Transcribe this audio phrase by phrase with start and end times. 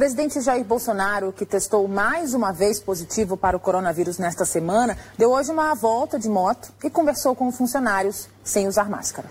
[0.00, 5.30] presidente Jair Bolsonaro, que testou mais uma vez positivo para o coronavírus nesta semana, deu
[5.30, 9.28] hoje uma volta de moto e conversou com funcionários sem usar máscara.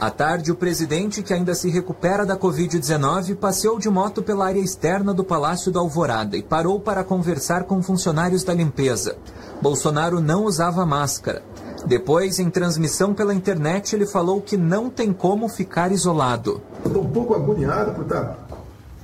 [0.00, 4.58] À tarde, o presidente, que ainda se recupera da Covid-19, passeou de moto pela área
[4.58, 9.16] externa do Palácio da Alvorada e parou para conversar com funcionários da limpeza.
[9.62, 11.40] Bolsonaro não usava máscara.
[11.86, 16.60] Depois, em transmissão pela internet, ele falou que não tem como ficar isolado.
[16.84, 18.49] Estou um pouco agoniado por estar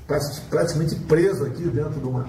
[0.06, 2.26] praticamente preso aqui dentro de uma,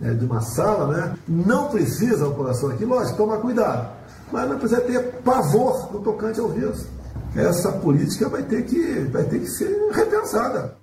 [0.00, 1.14] né, de uma sala, né?
[1.28, 3.90] Não precisa a população aqui, lógico, tomar cuidado,
[4.30, 6.86] mas não precisa ter pavor no tocante ao vírus
[7.34, 10.76] essa política vai ter que, vai ter que ser repensada.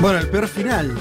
[0.00, 0.94] Bueno, el peor final.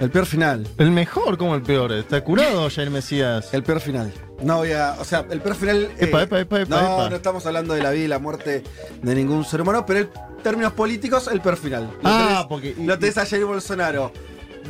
[0.00, 0.66] El peor final.
[0.78, 1.92] El mejor como el peor.
[1.92, 3.52] ¿Está curado Jair Mesías?
[3.52, 4.12] El peor final.
[4.42, 4.96] No voy a.
[4.98, 5.90] O sea, el peor final.
[5.98, 7.10] Epa, epa, epa, epa, no, epa.
[7.10, 8.64] no estamos hablando de la vida y la muerte
[9.02, 10.10] de ningún ser humano, pero en
[10.42, 11.84] términos políticos, el peor final.
[12.02, 14.12] Lo Ah, tenés- porque- Lo tenés a Jair Bolsonaro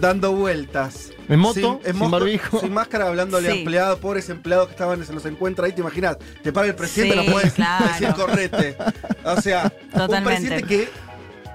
[0.00, 1.10] dando vueltas.
[1.28, 2.60] En moto, sin moto, barbijo.
[2.60, 3.58] Sin máscara, hablándole a Sí.
[3.60, 6.16] empleados, pobres empleados que estaban, se los encuentra ahí, te imaginas.
[6.42, 7.86] Te para el presidente, Sí, no puedes claro.
[7.86, 8.76] decir correte.
[9.24, 10.88] O sea, un presidente que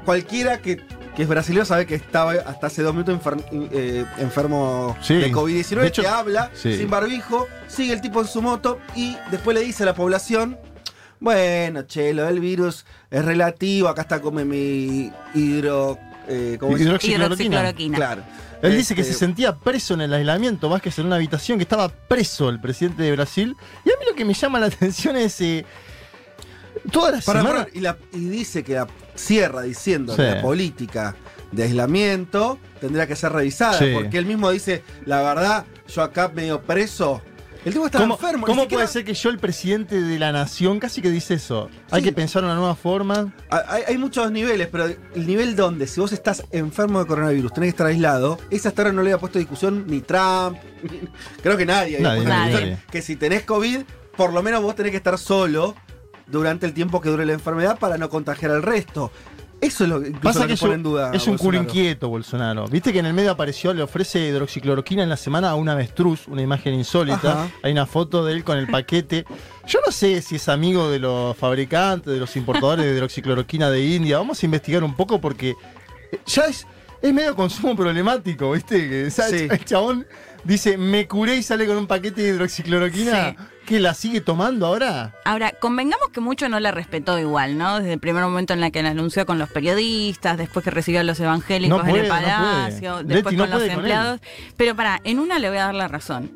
[0.05, 0.81] cualquiera que,
[1.17, 5.15] que es brasileño sabe que estaba hasta hace dos minutos enfer- eh, enfermo Sí.
[5.15, 6.77] de COVID-19, De hecho, que habla sí.
[6.77, 10.57] sin barbijo, sigue el tipo en su moto y después le dice a la población,
[11.19, 15.97] bueno, che, lo del virus es relativo, acá está come mi hidro...
[16.29, 16.77] Eh, ¿cómo?
[16.77, 17.25] Hidroxicloroquina.
[17.25, 17.95] Hidroxicloroquina.
[17.97, 18.21] Claro.
[18.61, 21.63] Él dice que Este, se sentía preso en el aislamiento, Vázquez, en una habitación, que
[21.63, 23.55] estaba preso el presidente de Brasil.
[23.85, 25.39] Y a mí lo que me llama la atención es.
[25.41, 25.65] eh,
[26.91, 27.63] toda la Para, semana.
[27.65, 28.87] para, y, la- y dice que la
[29.17, 30.21] cierra diciendo Sí.
[30.21, 31.15] que la política
[31.51, 33.91] de aislamiento tendría que ser revisada, Sí.
[33.93, 37.21] porque él mismo dice, la verdad, yo acá medio preso.
[37.65, 38.45] El tipo está ¿Cómo, enfermo.
[38.45, 41.69] cómo siquiera- puede ser que yo, el presidente de la nación, casi que dice eso?
[41.91, 43.33] Hay que pensar una nueva forma.
[43.49, 47.67] Hay, hay muchos niveles, pero el nivel donde, si vos estás enfermo de coronavirus, tenés
[47.67, 51.01] que estar aislado, esa hasta ahora no le había puesto discusión ni Trump, ni-
[51.43, 51.99] creo que nadie.
[51.99, 52.77] Nadie, nadie.
[52.89, 53.79] Que si tenés COVID,
[54.15, 55.75] por lo menos vos tenés que estar solo
[56.27, 59.11] durante el tiempo que dure la enfermedad para no contagiar al resto.
[59.59, 61.11] Eso es lo que, Pasa lo que que es pone un, en duda.
[61.15, 61.63] es un culo Bolsonaro.
[61.63, 62.67] inquieto, Bolsonaro.
[62.67, 66.27] Viste que en el medio apareció, le ofrece hidroxicloroquina en la semana a un avestruz,
[66.27, 67.31] una imagen insólita.
[67.43, 67.49] Ajá.
[67.63, 69.25] Hay una foto de él con el paquete.
[69.67, 73.83] Yo no sé si es amigo de los fabricantes, de los importadores de hidroxicloroquina de
[73.83, 74.19] India.
[74.19, 75.55] Vamos a investigar un poco porque
[76.27, 76.67] ya es,
[77.01, 78.87] es medio consumo problemático, ¿viste?
[78.87, 79.47] Que, o sea, Sí.
[79.49, 80.05] El chabón
[80.43, 83.31] dice, me curé y sale con un paquete de hidroxicloroquina.
[83.31, 83.37] Sí.
[83.67, 85.13] ¿Que la sigue tomando ahora?
[85.25, 87.79] Ahora, convengamos que mucho no la respetó igual, ¿no?
[87.79, 91.01] Desde el primer momento en la que la anunció con los periodistas, después que recibió
[91.01, 93.67] a los evangélicos No puede, en el no palacio, después Leti no con los puede
[93.67, 94.21] con empleados.
[94.55, 96.31] Pero para, en una le voy a dar la razón.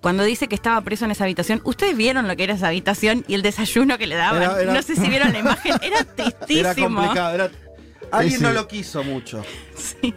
[0.00, 3.24] Cuando dice que estaba preso en esa habitación, ¿ustedes vieron lo que era esa habitación
[3.28, 4.42] y el desayuno que le daban?
[4.42, 6.58] Era- era- No sé si vieron la imagen, era tristísimo.
[6.58, 7.34] Era complicado.
[7.36, 7.50] Era...
[8.10, 9.44] Alguien Ese- no lo quiso mucho.
[9.76, 10.12] Sí.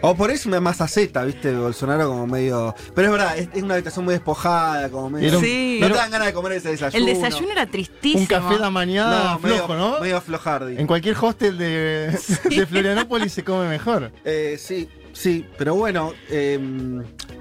[0.00, 1.52] O por eso me más aceta, ¿viste?
[1.54, 2.74] Bolsonaro como medio.
[2.94, 5.28] Pero es verdad, es, es una habitación muy despojada, como medio.
[5.28, 5.78] Era un- Sí.
[5.80, 7.06] No era- te dan ganas de comer ese desayuno.
[7.08, 8.20] El desayuno era tristísimo.
[8.22, 10.00] Un café de mañana medio, flojo, ¿no?
[10.00, 10.76] Medio flojardi.
[10.78, 12.16] En cualquier hostel de,
[12.50, 14.12] de Florianópolis se come mejor.
[14.24, 16.58] Eh, sí, sí, pero bueno, eh,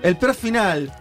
[0.01, 0.91] el peor final.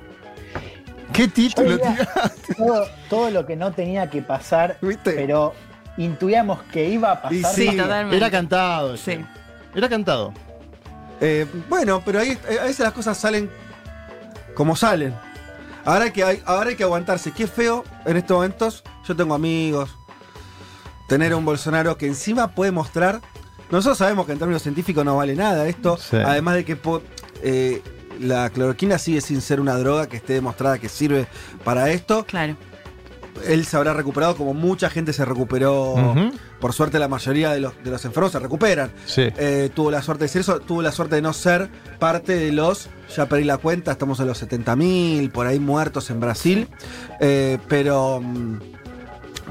[1.13, 2.55] ¿Qué título tiraste?
[2.57, 5.13] todo, todo lo que no tenía que pasar, ¿Viste?
[5.13, 5.55] pero
[5.97, 7.55] intuíamos que iba a Y pasar.
[7.55, 8.17] sí, Sí, totalmente.
[8.17, 8.97] Era cantado.
[8.97, 9.19] Sí.
[9.75, 10.35] Era cantado.
[11.21, 13.51] Eh, bueno, pero ahí eh, a veces las cosas salen
[14.55, 15.15] como salen.
[15.85, 17.33] Ahora hay que, hay- ahora hay que aguantarse.
[17.33, 18.83] Qué feo en estos momentos.
[19.07, 19.91] Yo tengo amigos.
[21.09, 23.21] Tener a un Bolsonaro que encima puede mostrar.
[23.71, 25.97] Nosotros sabemos que en términos científicos no vale nada esto.
[25.97, 26.17] Sí.
[26.17, 26.77] Además de que
[27.43, 27.83] eh,
[28.21, 31.27] la cloroquina sigue sin ser una droga que esté demostrada que sirve
[31.65, 32.25] para esto.
[32.27, 32.57] Claro.
[33.47, 35.95] Él se habrá recuperado como mucha gente se recuperó.
[36.61, 38.91] Por suerte la mayoría de los, de los enfermos se recuperan.
[39.07, 39.23] Sí.
[39.37, 41.69] Eh, tuvo la suerte de ser eso, tuvo la suerte de no ser
[41.99, 46.21] parte de los, ya perdí la cuenta, estamos en los 70.000, por ahí muertos en
[46.21, 46.69] Brasil.
[47.21, 48.59] Eh, pero, mm,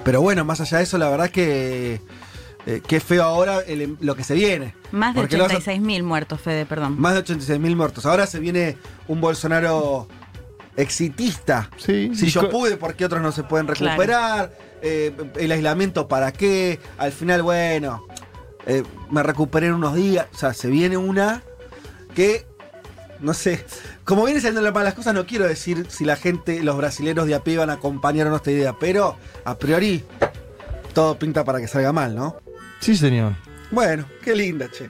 [0.03, 2.01] pero bueno, más allá de eso, la verdad que,
[2.65, 4.73] eh, que feo ahora el- em, lo que se viene.
[4.91, 6.99] Más de Porque lo vas a- 86.000 muertos, Fede, perdón.
[6.99, 8.05] Más de 86.000 muertos.
[8.05, 8.77] Ahora se viene
[9.07, 10.07] un Bolsonaro
[10.77, 11.69] exitista.
[11.77, 12.11] Sí.
[12.15, 14.51] Si yo pude, ¿por qué otros no se pueden recuperar?
[14.81, 16.79] Eh, el aislamiento, ¿para qué?
[16.97, 18.05] Al final, bueno,
[18.65, 20.27] eh, me recuperé en unos días.
[20.33, 21.41] O sea, se viene una
[22.13, 22.45] que,
[23.19, 23.65] no sé,
[24.03, 27.35] como viene saliendo las malas cosas, no quiero decir si la gente, los brasileños de
[27.35, 30.03] a pie van a acompañar o no esta idea, pero a priori
[30.93, 32.37] todo pinta para que salga mal, ¿no?
[32.79, 33.33] Sí, señor.
[33.71, 34.89] Bueno, qué linda, che.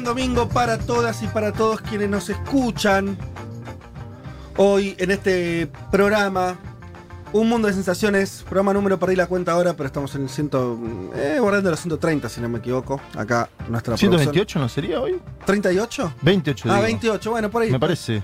[0.00, 3.18] buen domingo para todas y para todos quienes nos escuchan.
[4.56, 6.56] Hoy en este programa,
[7.32, 10.78] Un Mundo de Sensaciones, programa número, perdí la cuenta ahora, pero estamos en el ciento,
[11.16, 13.00] eh, bordando los 130 si no me equivoco.
[13.16, 15.20] Acá nuestra ¿128 no sería hoy?
[15.44, 16.12] ¿38?
[16.22, 16.82] 28 Ah, digo.
[16.84, 17.72] 28, bueno, por ahí.
[17.72, 18.22] Me parece.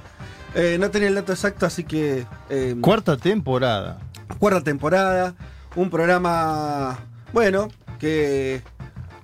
[0.54, 2.24] Eh, no tenía el dato exacto, así que...
[2.50, 3.98] eh, Cuarta temporada.
[4.38, 5.34] cuarta temporada,
[5.74, 7.00] un programa,
[7.32, 7.66] bueno,
[7.98, 8.62] que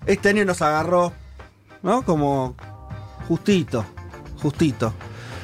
[0.06, 1.12] este año nos agarró,
[1.82, 2.02] ¿no?
[2.02, 2.54] Como
[3.28, 3.84] justito,
[4.42, 4.92] justito.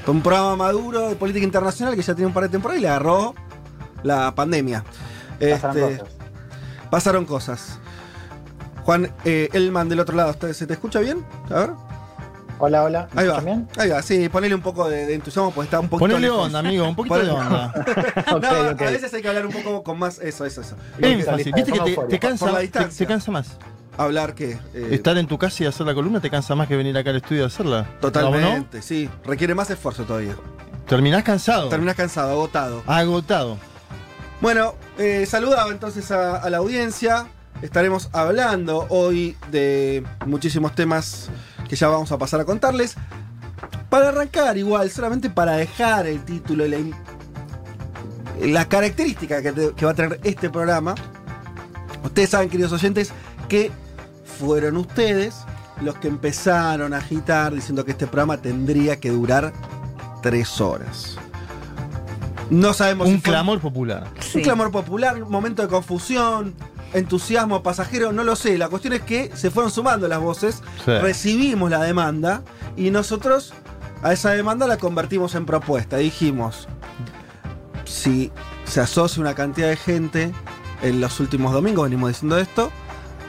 [0.07, 2.89] Un programa maduro de política internacional que ya tiene un par de temporadas y le
[2.89, 3.35] agarró
[4.03, 4.85] la pandemia.
[5.41, 6.15] Pasaron Este, cosas.
[6.91, 7.79] pasaron cosas.
[8.85, 11.25] Juan eh, Elman del otro lado, ¿usted- ¿se te escucha bien?
[11.51, 11.71] A ver.
[12.59, 13.09] Hola, hola.
[13.13, 13.41] ¿Me Ahí va.
[13.41, 13.69] bien?
[13.77, 16.05] Ahí va, sí, ponele un poco de, de entusiasmo porque está un poquito.
[16.07, 16.47] Ponele lejos.
[16.47, 17.73] onda, amigo, un poquito de onda.
[18.41, 20.19] No, a veces hay que hablar un poco con más.
[20.21, 20.77] Eso, eso, eso.
[21.01, 23.59] Énfasis, viste que te, te cansa, te, te cansa más.
[23.99, 24.53] Hablar que.
[24.75, 27.11] eh, Estar en tu casa y hacer la columna te cansa más que venir acá
[27.11, 27.83] al estudio a hacerla.
[27.95, 28.01] ¿No?
[28.01, 29.09] Totalmente, sí.
[29.25, 30.37] Requiere más esfuerzo todavía.
[30.87, 31.69] Terminás cansado.
[31.69, 32.83] Terminás cansado, agotado.
[32.87, 33.59] Agotado.
[34.41, 37.27] Bueno, eh, saludaba entonces a, a la audiencia.
[37.63, 41.31] Estaremos hablando hoy de muchísimos temas
[41.69, 42.97] que ya vamos a pasar a contarles.
[43.89, 46.79] Para arrancar, igual, solamente para dejar el título y la,
[48.41, 50.95] la característica que, te- que va a tener este programa.
[52.05, 53.11] Ustedes saben, queridos oyentes,
[53.49, 53.71] que
[54.39, 55.35] fueron ustedes
[55.81, 59.53] los que empezaron a agitar diciendo que este programa tendría que durar
[60.23, 61.17] tres horas.
[62.51, 64.07] No sabemos Un si fue- clamor popular.
[64.21, 64.39] Sí.
[64.39, 66.55] un clamor popular, un momento de confusión,
[66.95, 68.57] entusiasmo pasajero, no lo sé.
[68.57, 70.93] La cuestión es que se fueron sumando las voces, Sí.
[70.93, 72.43] recibimos la demanda
[72.77, 73.53] y nosotros
[74.03, 75.97] a esa demanda la convertimos en propuesta.
[75.97, 76.69] Dijimos,
[77.85, 78.31] si
[78.65, 80.33] se asocia una cantidad de gente
[80.83, 82.71] en los últimos domingos, venimos diciendo esto,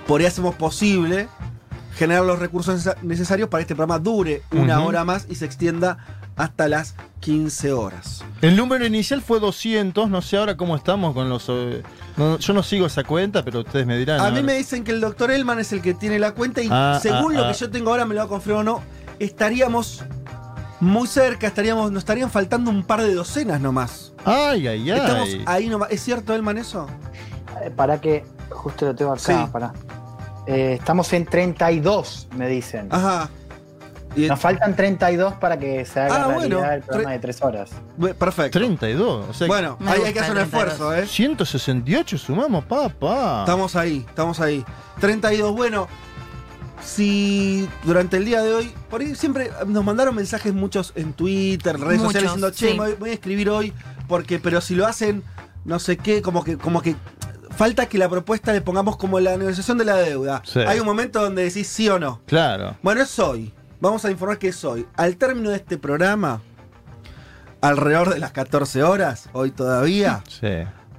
[0.08, 1.28] por ahí hacemos posible
[1.96, 5.46] generar los recursos necesa- necesarios para que este programa dure una hora más y se
[5.46, 5.98] extienda
[6.36, 8.24] hasta las 15 horas.
[8.42, 11.46] El número inicial fue 200, no sé ahora cómo estamos con los...
[11.50, 11.82] eh,
[12.16, 14.22] no, yo no sigo esa cuenta, pero ustedes me dirán.
[14.22, 16.68] A mí me dicen que el doctor Elman es el que tiene la cuenta y
[16.70, 17.52] Ah, según ah, lo ah.
[17.52, 18.82] que yo tengo ahora, me lo va a confirmar o no,
[19.18, 20.04] estaríamos
[20.80, 24.14] muy cerca, estaríamos, nos estarían faltando un par de docenas nomás.
[24.24, 25.00] Ay, ay, ay.
[25.00, 25.90] Estamos ahí nomás.
[25.90, 26.86] ¿Es cierto, Elman, eso?
[27.64, 29.52] Eh, Para que, justo lo tengo acá, Sí.
[29.52, 29.74] para.
[30.48, 32.88] estamos en 32, me dicen.
[32.92, 33.30] Ajá.
[34.16, 37.20] Y- Nos faltan 32 para que se haga Ah, realidad bueno, el programa tre- de
[37.20, 37.70] 3 horas.
[38.18, 38.58] Perfecto.
[38.58, 39.26] 32.
[39.30, 40.74] O sea, Bueno, ahí hay que hacer un el 32.
[40.74, 41.06] esfuerzo, ¿eh?
[41.08, 43.42] 168 sumamos, papá.
[43.42, 44.66] Estamos ahí, estamos ahí.
[45.00, 45.88] 32, bueno.
[46.84, 51.76] Si durante el día de hoy, por ahí siempre nos mandaron mensajes muchos en Twitter,
[51.76, 52.78] en redes Muchos, sociales diciendo, che, sí.
[52.78, 53.74] voy, voy a escribir hoy,
[54.08, 55.24] porque, pero si lo hacen,
[55.66, 56.96] no sé qué, como que, como que
[57.58, 60.42] falta que la propuesta le pongamos como la negociación de la deuda.
[60.46, 60.60] Sí.
[60.60, 62.22] Hay un momento donde decís sí o no.
[62.26, 62.78] Claro.
[62.82, 63.54] Bueno, es hoy.
[63.82, 64.88] Vamos a informar que es hoy.
[64.96, 66.42] Al término de este programa,
[67.62, 70.48] alrededor de las 14 horas, hoy todavía, Sí.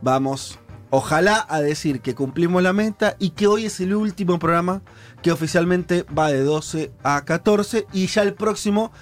[0.03, 0.59] vamos,
[0.91, 4.83] ojalá, a decir que cumplimos la meta y que hoy es el último programa
[5.23, 8.93] que oficialmente va de 12 a 14 y ya el próximo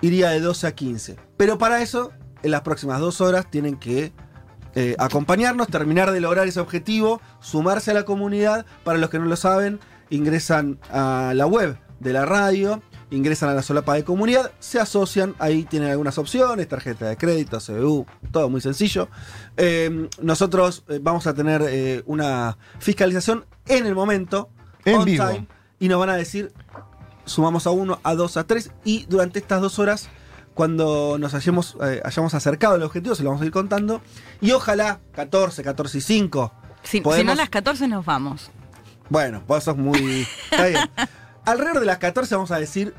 [0.00, 1.16] iría de 12 a 15.
[1.36, 2.12] Pero para eso,
[2.42, 4.12] en las próximas dos horas tienen que
[4.76, 8.64] eh, acompañarnos, terminar de lograr ese objetivo, sumarse a la comunidad.
[8.84, 9.80] Para los que no lo saben,
[10.10, 15.34] ingresan a la web de la radio, ingresan a la solapa de comunidad, se asocian,
[15.38, 19.08] ahí tienen algunas opciones, tarjeta de crédito, CBU, todo muy sencillo.
[19.56, 24.50] Eh, nosotros eh, vamos a tener eh, una fiscalización en el momento,
[24.84, 25.26] En on vivo.
[25.26, 25.46] time,
[25.78, 26.52] y nos van a decir,
[27.24, 30.08] sumamos a uno, a dos, a tres, y durante estas dos horas,
[30.56, 34.00] cuando nos hayamos, eh, hayamos acercado al objetivo, se lo vamos a ir contando,
[34.40, 36.52] y ojalá 14, 14 y 5.
[36.82, 38.50] Si, si no, podemos- a las 14 nos vamos.
[39.10, 40.26] Bueno, vos sos muy...
[40.50, 40.80] Está bien.
[41.44, 42.94] Alrededor de las 14 vamos a decir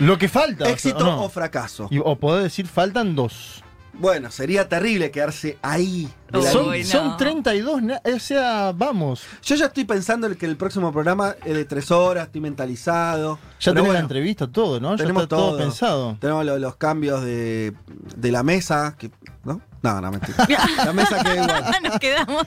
[0.00, 0.68] Lo que falta.
[0.68, 1.22] éxito o, no.
[1.24, 1.86] o fracaso.
[1.90, 3.62] Y- o poder decir faltan dos.
[3.98, 6.08] Bueno, sería terrible quedarse ahí.
[6.30, 9.22] de la Son, son 32, na- o sea, vamos.
[9.42, 13.38] Yo ya estoy pensando en que el próximo programa es de tres horas, estoy mentalizado.
[13.60, 14.92] Ya tenemos la entrevista, todo, ¿no?
[14.92, 15.58] Ya tenemos está todo, todo.
[15.58, 16.16] pensado.
[16.20, 17.74] Tenemos lo- los cambios de,
[18.16, 19.10] de la mesa, que,
[19.44, 19.60] ¿no?
[19.82, 20.36] No, no, mentira.
[20.84, 21.64] La mesa queda igual.
[21.84, 22.44] Nos quedamos.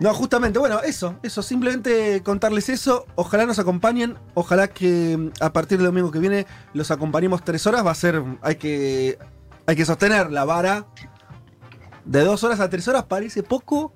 [0.00, 3.06] No, justamente, bueno, eso, eso, simplemente contarles eso.
[3.14, 7.86] Ojalá nos acompañen, ojalá que a partir del domingo que viene los acompañemos tres horas.
[7.86, 9.16] Va a ser, hay que,
[9.68, 10.86] hay que sostener la vara
[12.04, 13.04] de dos horas a tres horas.
[13.04, 13.92] Parece poco,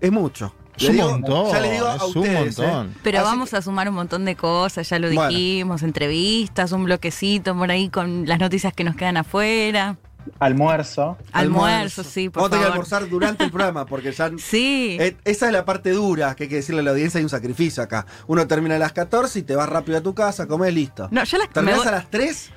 [0.00, 0.52] es mucho.
[0.76, 2.88] Es un digo- montón, Ya le digo a es un ustedes, montón.
[2.88, 2.94] ¿eh?
[3.04, 5.28] Pero Así vamos a sumar un montón de cosas, ya lo Bueno.
[5.28, 9.96] dijimos, entrevistas, un bloquecito por ahí con las noticias que nos quedan afuera.
[10.40, 11.16] Almuerzo.
[11.32, 14.30] Almuerzo, sí, por Vamos a tener que almorzar durante el programa, porque ya.
[14.38, 14.96] Sí.
[14.98, 17.30] Eh, esa es la parte dura que hay que decirle a la audiencia: hay un
[17.30, 18.04] sacrificio acá.
[18.26, 21.08] Uno termina a las 14 y te vas rápido a tu casa, comes listo.
[21.12, 22.50] No, yo las- voy- a las 3,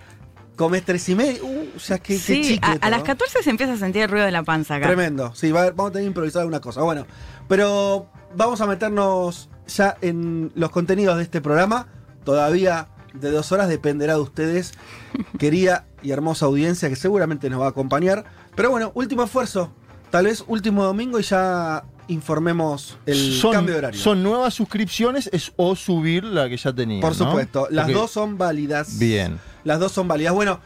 [0.57, 1.39] comes 3 y media.
[1.41, 3.05] Uh, o sea, qué, qué Sí, a, las ¿no?
[3.05, 4.87] 14 se empieza a sentir el ruido de la panza acá.
[4.87, 5.33] Tremendo.
[5.33, 6.81] Sí, va vamos a tener que improvisar alguna cosa.
[6.81, 7.05] Bueno,
[7.47, 11.87] pero vamos a meternos ya en los contenidos de este programa.
[12.25, 14.73] Todavía de dos horas dependerá de ustedes,
[15.39, 18.25] querida y hermosa audiencia que seguramente nos va a acompañar.
[18.55, 19.71] Pero bueno, último esfuerzo.
[20.09, 23.99] Tal vez último domingo y ya informemos el son, cambio de horario.
[23.99, 27.01] ¿Son nuevas suscripciones es, o subir la que ya tenía?
[27.01, 27.25] Por ¿no?
[27.25, 28.97] supuesto, las dos son válidas.
[28.97, 29.39] Bien.
[29.67, 30.33] Las dos son válidas.
[30.33, 30.61] Bueno,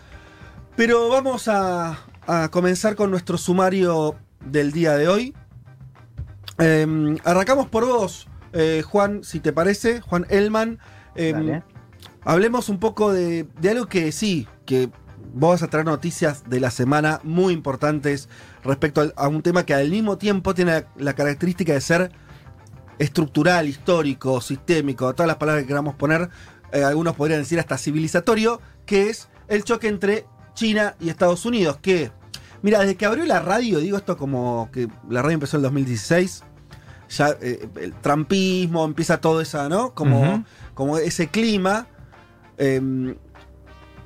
[0.75, 4.15] pero vamos a, a comenzar con nuestro sumario
[4.45, 5.35] del día de hoy.
[6.59, 10.77] Eh, arrancamos por vos, eh, Juan, si te parece, Juan Elman.
[11.15, 11.63] Eh, Dale.
[12.23, 14.91] hablemos un poco de, de algo que sí, que
[15.33, 18.29] vos vas a traer noticias de la semana muy importantes
[18.63, 22.11] respecto a un tema que al mismo tiempo tiene la, la característica de ser
[22.99, 26.29] estructural, histórico, sistémico, todas las palabras que queramos poner,
[26.71, 31.77] eh, algunos podrían decir hasta civilizatorio, que es el choque entre China y Estados Unidos,
[31.81, 32.11] que,
[32.61, 35.63] mira, desde que abrió la radio, digo esto como que la radio empezó en el
[35.63, 36.43] 2016,
[37.09, 39.93] ya eh, el trampismo, empieza todo esa, ¿no?
[39.93, 40.43] Como,
[40.73, 41.87] como ese clima.
[42.57, 43.15] eh,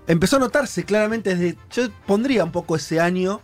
[0.05, 1.57] empezó a notarse claramente desde.
[1.71, 3.41] Yo pondría un poco ese año.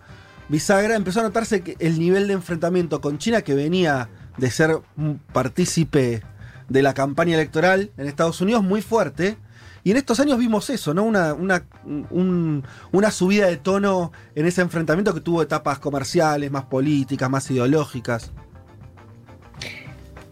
[0.47, 4.79] Bisagra empezó a notarse que el nivel de enfrentamiento con China, que venía de ser
[4.95, 6.21] un partícipe
[6.69, 9.39] de la campaña electoral en Estados Unidos, muy fuerte.
[9.83, 11.03] Y en estos años vimos eso, ¿no?
[11.03, 11.63] Una, una,
[12.11, 17.49] un- una subida de tono en ese enfrentamiento que tuvo etapas comerciales, más políticas, más
[17.49, 18.31] ideológicas.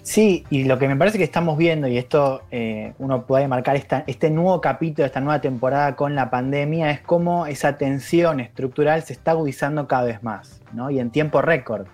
[0.01, 3.75] Sí, y lo que me parece que estamos viendo, y esto eh, uno puede marcar
[3.75, 9.03] esta- este nuevo capítulo, esta nueva temporada con la pandemia, es cómo esa tensión estructural
[9.03, 10.89] se está agudizando cada vez más, ¿no?
[10.89, 11.85] Y en tiempo récord.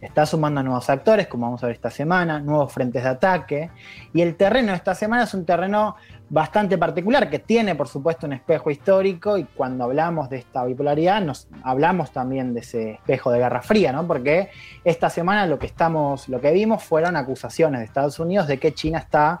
[0.00, 3.70] Está sumando nuevos actores, como vamos a ver esta semana, nuevos frentes de ataque.
[4.14, 5.94] Y el terreno de esta semana es un terreno
[6.30, 9.36] bastante particular, que tiene, por supuesto, un espejo histórico.
[9.36, 13.92] Y cuando hablamos de esta bipolaridad, nos hablamos también de ese espejo de Guerra Fría,
[13.92, 14.06] ¿no?
[14.06, 14.48] Porque
[14.84, 18.72] esta semana lo que estamos, lo que vimos fueron acusaciones de Estados Unidos de que
[18.72, 19.40] China está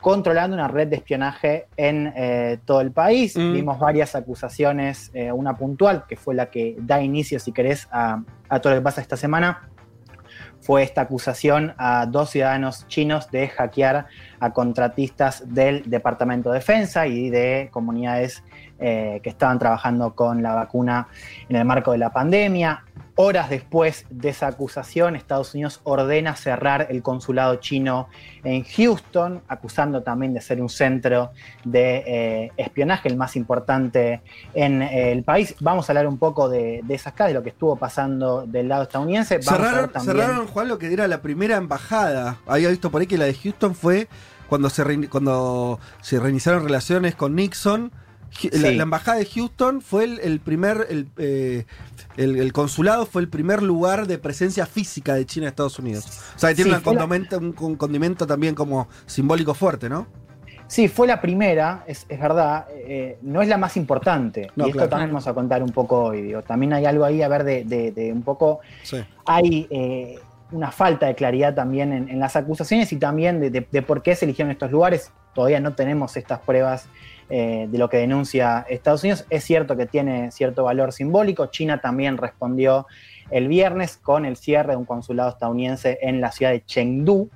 [0.00, 3.36] controlando una red de espionaje en eh, todo el país.
[3.36, 3.52] Mm.
[3.52, 8.22] Vimos varias acusaciones, eh, una puntual, que fue la que da inicio, si querés, a,
[8.48, 9.68] a todo lo que pasa esta semana.
[10.60, 14.06] Fue esta acusación a dos ciudadanos chinos de hackear
[14.40, 18.42] a contratistas del Departamento de Defensa y de comunidades
[18.78, 21.08] eh, que estaban trabajando con la vacuna
[21.48, 22.82] en el marco de la pandemia.
[23.18, 28.08] Horas después de esa acusación, Estados Unidos ordena cerrar el consulado chino
[28.44, 31.30] en Houston, acusando también de ser un centro
[31.64, 34.20] de eh, espionaje, el más importante
[34.52, 35.54] en eh, el país.
[35.60, 38.68] Vamos a hablar un poco de, de esas casos, de lo que estuvo pasando del
[38.68, 39.38] lado estadounidense.
[39.38, 42.36] Vamos a ver Cerraron, también- cerraron, Juan, lo que era la primera embajada.
[42.46, 44.08] Había visto por ahí que la de Houston fue
[44.46, 47.92] cuando se, rein- cuando se reiniciaron relaciones con Nixon.
[48.52, 51.64] La, embajada de Houston fue el, el primer, el, eh,
[52.16, 56.06] el- el consulado fue el primer lugar de presencia física de China en Estados Unidos.
[56.34, 60.06] O sea, que tiene Sí, la- un, condimento también como simbólico fuerte, ¿no?
[60.68, 64.50] Sí, fue la primera, es, es verdad, eh, no es la más importante.
[64.56, 64.90] No, y esto claro.
[64.90, 66.22] también vamos a contar un poco hoy.
[66.22, 66.42] Digo.
[66.42, 68.58] También hay algo ahí, a ver, de, de- de un poco.
[68.82, 68.96] Sí.
[69.26, 70.18] Hay eh,
[70.50, 74.24] una falta de claridad también en, en las acusaciones y también de por qué se
[74.24, 75.12] eligieron estos lugares.
[75.36, 76.88] Todavía no tenemos estas pruebas
[77.28, 79.26] eh, de lo que denuncia Estados Unidos.
[79.28, 81.46] Es cierto que tiene cierto valor simbólico.
[81.46, 82.86] China también respondió
[83.30, 87.28] el viernes con el cierre de un consulado estadounidense en la ciudad de Chengdu.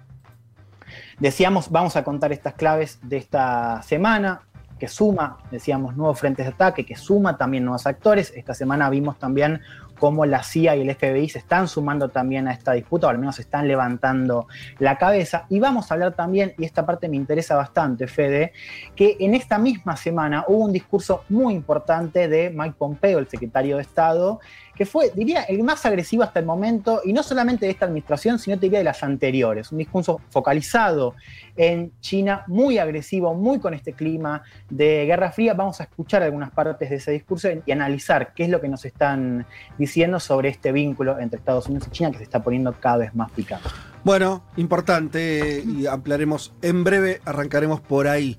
[1.18, 4.40] Decíamos, vamos a contar estas claves de esta semana,
[4.78, 8.32] que suma, decíamos, nuevos frentes de ataque, que suma también nuevos actores.
[8.34, 9.60] Esta semana vimos también
[10.00, 13.18] cómo la CIA y el FBI se están sumando también a esta disputa, o al
[13.18, 15.44] menos están levantando la cabeza.
[15.50, 18.52] Y vamos a hablar también, y esta parte me interesa bastante, Fede,
[18.96, 23.76] que en esta misma semana hubo un discurso muy importante de Mike Pompeo, el secretario
[23.76, 24.40] de Estado,
[24.80, 28.38] que fue, diría, el más agresivo hasta el momento, y no solamente de esta administración,
[28.38, 29.70] sino te diría de las anteriores.
[29.72, 31.16] Un discurso focalizado
[31.54, 35.52] en China, muy agresivo, muy con este clima de Guerra Fría.
[35.52, 38.86] Vamos a escuchar algunas partes de ese discurso y analizar qué es lo que nos
[38.86, 39.44] están
[39.76, 43.14] diciendo sobre este vínculo entre Estados Unidos y China que se está poniendo cada vez
[43.14, 43.68] más picante.
[44.02, 48.38] Bueno, importante y ampliaremos en breve, arrancaremos por ahí.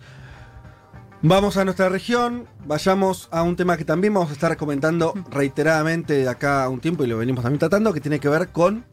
[1.23, 6.13] Vamos a nuestra región, vayamos a un tema que también vamos a estar comentando reiteradamente
[6.13, 8.85] de acá a un tiempo y lo venimos también tratando, que tiene que ver con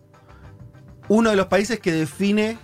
[1.09, 2.59] uno de los países que define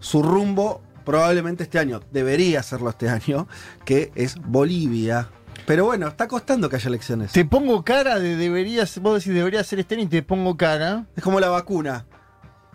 [0.00, 3.46] su rumbo probablemente este año, debería hacerlo este año,
[3.84, 5.28] que es Bolivia.
[5.66, 7.30] Pero bueno, está costando que haya elecciones.
[7.30, 11.06] Te pongo cara de deberías, vos decís debería ser este año y te pongo cara.
[11.14, 12.06] Es como la vacuna.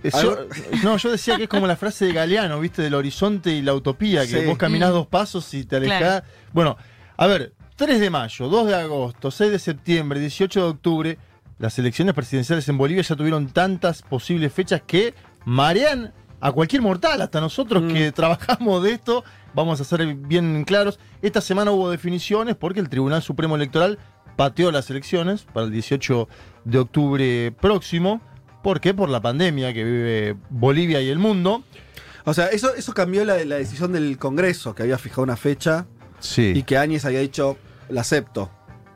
[0.04, 0.38] Yo,
[0.84, 2.82] no, yo decía que es como la frase de Galeano, ¿viste?
[2.84, 4.46] Del horizonte y la utopía, que Sí.
[4.46, 4.94] vos caminás Mm.
[4.94, 6.00] dos pasos y te alejás.
[6.00, 6.26] Claro.
[6.54, 6.78] Bueno,
[7.18, 11.18] a ver, 3 de mayo, 2 de agosto, 6 de septiembre, 18 de octubre,
[11.58, 15.14] las elecciones presidenciales en Bolivia ya tuvieron tantas posibles fechas que
[15.46, 17.88] marean a cualquier mortal, hasta nosotros Mm.
[17.94, 19.24] que trabajamos de esto,
[19.56, 21.00] vamos a ser bien claros.
[21.22, 23.98] Esta semana hubo definiciones porque el Tribunal Supremo Electoral
[24.36, 26.28] pateó las elecciones para el 18
[26.66, 28.22] de octubre próximo.
[28.66, 28.96] ¿Por qué?
[28.96, 31.64] Por la pandemia que vive Bolivia y el mundo.
[32.24, 35.86] O sea, eso, eso cambió la, la decisión del Congreso, que había fijado una fecha
[36.20, 36.52] Sí.
[36.56, 38.50] y que Áñez había dicho, la acepto,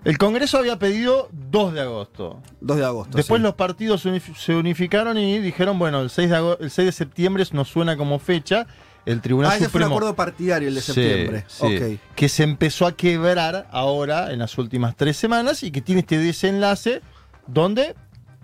[0.05, 2.41] El Congreso había pedido 2 de agosto.
[2.61, 3.15] 2 de agosto.
[3.17, 3.43] Después sí.
[3.43, 6.87] los partidos se unif- se unificaron y dijeron, bueno, el 6 de, ago- el 6
[6.87, 8.65] de septiembre nos suena como fecha.
[9.05, 11.45] El Tribunal Ah, ese fue un acuerdo partidario el de Sí, septiembre.
[11.47, 11.99] sí.
[12.15, 16.17] Que se empezó a quebrar ahora en las últimas tres semanas y que tiene este
[16.17, 17.01] desenlace
[17.45, 17.93] donde,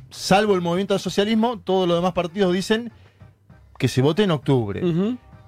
[0.10, 2.92] salvo el movimiento al socialismo, todos los demás partidos dicen
[3.78, 4.82] que se vote en octubre.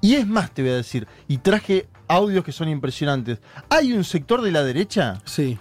[0.02, 3.40] Y es más, te voy a decir, y traje audios que son impresionantes.
[3.70, 5.58] Hay un sector de la derecha Sí.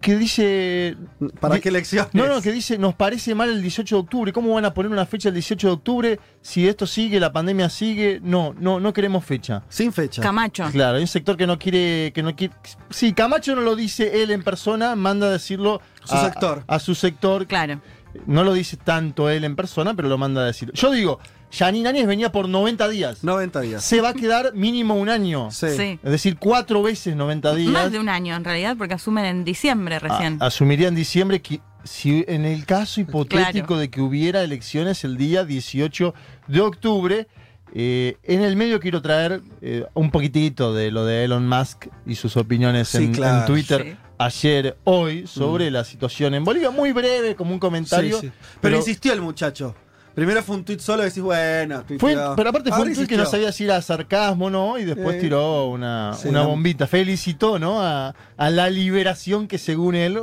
[0.00, 0.96] que dice...
[1.40, 2.14] ¿Para qué elecciones?
[2.14, 4.32] No, no, que dice, nos parece mal el 18 de octubre.
[4.32, 7.68] ¿Cómo van a poner una fecha el 18 de octubre si esto sigue, la pandemia
[7.68, 8.20] sigue?
[8.22, 9.64] No, no, no queremos fecha.
[9.68, 10.22] Sin fecha.
[10.22, 10.64] Camacho.
[10.70, 12.54] Claro, hay un sector que no quiere, que no quiere.
[12.90, 16.64] Sí, Camacho no lo dice él en persona, manda a decirlo Su a, sector.
[16.66, 17.46] A, su sector.
[17.46, 17.80] Claro.
[18.26, 20.70] No lo dice tanto él en persona, pero lo manda a decir.
[20.72, 21.18] Yo digo,
[21.52, 23.22] Janine Áñez venía por 90 días.
[23.22, 23.84] 90 días.
[23.84, 25.50] Se va a quedar mínimo un año.
[25.50, 25.66] Sí.
[25.76, 25.98] Sí.
[26.02, 27.70] Es decir, cuatro veces 90 días.
[27.70, 30.38] Más de un año en realidad, porque asumen en diciembre recién.
[30.40, 33.80] A- asumiría en diciembre que si en el caso hipotético Claro.
[33.80, 36.14] de que hubiera elecciones el día 18
[36.48, 37.28] de octubre,
[37.74, 42.14] eh, en el medio quiero traer eh, un poquitito de lo de Elon Musk y
[42.14, 43.40] sus opiniones Sí, en, claro.
[43.40, 43.96] en Twitter Sí.
[44.18, 46.70] Ayer, hoy, sobre la situación en Bolivia.
[46.70, 48.20] Muy breve, como un comentario.
[48.20, 48.32] Sí, sí.
[48.60, 49.74] Pero, insistió el muchacho.
[50.14, 53.06] Primero fue un tuit solo y decís, bueno, Fue, pero aparte fue Ahora un tuit
[53.06, 56.48] que no sabía si era sarcasmo no, y después tiró una, Sí, una no.
[56.48, 56.86] bombita.
[56.86, 57.82] Felicitó ¿no?
[57.82, 60.18] a, a la liberación que según él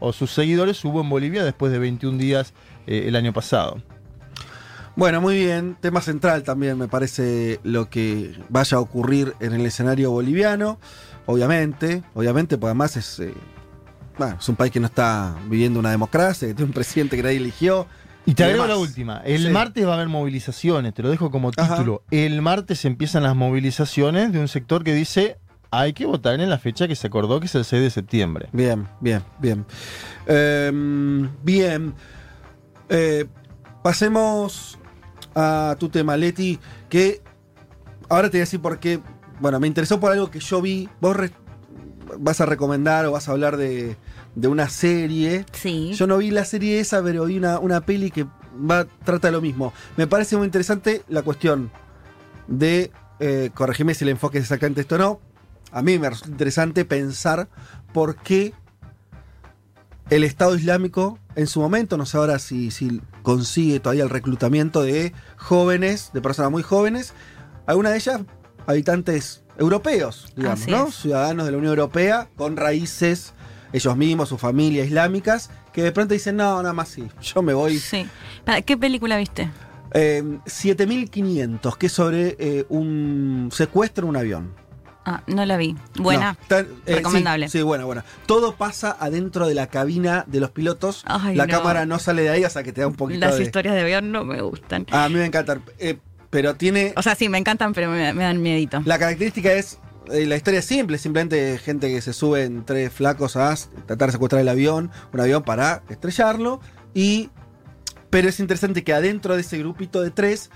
[0.00, 2.54] o sus seguidores hubo en Bolivia después de 21 días
[2.86, 3.82] eh, el año pasado.
[4.96, 5.76] Bueno, muy bien.
[5.80, 10.80] Tema central también me parece lo que vaya a ocurrir en el escenario boliviano.
[11.30, 13.34] Obviamente, obviamente, pues además es, eh,
[14.16, 17.22] bueno, es un país que no está viviendo una democracia, que tiene un presidente que
[17.22, 17.86] nadie eligió.
[18.24, 19.18] Y te agrego la última.
[19.26, 19.50] El Sí.
[19.50, 21.76] martes va a haber movilizaciones, te lo dejo como Ajá.
[21.76, 22.02] título.
[22.10, 25.36] El martes empiezan las movilizaciones de un sector que dice
[25.70, 28.48] hay que votar en la fecha que se acordó, que es el 6 de septiembre.
[28.52, 29.66] Bien, bien, bien.
[30.26, 31.92] Em, bien.
[32.88, 33.26] Eh,
[33.82, 34.78] pasemos
[35.34, 37.20] a tu tema, Leti, que
[38.08, 39.00] ahora te voy a decir por qué.
[39.40, 40.88] Bueno, me interesó por algo que yo vi.
[41.00, 41.16] Vos
[42.18, 43.96] vas a recomendar o vas a hablar de,
[44.34, 45.44] de una serie.
[45.52, 45.92] Sí.
[45.94, 48.26] Yo no vi la serie esa, pero vi una, una peli que
[48.58, 49.72] va, trata lo mismo.
[49.96, 51.70] Me parece muy interesante la cuestión
[52.46, 55.20] de, eh, corregime si el enfoque es exactamente esto o no.
[55.72, 57.48] A mí me resulta interesante pensar
[57.92, 58.54] por qué
[60.08, 64.82] el Estado Islámico en su momento, no sé ahora si, si consigue todavía el reclutamiento
[64.82, 67.12] de jóvenes, de personas muy jóvenes,
[67.66, 68.20] algunas de ellas
[68.68, 70.86] habitantes europeos, digamos, Así ¿no?
[70.88, 70.94] es.
[70.94, 73.34] Ciudadanos de la Unión Europea con raíces
[73.72, 77.52] ellos mismos, su familia islámicas, que de pronto dicen, no, nada más sí, yo me
[77.54, 77.78] voy.
[77.78, 78.06] Sí.
[78.44, 79.50] Para, ¿Qué película viste?
[79.94, 84.54] Eh, 7500, que es sobre eh, un secuestro en un avión.
[85.04, 85.74] Ah, no la vi.
[85.96, 86.32] Buena.
[86.32, 87.48] No, tan- eh, Recomendable.
[87.48, 88.04] Sí, sí, buena, buena.
[88.26, 91.02] Todo pasa adentro de la cabina de los pilotos.
[91.06, 91.52] Ay, la no.
[91.56, 93.44] cámara no sale de ahí hasta que te da un poquito Las de.
[93.44, 94.84] historias de avión no me gustan.
[94.90, 95.58] A mí me encanta.
[95.78, 95.98] eh,
[96.30, 96.92] pero tiene.
[96.96, 98.80] O sea, sí, me encantan, pero me, me dan miedito.
[98.84, 99.78] La característica es.
[100.12, 103.54] eh, la historia es simple, simplemente gente que se sube en tres flacos a
[103.86, 106.60] tratar de secuestrar el avión, un avión para estrellarlo.
[106.94, 107.30] Y.
[108.10, 110.50] Pero es interesante que adentro de ese grupito de tres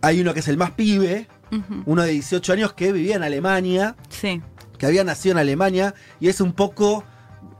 [0.00, 1.82] hay uno que es el más pibe, Ujú.
[1.86, 4.40] uno de 18 años que vivía en Alemania, Sí.
[4.78, 7.02] que había nacido en Alemania, y es un poco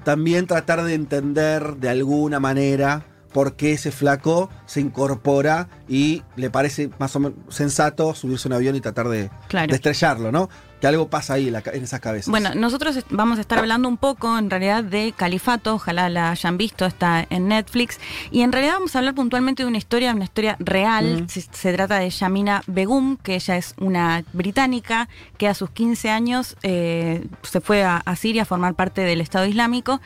[0.04, 6.50] también tratar de entender de alguna manera por qué ese flaco se incorpora y le
[6.50, 9.68] parece más o menos sensato subirse a un avión y tratar de, Claro.
[9.68, 10.48] de estrellarlo, ¿no?
[10.80, 12.30] Que algo pasa ahí en, esas cabezas.
[12.30, 16.56] Bueno, nosotros vamos a estar hablando un poco en realidad de Califato, ojalá la hayan
[16.56, 17.98] visto, está en Netflix.
[18.30, 21.24] Y en realidad vamos a hablar puntualmente de una historia, una historia real.
[21.24, 21.28] Mm.
[21.28, 26.08] Se, se trata de Yamina Begum, que ella es una británica que a sus 15
[26.08, 30.00] años eh, se fue a, a Siria a formar parte del Estado Islámico.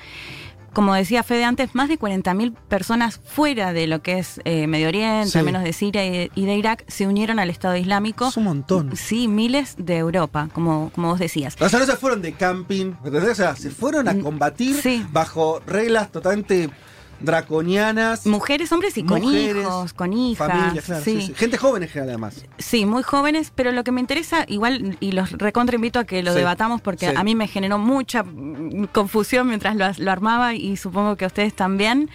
[0.74, 4.88] Como decía Fede antes, más de 40.000 personas fuera de lo que es eh, Medio
[4.88, 5.38] Oriente, Sí.
[5.38, 8.28] al menos de Siria y de, Irak, se unieron al Estado Islámico.
[8.28, 8.96] Es un montón.
[8.96, 11.56] Sí, miles de Europa, como, como vos decías.
[11.60, 13.30] O sea, no se fueron de camping, ¿entendés?
[13.30, 15.06] O sea, se fueron a combatir Mm, sí.
[15.12, 16.68] bajo reglas totalmente
[17.20, 18.26] draconianas.
[18.26, 20.48] Mujeres, hombres y con hijos, con hijas.
[20.48, 21.20] Familias, claro, sí.
[21.20, 21.34] sí, sí.
[21.34, 22.44] Gente joven en general, además.
[22.58, 26.22] Sí, muy jóvenes, pero lo que me interesa, igual, y los recontra invito a que
[26.22, 30.76] lo debatamos porque a mí me generó mucha mm, confusión mientras lo, lo armaba y
[30.76, 32.10] supongo que a ustedes también,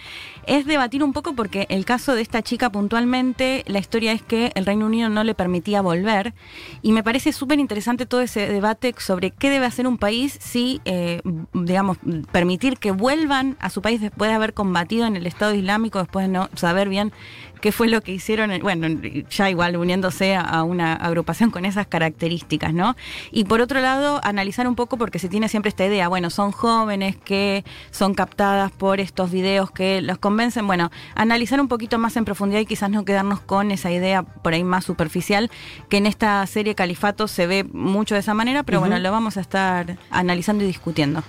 [0.46, 4.52] es debatir un poco porque el caso de esta chica puntualmente, la historia es que
[4.54, 6.34] el Reino Unido no le permitía volver
[6.82, 10.80] y me parece súper interesante todo ese debate sobre qué debe hacer un país si,
[10.84, 11.20] eh,
[11.52, 11.98] digamos,
[12.32, 16.26] permitir que vuelvan a su país después de haber combatido en el Estado Islámico, después
[16.26, 17.12] de no saber bien
[17.60, 18.88] qué fue lo que hicieron, en- bueno,
[19.30, 22.96] ya igual uniéndose a, una agrupación con esas características, ¿no?
[23.30, 26.52] Y por otro lado, analizar un poco porque se tiene siempre esta idea, bueno, son
[26.52, 32.16] jóvenes que son captadas por estos videos que los convencen, bueno, analizar un poquito más
[32.16, 35.50] en profundidad y quizás no quedarnos con esa idea por ahí más superficial,
[35.88, 39.36] que en esta serie Califato se ve mucho de esa manera, pero bueno, lo vamos
[39.36, 41.22] a estar analizando y discutiendo.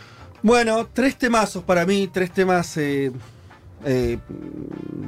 [0.44, 3.12] Bueno, tres temazos para mí, tres temas eh,
[3.86, 4.20] eh,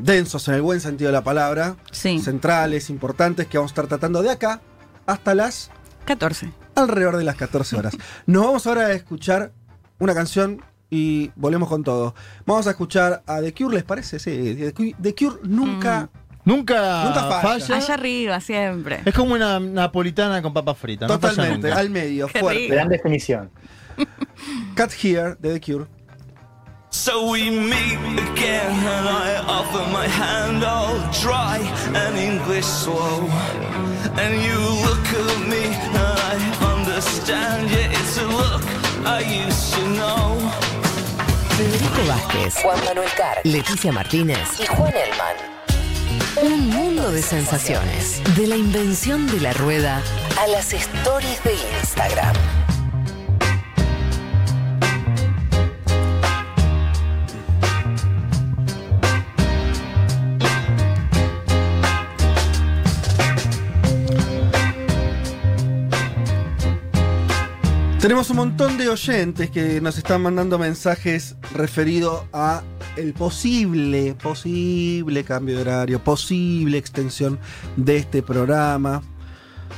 [0.02, 1.76] densos en el buen sentido de la palabra.
[1.92, 2.20] Sí.
[2.20, 4.62] Centrales, importantes, que vamos a estar tratando de acá
[5.06, 5.70] hasta las
[6.06, 6.52] 14.
[6.76, 7.98] alrededor de las 14 horas.
[8.26, 9.52] Nos vamos ahora a escuchar
[10.00, 12.14] una canción y volvemos con todo.
[12.46, 14.20] Vamos a escuchar a The Cure, ¿les parece?
[14.20, 16.10] Sí, The Cure, Cure nunca...
[16.46, 17.42] Nunca, falla.
[17.42, 17.76] falla.
[17.78, 19.00] Allá arriba, siempre.
[19.06, 21.08] Es como una napolitana con papa frita.
[21.08, 21.80] no falla Totalmente, nunca.
[21.80, 22.68] al medio, Qué fuerte.
[22.68, 23.50] Gran definición.
[24.76, 25.86] Cut Here de The Cure.
[27.06, 28.00] So we meet
[28.32, 31.60] again, and I offer my hand all dry
[31.94, 33.28] and English slow.
[34.16, 36.34] And you look at me, and I
[36.74, 38.64] understand, yeah, it's a look
[39.06, 40.40] I used to know.
[41.58, 45.36] Federico Vázquez, Juan Manuel Carr, Leticia Martínez y Juan Elman.
[46.42, 48.22] Un mundo de sensaciones.
[48.38, 50.02] De la invención de la rueda
[50.40, 52.34] a las stories de Instagram.
[68.04, 72.62] Tenemos un montón de oyentes que nos están mandando mensajes referidos a
[72.98, 77.40] el posible, posible cambio de horario, posible extensión
[77.78, 79.02] de este programa.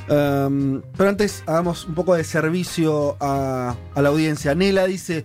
[0.07, 4.55] Pero antes hagamos un poco de servicio a, la audiencia.
[4.55, 5.23] Nela dice,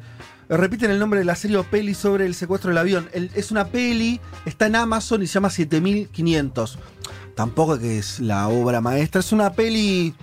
[0.50, 3.08] repiten el nombre de la serie o peli sobre el secuestro del avión.
[3.14, 6.78] Es una peli, está en Amazon y se llama 7500.
[7.34, 10.14] Tampoco que es la obra maestra, es una peli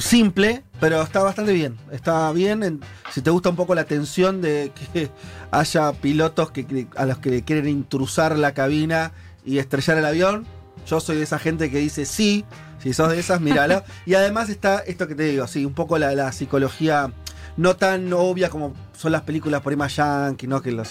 [0.00, 1.76] simple, pero está bastante bien.
[1.92, 2.62] Está bien.
[2.62, 2.80] en-
[3.12, 5.10] si te gusta un poco la tensión de que
[5.50, 9.12] haya pilotos que, a los que quieren intrusar la cabina
[9.44, 10.46] y estrellar el avión.
[10.86, 12.44] Yo soy de esa gente que dice sí.
[12.82, 13.84] Si sos de esas, mírala.
[14.06, 17.12] y además está esto que te digo, sí, un poco la, la psicología
[17.56, 20.62] no tan obvia como son las películas por ahí más yankee, ¿no?
[20.62, 20.88] Que los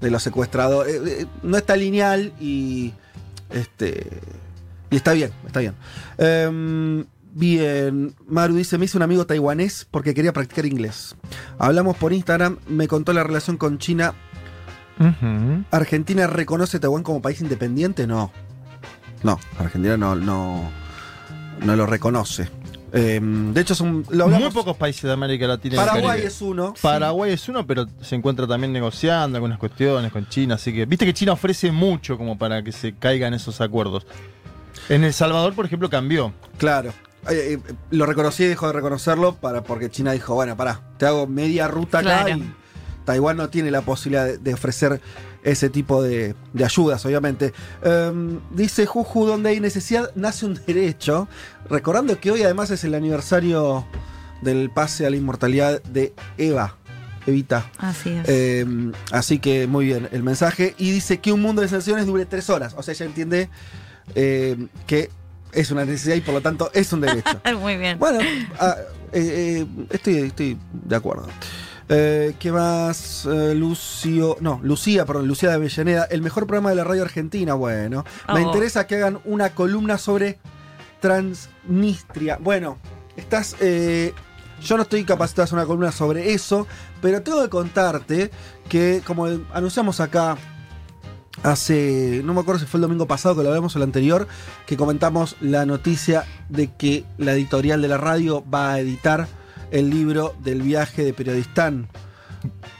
[0.00, 0.94] de los secuestradores.
[0.94, 2.92] Eh, eh, no está lineal y.
[3.50, 4.06] Este.
[4.90, 5.74] Y está bien, está bien.
[6.16, 11.16] Em, bien, Maru dice, me hice un amigo taiwanés porque quería practicar inglés.
[11.58, 14.14] Hablamos por Instagram, me contó la relación con China.
[15.70, 18.06] ¿Argentina reconoce Taiwán como país independiente?
[18.06, 18.32] No.
[19.22, 20.70] No, Argentina no, no,
[21.64, 22.48] no lo reconoce.
[22.92, 25.76] Em, de hecho, son, lo Muy pocos países de América Latina.
[25.76, 26.74] Paraguay es uno.
[26.80, 30.54] Paraguay es uno, pero se encuentra también negociando algunas cuestiones con China.
[30.54, 34.06] Así que, viste que China ofrece mucho como para que se caigan esos acuerdos.
[34.88, 36.32] En El Salvador, por ejemplo, cambió.
[36.56, 36.92] Claro.
[37.30, 41.06] Eh, eh, lo reconocí y dejó de reconocerlo para, porque China dijo, bueno, pará, te
[41.06, 42.38] hago media ruta acá Claro.
[42.38, 42.54] y
[43.04, 45.00] Taiwán no tiene la posibilidad de, de ofrecer
[45.42, 47.52] ese tipo de, de ayudas, obviamente.
[47.82, 51.28] Em, dice Juju, donde hay necesidad, nace un derecho.
[51.70, 53.86] Recordando que hoy además es el aniversario
[54.42, 56.76] del pase a la inmortalidad de Eva.
[57.26, 57.70] Evita.
[57.78, 58.24] Así es.
[58.28, 58.64] Eh,
[59.12, 60.74] así que muy bien el mensaje.
[60.78, 62.74] Y dice que un mundo de sensaciones dure tres horas.
[62.76, 63.48] O sea, ella entiende
[64.14, 65.10] eh, que
[65.52, 67.40] es una necesidad y por lo tanto es un derecho.
[67.60, 67.98] Muy bien.
[67.98, 68.18] bueno,
[68.60, 68.76] ah,
[69.12, 71.26] eh, eh, estoy, estoy de acuerdo.
[71.90, 73.24] Eh, ¿Qué más?
[73.24, 74.36] Eh, Lucio.
[74.40, 76.04] No, Lucía, perdón, Lucía de Avellaneda.
[76.10, 77.54] El mejor programa de la radio argentina.
[77.54, 78.38] Bueno, me Oh.
[78.40, 80.38] interesa que hagan una columna sobre
[81.00, 82.38] Transnistria.
[82.40, 82.78] Bueno,
[83.16, 83.56] estás.
[83.60, 84.12] eh,
[84.60, 86.66] yo no estoy capacitado a hacer una columna sobre eso,
[87.00, 88.30] pero tengo que contarte
[88.68, 90.36] que, como anunciamos acá
[91.42, 94.26] hace, no me acuerdo si fue el domingo pasado que lo hablamos o el anterior,
[94.66, 99.28] que comentamos la noticia de que la editorial de la radio va a editar
[99.70, 101.88] el libro del viaje de Periodistán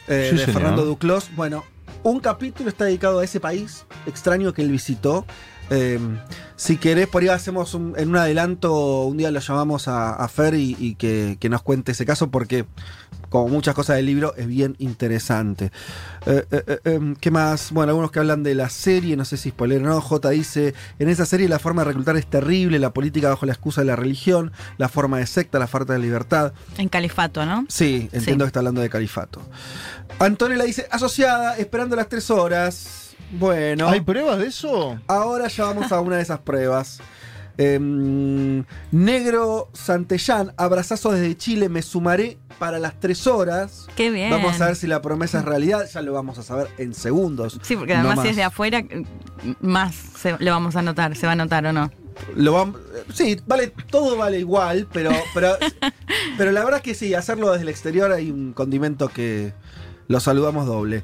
[0.07, 0.61] eh, Sí, de señor.
[0.61, 1.31] Fernando Duclos.
[1.37, 1.65] Bueno,
[2.03, 5.27] un capítulo está dedicado a ese país extraño que él visitó.
[5.71, 5.99] Eh,
[6.57, 10.29] si querés, por ahí hacemos un- en un adelanto, un día lo llamamos a, a
[10.29, 12.65] Fer y, y que, que nos cuente ese caso porque,
[13.29, 15.67] como muchas cosas del libro, es bien interesante.
[16.27, 17.71] Eh, eh, eh, eh, ¿Qué más?
[17.73, 20.01] Bueno, algunos que hablan de la serie, no sé si spoiler o no.
[20.01, 23.53] J dice, en esa serie la forma de reclutar es terrible, la política bajo la
[23.53, 26.55] excusa de la religión, la forma de secta, la falta de libertad.
[26.79, 27.67] En califato, ¿no?
[27.69, 28.47] Sí, entiendo Sí.
[28.47, 29.43] que está hablando de califato.
[30.19, 33.08] Antonella dice, asociada, esperando las tres horas.
[33.33, 33.89] Bueno.
[33.89, 34.99] ¿Hay pruebas de eso?
[35.07, 37.01] Ahora ya vamos a una de esas pruebas.
[37.61, 43.89] Em, Negro Santellán, abrazazo desde Chile, me sumaré para las tres horas.
[43.97, 44.31] Qué bien.
[44.31, 47.59] Vamos a ver si la promesa es realidad, ya lo vamos a saber en segundos.
[47.63, 48.25] Sí, porque además más.
[48.25, 48.85] si es de afuera,
[49.61, 51.91] más se, le vamos a notar, se va a notar o no.
[52.37, 52.75] Lo
[53.13, 55.57] sí, vale, todo vale igual, pero, pero,
[56.39, 59.53] pero la verdad es que sí, hacerlo desde el exterior hay un condimento que
[60.07, 61.03] lo saludamos doble.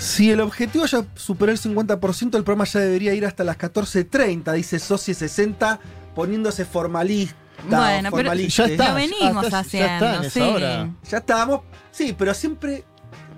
[0.00, 4.52] Si el objetivo ya superó el 50%, el programa ya debería ir hasta las 14.30,
[4.54, 5.78] dice Socie 60,
[6.14, 7.36] poniéndose formalista.
[7.68, 10.40] Bueno, pero ya está, Lo venimos ya está- ya está en haciendo, esa sí.
[10.40, 10.90] hora.
[11.10, 11.60] Ya estábamos,
[11.90, 12.84] sí, pero siempre,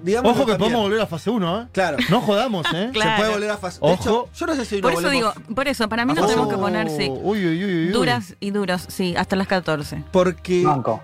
[0.04, 0.30] digamos.
[0.30, 0.58] Ojo que también.
[0.70, 1.66] podemos volver a fase 1, ¿eh?
[1.72, 1.96] Claro.
[2.08, 2.90] No jodamos, ¿eh?
[2.92, 3.10] Claro.
[3.10, 3.80] Se puede volver a fase.
[3.80, 4.00] De Ojo.
[4.00, 6.46] hecho, yo no sé si Por eso volvemos- digo, por eso, para mí nos tenemos
[6.46, 6.62] que uno.
[6.62, 10.04] poner, sí, Uy, uy, uy, duras y duros, sí, hasta las 14.
[10.12, 10.62] Porque.
[10.64, 11.02] Banco.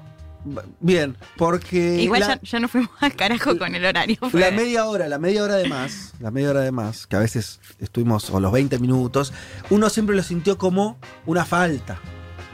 [0.80, 2.00] Bien, porque.
[2.02, 4.16] Igual la- ya, ya nos fuimos al carajo con el horario.
[4.30, 7.16] fue- La media hora, la media hora de más, la media hora de más, que
[7.16, 9.32] a veces estuvimos, o los 20 minutos,
[9.70, 11.98] uno siempre lo sintió como una falta.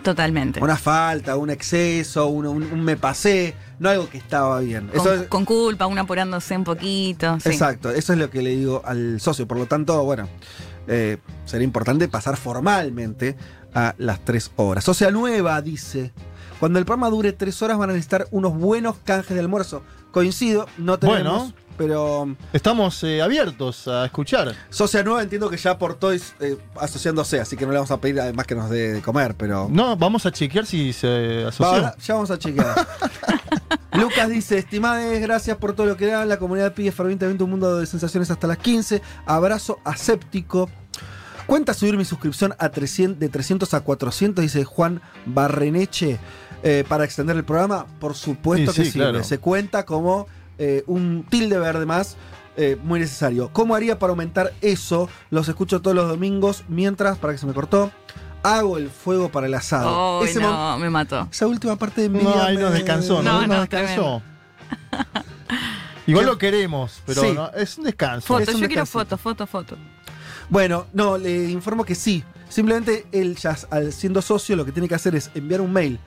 [0.02, 0.60] Totalmente.
[0.62, 4.88] Una falta, un exceso, un, un- un me pasé, no algo que estaba bien.
[4.88, 7.38] con, Eso es- con culpa, uno apurándose un poquito.
[7.40, 7.48] Sí.
[7.48, 9.48] Exacto, eso es lo que le digo al socio.
[9.48, 10.28] Por lo tanto, bueno,
[10.88, 13.34] eh, sería importante pasar formalmente
[13.74, 14.84] a las tres horas.
[14.84, 16.12] Socia nueva dice:
[16.64, 19.82] Cuando el programa dure tres horas van a necesitar unos buenos canjes de almuerzo.
[20.10, 21.54] Coincido, no tenemos, Bueno.
[21.76, 22.36] pero.
[22.54, 24.54] Estamos eh, abiertos a escuchar.
[24.70, 26.20] Socia nueva entiendo que ya aportó eh,
[26.80, 29.68] asociándose, así que no le vamos a pedir además que nos dé de comer, pero.
[29.70, 31.92] No, vamos a chequear si se asoció.
[32.02, 32.74] ya vamos a chequear.
[33.92, 36.30] Lucas dice, estimades, gracias por todo lo que dan.
[36.30, 39.02] La comunidad pide fervientemente un mundo de sensaciones hasta las 15.
[39.26, 40.70] Abrazo aséptico.
[41.46, 46.18] Cuenta subir mi suscripción a 300, de 300 a 400, dice Juan Barreneche,
[46.64, 47.86] eh, para extender el programa.
[48.00, 49.22] Por supuesto Sí, que sí, claro.
[49.22, 50.26] Se cuenta como
[50.58, 52.16] eh, un tilde verde más.
[52.56, 53.50] eh, muy necesario.
[53.52, 55.08] ¿Cómo haría para aumentar eso?
[55.30, 57.90] Los escucho todos los domingos mientras, para que se me cortó,
[58.44, 60.24] hago el fuego para el asado.
[60.24, 61.26] Ese mom- no, me mató.
[61.32, 63.40] esa última parte de mi No, vida ahí nos descansó, No, ¿no?
[63.40, 64.22] Nos no, descansó.
[66.06, 67.32] Igual lo queremos, pero Sí.
[67.34, 68.26] no, es un descanso.
[68.26, 69.76] Foto, Es un yo quiero foto, foto, foto.
[70.50, 72.22] Bueno, no, le informo que sí.
[72.50, 75.98] Simplemente él ya al siendo socio lo que tiene que hacer es enviar un mail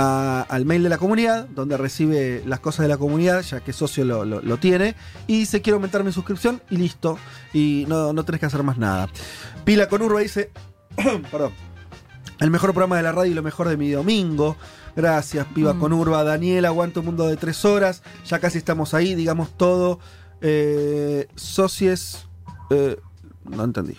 [0.00, 3.72] a- al mail de la comunidad, donde recibe las cosas de la comunidad, ya que
[3.72, 4.94] socio lo, lo- lo tiene,
[5.26, 7.18] y dice quiero aumentar mi suscripción y listo.
[7.52, 9.08] Y no, no tenés que hacer más nada.
[9.64, 10.50] Pila con Urba dice,
[11.30, 11.52] perdón,
[12.38, 14.56] el mejor programa de la radio y lo mejor de mi domingo.
[14.94, 15.80] Gracias, piba Mm.
[15.80, 16.22] con Urba.
[16.24, 18.02] Daniel, aguanto un mundo de tres horas.
[18.26, 19.98] Ya casi estamos ahí, digamos todo.
[20.40, 22.26] Eh, socies.
[22.70, 22.96] eh,
[23.48, 23.96] no entendí.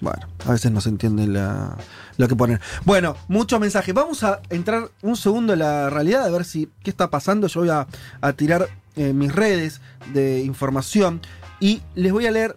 [0.00, 1.76] Bueno, a veces no se entiende la-
[2.16, 2.58] lo que ponen.
[2.84, 3.94] Bueno, muchos mensajes.
[3.94, 7.46] Vamos a entrar un segundo en la realidad, a ver si qué está pasando.
[7.48, 7.86] Yo voy a,
[8.20, 9.80] a tirar eh, mis redes
[10.12, 11.20] de información
[11.60, 12.56] y les voy a leer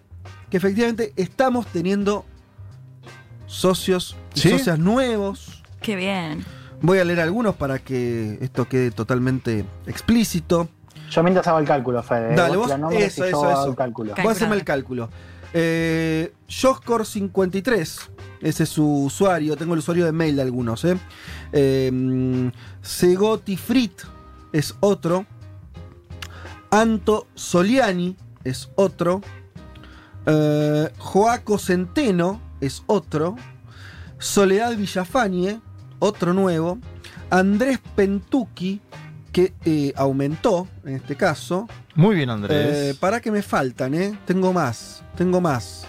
[0.49, 2.25] que efectivamente estamos teniendo
[3.45, 4.49] socios y ¿Sí?
[4.49, 5.63] socias nuevos.
[5.82, 6.45] Qué bien.
[6.82, 10.69] Voy a leer algunos para que esto quede totalmente explícito.
[11.10, 12.36] Yo mientras hago el cálculo, Fede.
[12.36, 14.29] Dale, Vos vos, eso, eso, hago eso.
[14.29, 15.10] hacerme el cálculo.
[15.53, 18.09] Eh, Joscor53,
[18.41, 19.55] ese es su usuario.
[19.55, 20.83] Tengo el usuario de mail de algunos.
[20.85, 20.97] ¿eh?
[21.51, 22.51] Eh,
[24.51, 25.25] es otro.
[26.71, 29.21] Anto Soliani es otro.
[30.25, 33.35] Eh, Joaco Centeno es otro.
[34.17, 35.59] Soledad Villafañe,
[35.99, 36.79] otro nuevo.
[37.29, 38.81] Andrés Pentuki,
[39.34, 41.67] que eh, aumentó en este caso.
[41.96, 42.56] Muy bien, Andrés.
[42.56, 44.17] Eh, para que me faltan, ¿eh?
[44.26, 45.86] Tengo más, tengo más.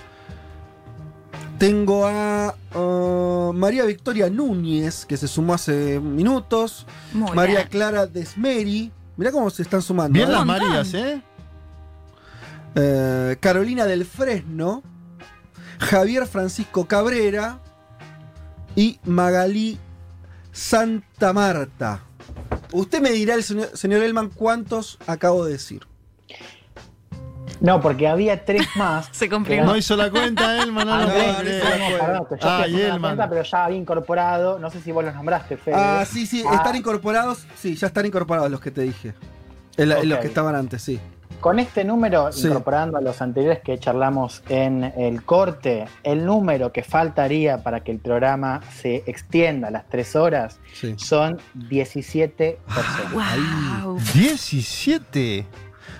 [1.58, 6.84] Tengo a uh, María Victoria Núñez, que se sumó hace minutos.
[7.12, 7.68] Muy María bien.
[7.68, 10.12] Clara Desmeri, Mirá cómo se están sumando.
[10.12, 10.32] Bien ¿eh?
[10.32, 11.22] las Marías, ¿eh?
[12.74, 14.82] Eh, Carolina del Fresno,
[15.78, 17.60] Javier Francisco Cabrera
[18.74, 19.78] y Magalí
[20.50, 22.02] Santa Marta.
[22.76, 25.86] Usted me dirá, el señor, señor Elman, cuántos acabo de decir.
[27.60, 29.08] No, porque había tres más.
[29.12, 29.54] Se complicó.
[29.54, 33.00] eran- No hizo la cuenta, Elman, no perdón, yo Ah, estoy y haciendo la Elman.
[33.00, 35.74] cuenta, pero ya había incorporado, no sé si vos los nombraste, Fede.
[35.78, 37.46] Ah, sí, sí, Ah, están incorporados.
[37.56, 39.14] Sí, ya están incorporados los que te dije.
[39.76, 40.08] El-.
[40.08, 41.00] Los que estaban antes, sí.
[41.40, 42.46] Con este número, Sí.
[42.46, 47.92] incorporando a los anteriores que charlamos en el corte, el número que faltaría para que
[47.92, 50.94] el programa se extienda a las tres horas sí.
[50.96, 53.82] son 17 personas.
[53.84, 54.00] Wow.
[54.14, 55.46] 17.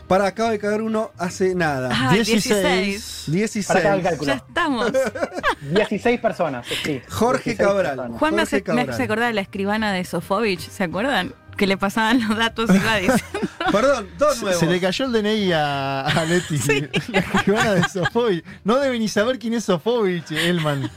[0.08, 1.90] Para, acabo de caer uno hace nada.
[1.92, 3.24] Ah, 16.
[3.26, 3.66] 16.
[3.66, 4.32] Para que haga el cálculo.
[4.32, 4.92] Ya estamos.
[5.62, 7.00] 16 personas, sí.
[7.08, 7.96] Jorge 16 Cabral.
[7.96, 8.18] personas.
[8.18, 8.90] Juan me hace, me Cabral.
[8.90, 11.34] hace acordar de la escribana de Sofovich, ¿se acuerdan?
[11.56, 13.43] Que le pasaban los datos y iba diciendo.
[13.72, 14.60] Perdón, dos nuevos.
[14.60, 16.58] Se le cayó el DNI a, a Leti.
[17.08, 18.44] La escribana de Sofovich.
[18.64, 20.90] No debe ni saber quién es Sofovich, Elman.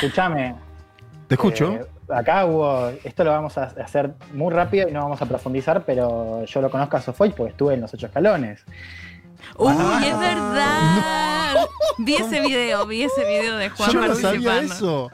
[0.00, 0.54] Escuchame.
[1.28, 1.72] Te escucho.
[1.72, 2.88] eh, acá hubo.
[3.04, 6.70] Esto lo vamos a hacer muy rápido y no vamos a profundizar, pero yo lo
[6.70, 8.64] conozco a Sofoy porque estuve en los ocho escalones.
[9.56, 10.02] ¡Uy, Ah.
[10.04, 11.66] es verdad!
[11.98, 15.10] Vi ese video, vi ese video de Juan Yo no sabía eso.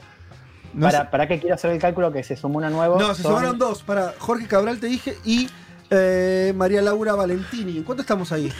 [0.72, 2.98] No para, sé- para que quiero hacer el cálculo que se sumó uno nuevo.
[2.98, 3.82] No, se son- sumaron dos.
[3.82, 5.48] Para Jorge Cabral te dije y
[5.90, 7.78] eh, María Laura Valentini.
[7.78, 8.52] ¿En cuánto estamos ahí?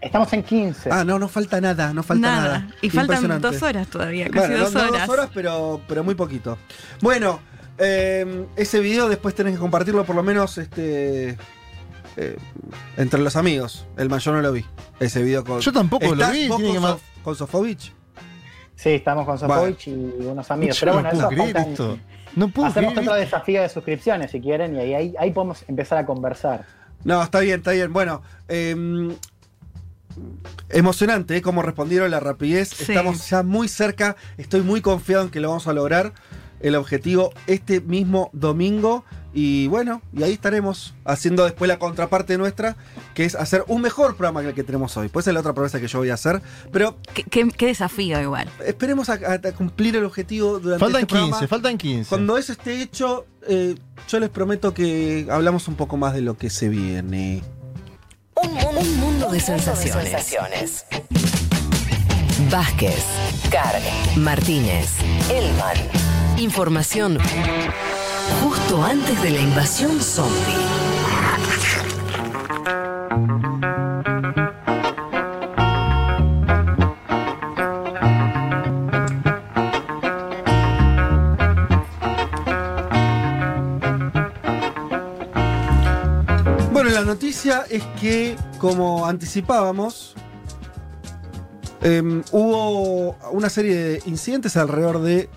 [0.00, 0.90] Estamos en 15.
[0.92, 2.58] Ah, no, no falta nada, no falta nada.
[2.60, 2.74] Nada.
[2.82, 5.06] Y faltan dos horas todavía, casi Bueno, no- dos no horas.
[5.06, 6.58] dos horas, pero, pero muy poquito.
[7.00, 7.40] Bueno,
[7.78, 11.38] eh, ese video después tenés que compartirlo por lo menos este
[12.16, 12.36] eh,
[12.98, 13.86] entre los amigos.
[13.96, 14.64] El mayor no lo vi.
[15.00, 15.60] Ese video con.
[15.60, 17.92] Yo tampoco lo ¿Estás vi, vos con, Sof- con Sofovich?
[18.76, 20.76] Sí, estamos con Sofovich y unos amigos.
[20.78, 21.98] Yo pero no bueno, eso faltan- esto.
[22.36, 25.98] No puedo Hacemos otro desafío de suscripciones si quieren y ahí, ahí, ahí podemos empezar
[25.98, 26.64] a conversar.
[27.04, 27.92] No, está bien, está bien.
[27.92, 28.74] Bueno, eh,
[30.70, 31.42] emocionante, ¿eh?
[31.42, 32.70] Cómo respondieron la rapidez.
[32.70, 32.92] Sí.
[32.92, 34.16] Estamos ya muy cerca.
[34.38, 36.12] Estoy muy confiado en que lo vamos a lograr.
[36.60, 39.04] El objetivo este mismo domingo.
[39.36, 42.76] Y bueno, y ahí estaremos haciendo después la contraparte nuestra,
[43.14, 45.08] que es hacer un mejor programa que el que tenemos hoy.
[45.08, 46.40] Pues es la otra promesa que yo voy a hacer.
[46.70, 48.48] Pero ¿Qué, qué- qué desafío igual.
[48.64, 51.36] esperemos a, a- a cumplir el objetivo durante Faltan este programa.
[51.38, 52.08] 15, faltan 15.
[52.08, 53.74] Cuando eso esté hecho, eh,
[54.08, 57.42] yo les prometo que hablamos un poco más de lo que se viene.
[58.40, 60.84] Un mundo, un mundo de sensaciones.
[62.50, 63.04] Vázquez,
[63.50, 63.82] Carg,
[64.16, 64.90] Martínez,
[65.30, 65.76] Elman.
[66.36, 67.18] Información
[68.42, 70.84] justo antes de la invasión zombie.
[86.72, 90.14] Bueno, la noticia es que, como anticipábamos,
[91.82, 95.28] em, hubo una serie de incidentes alrededor de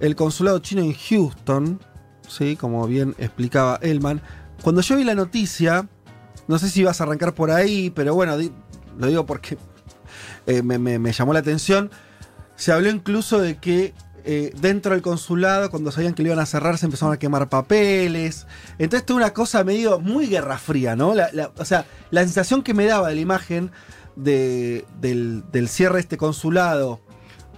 [0.00, 1.80] el consulado chino en Houston,
[2.28, 4.20] sí, como bien explicaba Elman.
[4.62, 5.88] Cuando yo vi la noticia,
[6.48, 8.36] no sé si ibas a arrancar por ahí, pero bueno,
[8.98, 9.58] lo digo porque
[10.46, 11.90] eh, me, llamó la atención.
[12.56, 13.92] Se habló incluso de que
[14.24, 17.48] eh, dentro del consulado, cuando sabían que lo iban a cerrar, se empezaron a quemar
[17.48, 18.46] papeles.
[18.78, 21.14] Entonces, toda una cosa medio muy guerra fría, ¿no?
[21.14, 23.70] La- o sea, la sensación que me daba de la imagen
[24.16, 27.00] de- del, del cierre de este consulado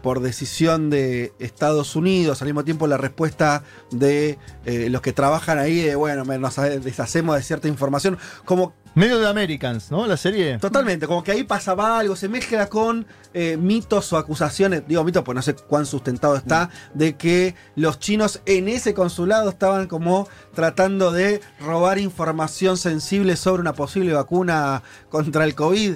[0.03, 5.59] por decisión de Estados Unidos, al mismo tiempo la respuesta de eh, los que trabajan
[5.59, 10.09] ahí, de bueno, nos deshacemos de cierta información, como Medio de Americans, ¿no?
[10.09, 10.59] La serie.
[10.59, 15.23] Totalmente, como que ahí pasaba algo, se mezcla con eh, mitos o acusaciones, digo mitos
[15.23, 20.29] pues no sé cuán sustentado está, de que los chinos en ese consulado estaban como
[20.53, 25.95] tratando de robar información sensible sobre una posible vacuna contra el COVID.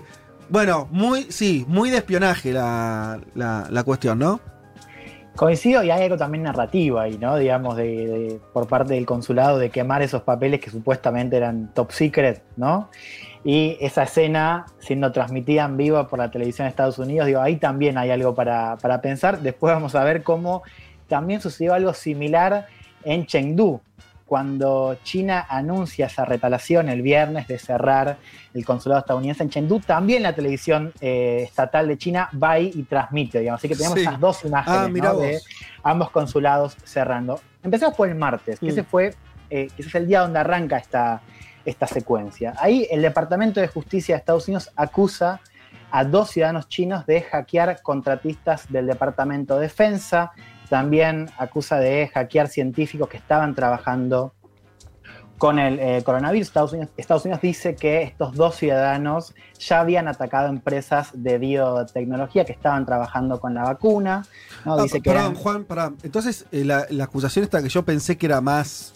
[0.52, 4.38] Bueno, muy, sí, muy de espionaje la, la- cuestión, ¿no?
[5.34, 7.36] Coincido y hay algo también narrativo ahí, ¿no?
[7.36, 11.90] Digamos, de, de- por parte del consulado de quemar esos papeles que supuestamente eran top
[11.90, 12.90] secret, ¿no?
[13.44, 17.56] Y esa escena siendo transmitida en vivo por la televisión de Estados Unidos, digo, ahí
[17.56, 19.40] también hay algo para, para pensar.
[19.40, 20.64] Después vamos a ver cómo
[21.08, 22.66] también sucedió algo similar
[23.04, 23.80] en Chengdu,
[24.33, 28.16] cuando China anuncia esa retalación el viernes de cerrar
[28.55, 32.85] el consulado estadounidense en Chengdu, también la televisión eh, estatal de China va ahí y
[32.85, 33.61] transmite, digamos.
[33.61, 34.07] Así que tenemos Sí.
[34.07, 35.39] esas dos imágenes Ah, de
[35.83, 37.41] ambos consulados cerrando.
[37.62, 38.70] Empezamos por el martes, que Mm.
[38.70, 39.14] ese fue,
[39.51, 41.20] eh, que ese es el día donde arranca esta,
[41.66, 42.55] esta secuencia.
[42.59, 45.41] Ahí el Departamento de Justicia de Estados Unidos acusa
[45.91, 50.33] a dos ciudadanos chinos de hackear contratistas del Departamento de Defensa.
[50.73, 54.33] También acusa de hackear científicos que estaban trabajando
[55.37, 56.47] con el eh, coronavirus.
[56.49, 62.47] Estados Unidos, Estados Unidos dice que estos dos ciudadanos ya habían atacado empresas de biotecnología
[62.47, 64.25] que estaban trabajando con la vacuna.
[64.64, 64.77] ¿no?
[64.79, 65.99] Ah, Dice que perdón, eran- Juan, perdón.
[66.05, 68.95] Entonces, eh, la, la acusación esta que yo pensé que era más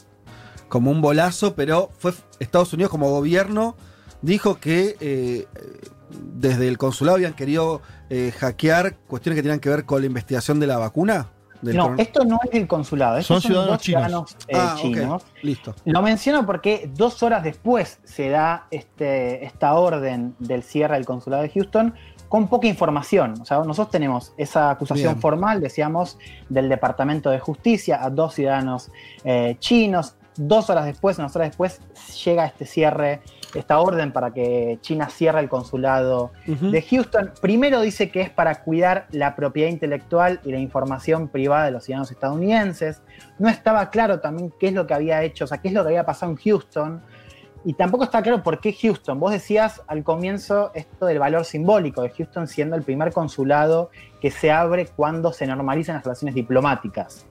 [0.68, 3.77] como un bolazo, pero fue Estados Unidos como gobierno
[4.22, 5.47] dijo que eh,
[6.39, 7.83] desde el consulado habían querido
[8.39, 11.33] hackear cuestiones que tenían que ver con la investigación de la vacuna.
[11.66, 14.02] Del No, esto no es del consulado, estos Son ciudadanos dos chinos.
[14.02, 15.22] ciudadanos eh, Ah, chinos.
[15.42, 15.74] Listo.
[15.84, 21.42] Lo menciono porque dos horas después se da este, esta orden del cierre del consulado
[21.42, 21.94] de Houston
[22.28, 23.34] con poca información.
[23.40, 25.20] O sea, nosotros tenemos esa acusación Bien.
[25.20, 28.90] formal, decíamos, del Departamento de Justicia a dos ciudadanos
[29.24, 30.14] eh, chinos.
[30.37, 31.80] Dos horas después, unas horas después,
[32.24, 33.22] llega este cierre,
[33.55, 37.32] esta orden para que China cierre el consulado de Houston.
[37.41, 41.84] Primero dice que es para cuidar la propiedad intelectual y la información privada de los
[41.84, 43.01] ciudadanos estadounidenses.
[43.39, 45.82] No estaba claro también qué es lo que había hecho, o sea, qué es lo
[45.82, 47.03] que había pasado en Houston.
[47.64, 49.18] Y tampoco está claro por qué Houston.
[49.18, 54.30] Vos decías al comienzo esto del valor simbólico de Houston siendo el primer consulado que
[54.30, 57.26] se abre cuando se normalizan las relaciones diplomáticas.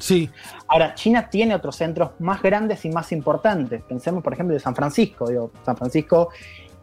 [0.00, 0.28] Sí,
[0.66, 3.82] Ahora, China tiene otros centros más grandes y más importantes.
[3.82, 5.28] Pensemos, por ejemplo, de San Francisco.
[5.28, 6.30] Digo, San Francisco,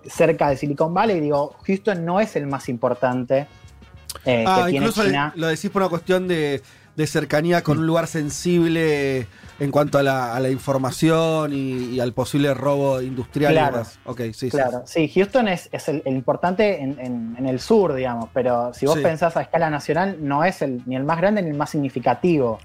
[0.05, 3.47] cerca de Silicon Valley, digo, Houston no es el más importante
[4.25, 5.33] eh, ah, que tiene incluso China.
[5.35, 6.61] lo decís por una cuestión de,
[6.95, 9.27] de cercanía con un lugar sensible
[9.59, 13.53] en cuanto a la, a la información y, y al posible robo industrial.
[13.53, 13.71] Claro.
[13.77, 13.99] demás.
[14.05, 14.49] Ok, sí, sí.
[14.51, 18.73] Claro, sí, Houston es, es el, el importante en, en- en el sur, digamos, pero
[18.73, 19.01] si vos Sí.
[19.01, 22.59] pensás a escala nacional, no es el, ni el más grande ni el más significativo.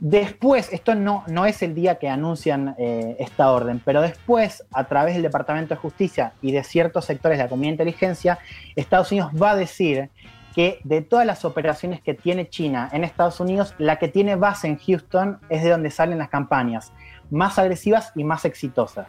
[0.00, 4.84] Después, esto no, no es el día que anuncian eh, esta orden, pero después, a
[4.84, 8.38] través del Departamento de Justicia y de ciertos sectores de la comunidad de inteligencia,
[8.76, 10.10] Estados Unidos va a decir
[10.54, 14.68] que de todas las operaciones que tiene China en Estados Unidos, la que tiene base
[14.68, 16.92] en Houston es de donde salen las campañas
[17.30, 19.06] más agresivas y más exitosas.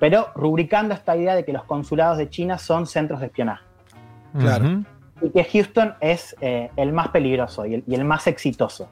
[0.00, 3.64] Pero rubricando esta idea de que los consulados de China son centros de espionaje
[4.38, 4.82] Claro.
[5.22, 8.88] Y que Houston es eh, el más peligroso y el, y el más exitoso.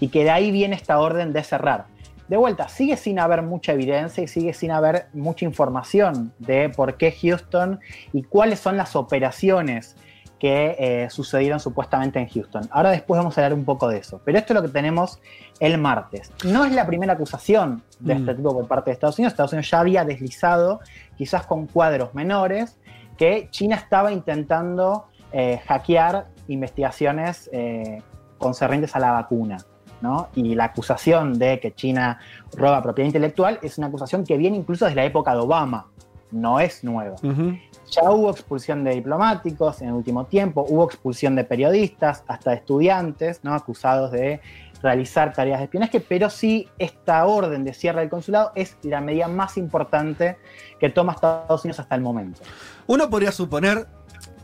[0.00, 1.86] Y que de ahí viene esta orden de cerrar.
[2.28, 6.96] De vuelta, sigue sin haber mucha evidencia y sigue sin haber mucha información de por
[6.98, 7.80] qué Houston
[8.12, 9.96] y cuáles son las operaciones
[10.38, 12.68] que eh, sucedieron supuestamente en Houston.
[12.70, 14.20] Ahora después vamos a hablar un poco de eso.
[14.24, 15.18] Pero esto es lo que tenemos
[15.58, 16.30] el martes.
[16.44, 18.18] No es la primera acusación de Mm.
[18.18, 19.32] este tipo por parte de Estados Unidos.
[19.32, 20.80] Estados Unidos ya había deslizado,
[21.16, 22.78] quizás con cuadros menores,
[23.16, 28.00] que China estaba intentando eh, hackear investigaciones eh,
[28.38, 29.56] concernientes a la vacuna.
[30.00, 30.28] ¿No?
[30.34, 32.18] Y la acusación de que China
[32.56, 35.86] roba propiedad intelectual es una acusación que viene incluso desde la época de Obama,
[36.30, 37.16] no es nueva.
[37.22, 42.56] Ya hubo expulsión de diplomáticos en el último tiempo, hubo expulsión de periodistas, hasta de
[42.56, 43.54] estudiantes, ¿no?
[43.54, 44.40] acusados de
[44.82, 49.26] realizar tareas de espionaje, pero sí esta orden de cierre del consulado es la medida
[49.26, 50.36] más importante
[50.78, 52.40] que toma Estados Unidos hasta el momento.
[52.86, 53.88] Uno podría suponer,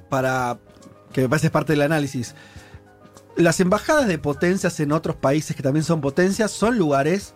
[0.09, 0.59] para
[1.13, 2.35] que me parece parte del análisis,
[3.37, 7.35] las embajadas de potencias en otros países que también son potencias son lugares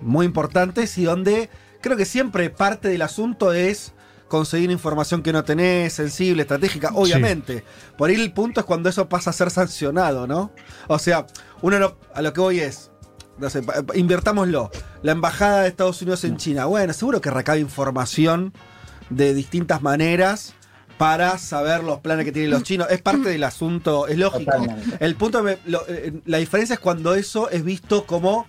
[0.00, 1.48] muy importantes y donde
[1.80, 3.92] creo que siempre parte del asunto es
[4.28, 7.64] conseguir información que no tenés, sensible, estratégica, obviamente.
[7.96, 10.50] Por ahí el punto es cuando eso pasa a ser sancionado, ¿no?
[10.88, 11.26] O sea,
[11.62, 12.90] uno no- a lo que voy es,
[13.38, 13.62] no sé,
[13.94, 14.70] invertámoslo.
[15.02, 18.52] La embajada de Estados Unidos en China, bueno, seguro que recabe información
[19.10, 20.54] de distintas maneras
[20.98, 22.86] para saber los planes que tienen los chinos.
[22.90, 24.50] Es parte del asunto, es lógico.
[24.52, 24.96] Totalmente.
[25.04, 28.46] El punto, me- lo- eh, la diferencia es cuando eso es visto como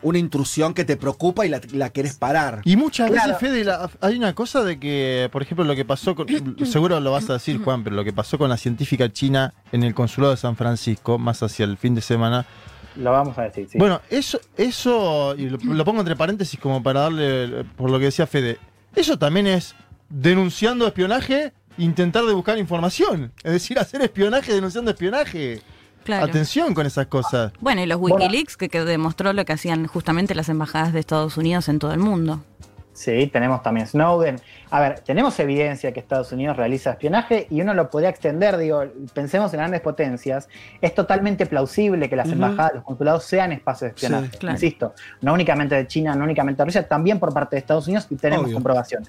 [0.00, 2.60] una intrusión que te preocupa y la, la querés parar.
[2.64, 3.32] Y muchas Claro.
[3.34, 6.26] veces, Fede, la- hay una cosa de que, por ejemplo, lo que pasó con.
[6.66, 9.82] seguro lo vas a decir, Juan, pero lo que pasó con la científica china en
[9.82, 12.46] el consulado de San Francisco, más hacia el fin de semana.
[12.94, 13.78] Lo vamos a decir, sí.
[13.78, 18.06] Bueno, eso, eso, y lo, lo pongo entre paréntesis como para darle, por lo que
[18.06, 18.58] decía Fede,
[18.94, 19.74] eso también es
[20.08, 23.32] denunciando espionaje, intentar de buscar información.
[23.42, 25.60] Es decir, hacer espionaje denunciando espionaje.
[26.04, 26.24] Claro.
[26.24, 27.52] Atención con esas cosas.
[27.60, 28.16] Bueno, y los Bueno.
[28.16, 31.92] Wikileaks que, que demostró lo que hacían justamente las embajadas de Estados Unidos en todo
[31.92, 32.42] el mundo.
[32.98, 34.40] Sí, tenemos también Snowden.
[34.70, 38.82] A ver, tenemos evidencia que Estados Unidos realiza espionaje y uno lo podría extender, digo,
[39.14, 40.48] pensemos en grandes potencias.
[40.80, 44.30] Es totalmente plausible que las embajadas, los consulados sean espacios de espionaje.
[44.32, 44.56] Sí, claro.
[44.56, 48.08] Insisto, no únicamente de China, no únicamente de Rusia, también por parte de Estados Unidos
[48.10, 48.54] y tenemos Obvio.
[48.54, 49.06] comprobación.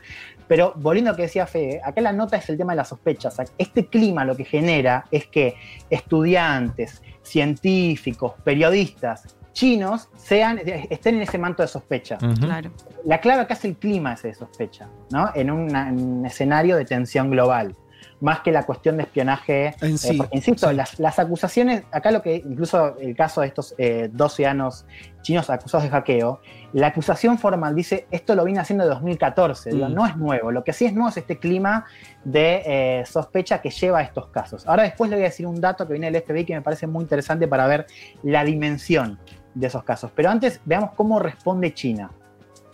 [0.50, 2.90] Pero volviendo a lo que decía Fede, acá la nota es el tema de las
[2.90, 3.38] sospechas.
[3.58, 5.56] Este clima lo que genera es que
[5.90, 12.18] estudiantes, científicos, periodistas chinos sean, estén en ese manto de sospecha.
[12.40, 12.72] Claro.
[13.06, 15.30] La clave acá es el clima ese de sospecha, ¿no?
[15.36, 17.76] En, una- en un escenario de tensión global.
[18.22, 19.76] Más que la cuestión de espionaje.
[19.82, 20.76] En sí, porque, insisto, sí.
[20.76, 24.86] las, las acusaciones, acá lo que, incluso el caso de estos eh, 12 años
[25.22, 26.40] chinos acusados de hackeo,
[26.74, 29.94] la acusación formal dice, esto lo viene haciendo de 2014, digo, Mm.
[29.94, 31.86] no es nuevo, lo que sí es nuevo es este clima
[32.24, 34.68] de eh, sospecha que lleva a estos casos.
[34.68, 36.88] Ahora después le voy a decir un dato que viene del FBI que me parece
[36.88, 37.86] muy interesante para ver
[38.24, 39.20] la dimensión
[39.54, 40.12] de esos casos.
[40.16, 42.12] Pero antes veamos cómo responde China.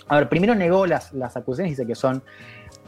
[0.08, 2.24] A ver, primero negó las, las acusaciones, dice que son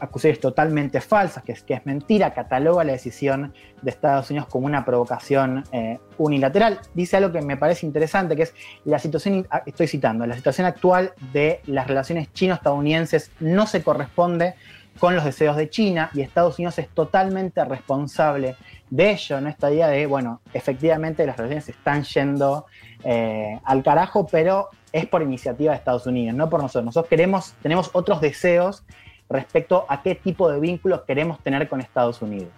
[0.00, 4.66] acusaciones totalmente falsas, que es, que es mentira, cataloga la decisión de Estados Unidos como
[4.66, 6.80] una provocación eh, unilateral.
[6.94, 10.66] Dice algo que me parece interesante, que es la situación, ah, estoy citando, la situación
[10.66, 14.54] actual de las relaciones chino-estadounidenses no se corresponde
[14.98, 18.56] con los deseos de China y Estados Unidos es totalmente responsable
[18.90, 22.66] de ello, en esta idea de, bueno, efectivamente las relaciones están yendo
[23.04, 26.86] eh, al carajo, pero es por iniciativa de Estados Unidos, no por nosotros.
[26.86, 28.84] Nosotros queremos, tenemos otros deseos
[29.29, 32.51] respecto a qué tipo de vínculos queremos tener con Estados Unidos.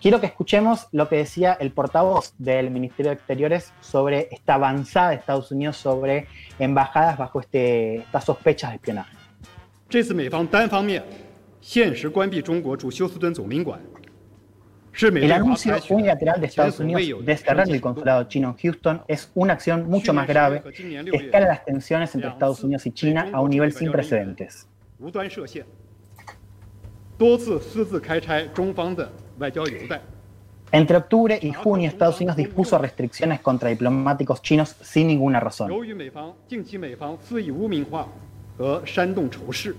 [0.00, 5.10] Quiero que escuchemos lo que decía el portavoz del Ministerio de Exteriores sobre esta avanzada
[5.10, 6.26] de Estados Unidos sobre
[6.58, 9.16] embajadas bajo este, estas sospechas de espionaje.
[9.88, 11.02] 这次美方单方面
[11.60, 13.78] 限时关闭中国驻休斯敦总领馆，
[14.92, 18.24] 是美 El 对华 anuncio 采取 unilateral de 前 Estados 所未有 Unidos 的 de cerrar el consulado
[18.24, 22.62] chino en Houston es una acción mucho más grave que escala las tensiones entre Estados
[22.62, 24.67] Unidos y China a un nivel sin precedentes.
[24.98, 25.64] 无端设限，
[27.18, 30.00] 多次私自开拆中方的外交邮袋。
[30.72, 35.68] Entre octubre y junio, Estados Unidos dispuso restricciones contra diplomáticos chinos sin ninguna razón.
[35.68, 38.08] 由于美方近期美方肆意污名化
[38.58, 39.76] 和煽动仇视，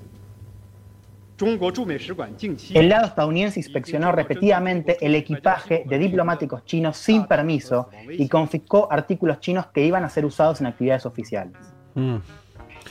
[1.36, 8.88] 中国驻美使馆近期 El lado estadounidense inspeccionó repetidamente el equipaje de diplomáticos chinos sin permiso y confiscó
[8.90, 11.58] artículos chinos que iban a ser usados en actividades oficiales.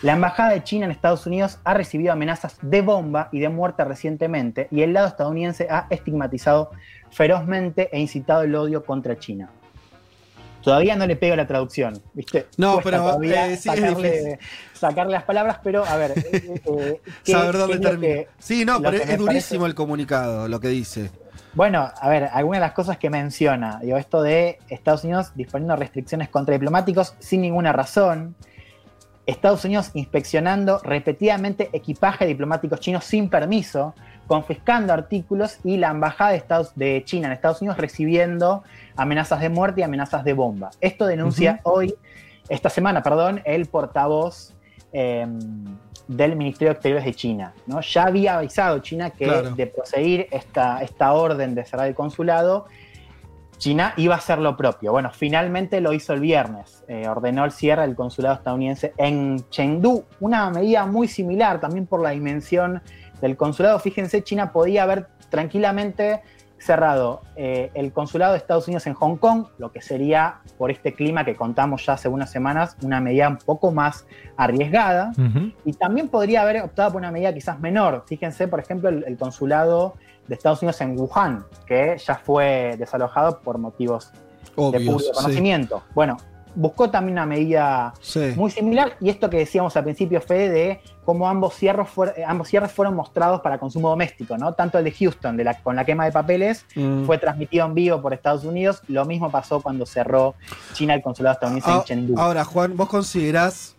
[0.01, 3.83] La Embajada de China en Estados Unidos ha recibido amenazas de bomba y de muerte
[3.83, 6.71] recientemente y el lado estadounidense ha estigmatizado
[7.11, 9.49] ferozmente e incitado el odio contra China.
[10.63, 12.47] Todavía no le pego la traducción, ¿viste?
[12.57, 14.39] No, Cuesta pero, eh, sí, sacarle,
[14.73, 16.11] sacarle las palabras, pero a ver.
[16.17, 18.21] eh, eh, ¿qué- Saber dónde termina.
[18.39, 21.11] sí, no, pero es, durísimo parece- el comunicado, lo que dice.
[21.53, 25.75] Bueno, a ver, algunas de las cosas que menciona, digo, esto de Estados Unidos disponiendo
[25.75, 28.35] restricciones contra diplomáticos sin ninguna razón,
[29.30, 33.93] Estados Unidos inspeccionando repetidamente equipaje de diplomáticos chinos sin permiso,
[34.27, 38.63] confiscando artículos y la embajada de, Estados, de China en Estados Unidos recibiendo
[38.95, 40.71] amenazas de muerte y amenazas de bomba.
[40.82, 41.93] Esto denuncia hoy,
[42.47, 44.53] esta semana, perdón, el portavoz
[44.93, 45.25] eh,
[46.07, 47.53] del Ministerio de Exteriores de China.
[47.67, 47.82] ¿no?
[47.82, 49.51] Ya había avisado China que Claro.
[49.51, 52.65] de proseguir esta, esta orden de cerrar el consulado,
[53.60, 54.91] China iba a hacer lo propio.
[54.91, 56.84] Bueno, finalmente lo hizo el viernes.
[56.88, 60.05] Eh, ordenó el cierre del consulado estadounidense en Chengdu.
[60.22, 62.82] Una medida muy similar también por la dimensión
[63.22, 63.78] del consulado.
[63.80, 66.22] Fíjense, China podía haber tranquilamente
[66.57, 70.93] cerrado eh, el consulado de Estados Unidos en Hong Kong, lo que sería, por este
[70.93, 74.05] clima que contamos ya hace unas semanas, una medida un poco más
[74.38, 75.12] arriesgada.
[75.66, 78.05] Y también podría haber optado por una medida quizás menor.
[78.07, 79.95] Fíjense, por ejemplo, el, el consulado
[80.30, 84.11] de Estados Unidos en Wuhan, que ya fue desalojado por motivos
[84.55, 85.09] de público sí.
[85.13, 85.84] conocimiento.
[85.93, 86.17] Bueno,
[86.55, 88.34] buscó también una medida Sí.
[88.36, 92.47] muy similar y esto que decíamos al principio, Fede, de cómo ambos cierres, eh, ambos
[92.47, 94.53] cierres fueron mostrados para consumo doméstico, ¿no?
[94.53, 97.05] Tanto el de Houston, de la, con la quema de papeles, Mm.
[97.05, 98.82] fue transmitido en vivo por Estados Unidos.
[98.88, 100.36] Lo mismo pasó cuando cerró
[100.73, 102.19] China el consulado estadounidense Ah, en Chengdu.
[102.19, 103.75] Ahora, Juan, ¿vos considerás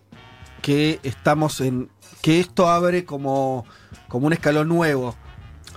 [0.63, 1.89] que estamos en.
[2.23, 3.65] que esto abre como,
[4.09, 5.15] como un escalón nuevo?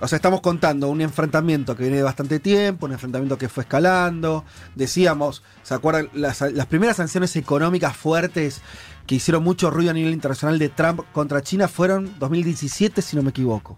[0.00, 3.62] O sea, estamos contando un enfrentamiento que viene de bastante tiempo, un enfrentamiento que fue
[3.62, 4.44] escalando.
[4.74, 6.10] Decíamos, ¿se acuerdan?
[6.14, 8.60] Las, primeras sanciones económicas fuertes
[9.06, 13.22] que hicieron mucho ruido a nivel internacional de Trump contra China fueron 2017, si no
[13.22, 13.76] me equivoco.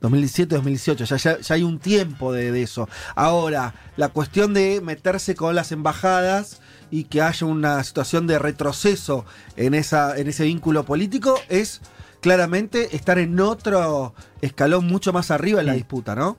[0.00, 2.88] 2017-2018, ya, ya, ya hay un tiempo de, eso.
[3.14, 6.60] Ahora, la cuestión de meterse con las embajadas
[6.90, 9.24] y que haya una situación de retroceso
[9.56, 11.80] en ese vínculo político es
[12.22, 16.38] claramente estar en otro escalón mucho más arriba en la disputa, ¿no?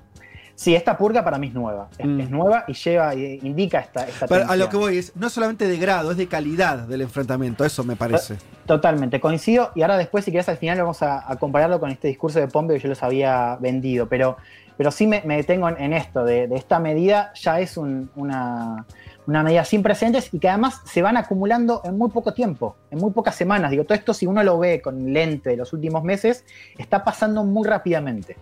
[0.56, 1.90] Sí, esta purga para mí es nueva.
[1.98, 4.30] Es, es nueva y lleva, eh, indica esta, esta Mm.
[4.30, 7.66] Pero a lo que voy es, no solamente de grado, es de calidad del enfrentamiento,
[7.66, 8.38] eso me parece.
[8.68, 9.72] Totalmente, coincido.
[9.76, 12.48] Y ahora después, si querés, al final vamos a, a compararlo con este discurso de
[12.48, 14.08] Pompeo que yo les había vendido.
[14.08, 14.38] Pero,
[14.78, 18.12] pero sí me, me detengo en, en esto, de, de esta medida ya es un-
[18.16, 18.86] una,
[19.28, 23.00] una medida sin precedentes y que además se van acumulando en muy poco tiempo, en
[23.00, 23.72] muy pocas semanas.
[23.72, 26.46] Digo, todo esto si uno lo ve con lente de los últimos meses,
[26.78, 28.38] está pasando muy rápidamente.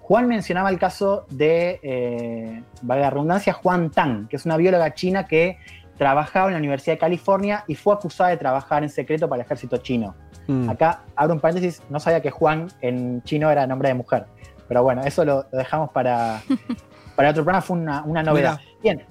[0.00, 4.94] Juan mencionaba el caso de, eh, valga la redundancia, Juan Tang, que es una bióloga
[4.94, 5.58] china que
[5.98, 9.46] trabajaba en la Universidad de California y fue acusada de trabajar en secreto para el
[9.46, 10.14] ejército chino.
[10.46, 10.70] Mm.
[10.70, 14.26] Acá abro un paréntesis, no sabía que Juan en chino era nombre de mujer.
[14.68, 16.40] Pero bueno, eso lo, lo dejamos para,
[17.16, 18.60] para otro programa fue una, una novedad.
[18.82, 19.04] Bien,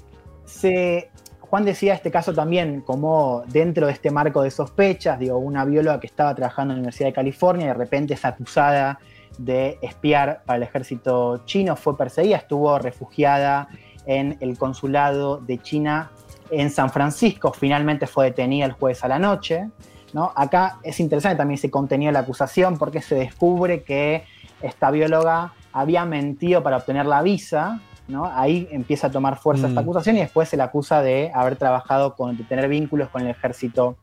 [0.45, 5.65] se, Juan decía este caso también como dentro de este marco de sospechas, digo, una
[5.65, 8.99] bióloga que estaba trabajando en la Universidad de California y de repente es acusada
[9.37, 13.67] de espiar para el ejército chino, fue perseguida, estuvo refugiada
[14.05, 16.11] en el consulado de China
[16.51, 19.69] en San Francisco, finalmente fue detenida el jueves a la noche.
[20.13, 20.31] ¿no?
[20.35, 24.23] Acá es interesante también ese contenido de la acusación porque se descubre que
[24.61, 28.25] esta bióloga había mentido para obtener la visa, ¿no?
[28.25, 29.83] Ahí empieza a tomar fuerza esta mm.
[29.83, 33.29] acusación y después se le acusa de haber trabajado con, de tener vínculos con el
[33.29, 33.97] ejército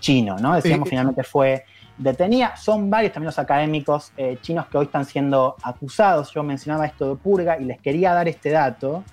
[0.00, 0.54] chino, ¿no?
[0.54, 1.64] Decíamos, finalmente fue
[1.96, 2.56] detenida.
[2.56, 6.32] Son varios también los académicos eh, chinos que hoy están siendo acusados.
[6.32, 9.04] Yo mencionaba esto de purga y les quería dar este dato.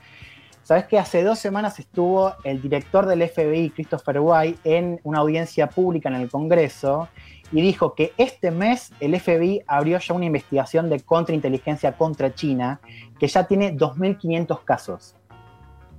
[0.63, 5.67] Sabes que hace dos semanas estuvo el director del FBI, Christopher White, en una audiencia
[5.67, 7.09] pública en el Congreso
[7.51, 12.79] y dijo que este mes el FBI abrió ya una investigación de contrainteligencia contra China
[13.19, 15.15] que ya tiene 2.500 casos.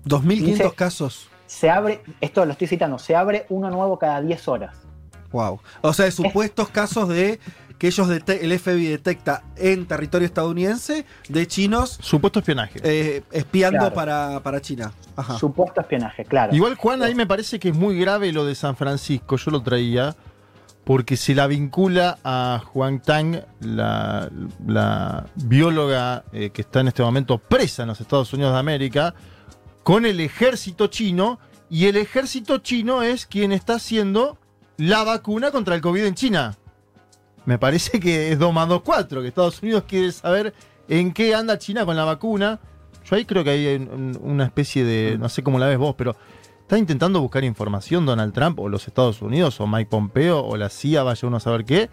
[0.06, 1.28] 2.500 casos.
[1.46, 4.76] Se abre, esto lo estoy citando, se abre uno nuevo cada 10 horas.
[5.32, 5.60] Wow.
[5.82, 7.38] O sea, de supuestos casos de
[7.78, 11.98] que ellos el FBI detecta en territorio estadounidense de chinos.
[12.02, 12.78] Supuesto espionaje.
[12.82, 14.92] Eh, espiando para, China.
[15.38, 16.54] Supuesto espionaje, claro.
[16.54, 19.36] Igual, Juan, ahí me parece que es muy grave lo de San Francisco.
[19.36, 20.14] Yo lo traía
[20.90, 27.38] porque se la vincula a Juan Tang, la, bióloga eh, que está en este momento
[27.38, 29.14] presa en los Estados Unidos de América,
[29.84, 31.38] con el ejército chino,
[31.68, 34.36] y el ejército chino es quien está haciendo
[34.78, 36.56] la vacuna contra el COVID en China.
[37.44, 40.54] Me parece que es 2 más 2, 4, que Estados Unidos quiere saber
[40.88, 42.58] en qué anda China con la vacuna.
[43.04, 43.88] Yo ahí creo que hay
[44.22, 46.16] una especie de, no sé cómo la ves vos, pero
[46.70, 50.68] está intentando buscar información Donald Trump o los Estados Unidos o Mike Pompeo o la
[50.68, 51.90] CIA, vaya uno a saber qué,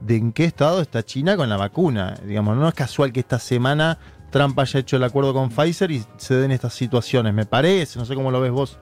[0.00, 2.16] de en qué estado está China con la vacuna.
[2.24, 3.98] Digamos, no es casual que esta semana
[4.30, 8.04] Trump haya hecho el acuerdo con Pfizer y se den estas situaciones, me parece, no
[8.04, 8.80] sé cómo lo ves vos.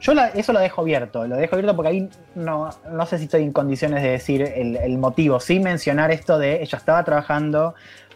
[0.00, 3.42] Yo eso lo dejo abierto, lo dejo abierto porque ahí no, no sé si estoy
[3.42, 7.74] en condiciones de decir el, el motivo, sin mencionar esto de ella estaba trabajando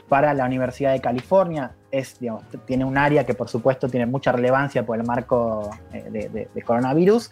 [0.09, 1.73] para la Universidad de California.
[1.93, 2.19] Es,
[2.65, 7.31] tiene un área que por supuesto tiene mucha relevancia por el marco eh, de, coronavirus.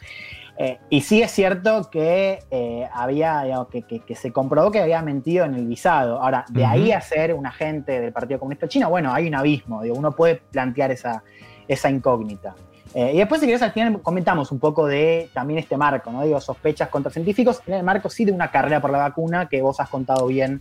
[0.58, 5.54] Eh, y sí es cierto que eh, había, que, se comprobó que había mentido en
[5.54, 6.20] el visado.
[6.20, 9.80] Ahora, de ahí a ser un agente del Partido Comunista Chino, bueno, hay un abismo.
[9.80, 11.22] uno puede plantear esa,
[11.66, 12.54] esa incógnita.
[12.94, 16.22] y después, si querés, al final comentamos un poco de también este marco, ¿no?
[16.22, 19.62] Digo, sospechas contra científicos, en el marco sí de una carrera por la vacuna que
[19.62, 20.60] vos has contado bien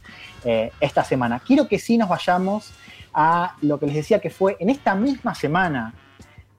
[0.80, 1.42] esta semana.
[1.46, 2.72] Quiero que sí nos vayamos
[3.14, 5.94] a lo que les decía que fue en esta misma semana,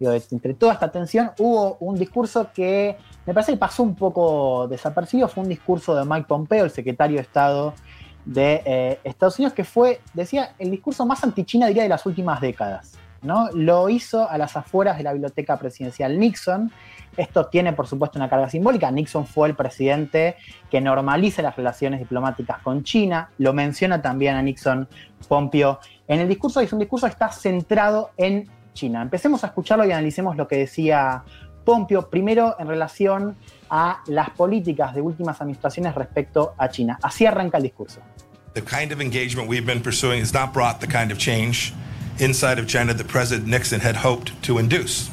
[0.00, 2.96] entre toda esta tensión, hubo un discurso que
[3.26, 7.16] me parece que pasó un poco desapercibido, fue un discurso de Mike Pompeo, el secretario
[7.16, 7.74] de Estado
[8.24, 12.40] de eh, Estados Unidos, que fue, decía, el discurso más anti-China, diría, de las últimas
[12.40, 12.92] décadas.
[13.22, 13.50] ¿no?
[13.52, 16.70] Lo hizo a las afueras de la biblioteca presidencial Nixon.
[17.20, 18.90] Esto tiene, por supuesto, una carga simbólica.
[18.90, 20.36] Nixon fue el presidente
[20.70, 23.30] que normaliza las relaciones diplomáticas con China.
[23.36, 24.88] Lo menciona también a Nixon
[25.28, 29.00] Pompeo en el discurso es un discurso que está centrado en China.
[29.00, 31.22] Empecemos a escucharlo y analicemos lo que decía
[31.64, 33.36] Pompeo, primero en relación
[33.68, 36.98] a las políticas de últimas administraciones respecto a China.
[37.00, 38.00] Así arranca el discurso.
[38.54, 41.72] The kind of engagement we've been pursuing has not brought the kind of change
[42.18, 45.10] inside of China that President Nixon had hoped to induce.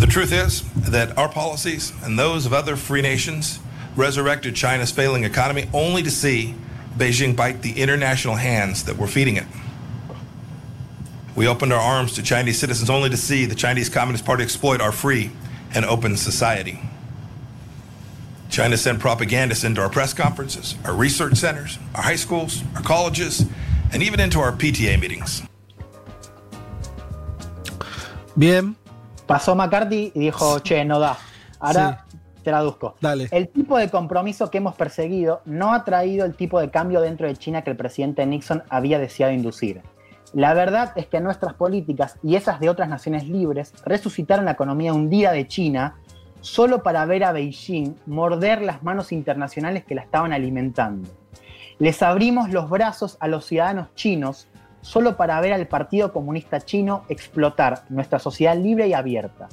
[0.00, 3.60] The truth is that our policies and those of other free nations
[3.96, 6.54] resurrected China's failing economy only to see
[6.96, 9.44] Beijing bite the international hands that were feeding it.
[11.36, 14.80] We opened our arms to Chinese citizens only to see the Chinese Communist Party exploit
[14.80, 15.32] our free
[15.74, 16.80] and open society.
[18.48, 23.44] China sent propagandists into our press conferences, our research centers, our high schools, our colleges,
[23.92, 25.42] and even into our PTA meetings.
[28.36, 28.76] Bien.
[29.30, 31.16] Pasó McCarthy y dijo, che, no da.
[31.60, 32.04] Ahora
[32.42, 32.96] Traduzco.
[33.00, 33.28] Dale.
[33.30, 37.28] El tipo de compromiso que hemos perseguido no ha traído el tipo de cambio dentro
[37.28, 39.82] de China que el presidente Nixon había deseado inducir.
[40.32, 44.92] La verdad es que nuestras políticas y esas de otras naciones libres resucitaron la economía
[44.92, 45.96] hundida de China
[46.40, 51.08] solo para ver a Beijing morder las manos internacionales que la estaban alimentando.
[51.78, 54.48] Les abrimos los brazos a los ciudadanos chinos
[54.80, 59.48] solo para ver al Partido Comunista Chino explotar nuestra sociedad libre y abierta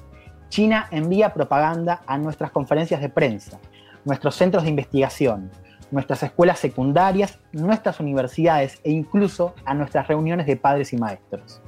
[0.49, 3.59] China envía propaganda a nuestras conferencias de prensa,
[4.05, 5.51] nuestros centros de investigación,
[5.91, 11.61] nuestras escuelas secundarias, nuestras universidades e incluso a nuestras reuniones de padres y maestros.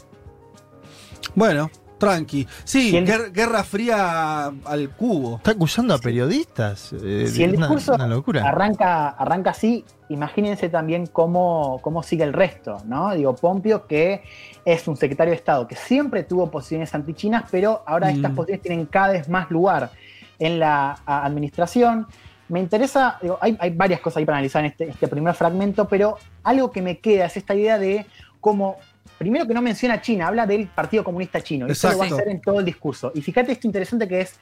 [1.35, 1.69] Bueno,
[1.99, 2.47] Tranqui.
[2.63, 5.37] Sí, guerra, fría al cubo.
[5.37, 6.93] Está acusando a periodistas.
[6.93, 13.13] Eh, si el discurso Arranca, arranca así, imagínense también cómo, cómo sigue el resto, ¿no?
[13.13, 14.23] Digo, Pompio, que
[14.65, 18.15] es un secretario de Estado que siempre tuvo posiciones antichinas, pero ahora mm.
[18.15, 19.91] estas posiciones tienen cada vez más lugar
[20.39, 22.07] en la administración.
[22.47, 26.17] Me interesa, digo, hay, varias cosas ahí para analizar en este, este primer fragmento, pero
[26.43, 28.07] algo que me queda es esta idea de
[28.41, 28.77] cómo
[29.19, 31.67] primero que no menciona China, habla del Partido Comunista Chino.
[31.67, 33.11] Y eso lo va a hacer en todo el discurso.
[33.13, 34.39] Y fíjate esto interesante que es,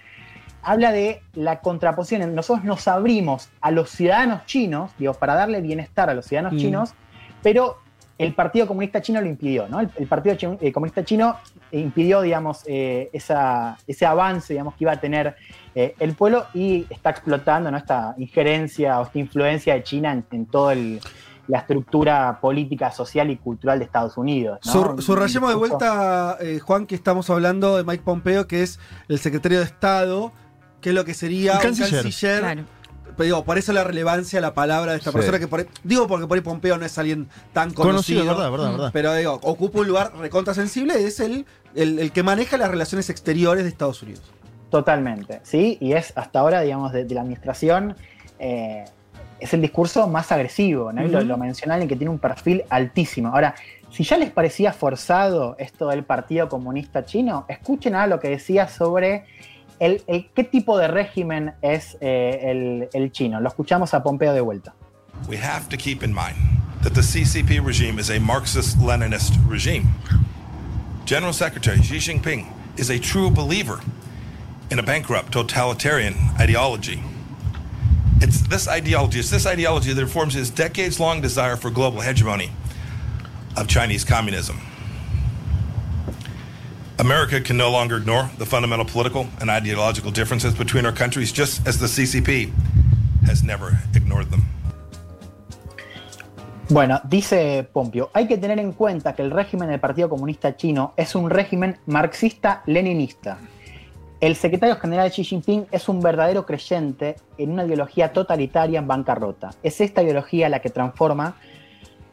[0.61, 2.33] habla de la contraposición.
[2.35, 6.57] Nosotros nos abrimos a los ciudadanos chinos, digo, para darle bienestar a los ciudadanos mm.
[6.57, 6.93] chinos,
[7.41, 7.79] pero
[8.19, 9.79] el Partido Comunista Chino lo impidió, ¿no?
[9.79, 11.37] El, Partido eh, Comunista Chino
[11.71, 15.35] impidió, digamos, eh, ese avance, digamos, que iba a tener
[15.75, 17.77] eh, el pueblo y está explotando, ¿no?
[17.77, 20.99] Esta injerencia o esta influencia de China en todo el
[21.47, 24.59] la estructura política, social y cultural de Estados Unidos.
[24.61, 29.59] Subrayemos de vuelta, eh, Juan, que estamos hablando de Mike Pompeo, que es el secretario
[29.59, 30.31] de Estado,
[30.81, 32.65] que es lo que sería un canciller.
[33.17, 36.27] Pero digo, por eso la relevancia la palabra de esta persona que por digo porque
[36.27, 38.89] por ahí Pompeo no es alguien tan conocido, verdad, verdad, verdad.
[38.93, 43.63] pero digo, ocupa un lugar recontra sensible, es el, el, que maneja las relaciones exteriores
[43.63, 44.21] de Estados Unidos.
[44.69, 47.95] Totalmente, sí, y es hasta ahora, digamos, de, la administración
[48.37, 48.85] eh,
[49.39, 51.03] es el discurso más agresivo, ¿no?
[51.03, 53.29] lo, lo mencionan y que tiene un perfil altísimo.
[53.29, 53.55] Ahora,
[53.91, 58.67] si ya les parecía forzado esto del Partido Comunista Chino, escuchen a lo que decía
[58.67, 59.25] sobre
[59.79, 63.39] el, qué tipo de régimen es eh, el, el chino.
[63.39, 64.73] Lo escuchamos a Pompeo de vuelta.
[65.27, 66.35] We have to keep in mind
[66.83, 69.87] that the CCP regime is a Marxist-Leninist regime.
[71.05, 72.45] General Secretary Xi Jinping
[72.77, 73.79] is a true believer
[74.69, 77.01] in a bankrupt totalitarian ideology.
[78.19, 82.49] It's this ideology, it's this ideology that informs his decades long desire for global hegemony
[83.55, 84.59] of Chinese communism.
[86.97, 91.67] America can no longer ignore the fundamental political and ideological differences between our countries, just
[91.67, 92.51] as the CCP
[93.27, 94.47] has never ignored them.
[96.69, 100.93] Bueno, dice Pompio, hay que tener en cuenta que el régimen del Partido Comunista Chino
[100.97, 103.37] es un régimen marxista-leninista
[104.19, 109.51] El secretario general Xi Jinping es un verdadero creyente en una ideología totalitaria en bancarrota.
[109.61, 111.35] Es esta ideología la que transforma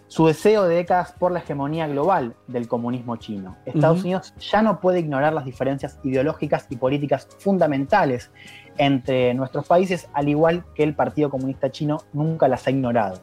[0.07, 3.57] su deseo de décadas por la hegemonía global del comunismo chino.
[3.64, 8.30] Estados Unidos ya no puede ignorar las diferencias ideológicas y políticas fundamentales
[8.76, 13.22] entre nuestros países, al igual que el Partido Comunista Chino nunca las ha ignorado.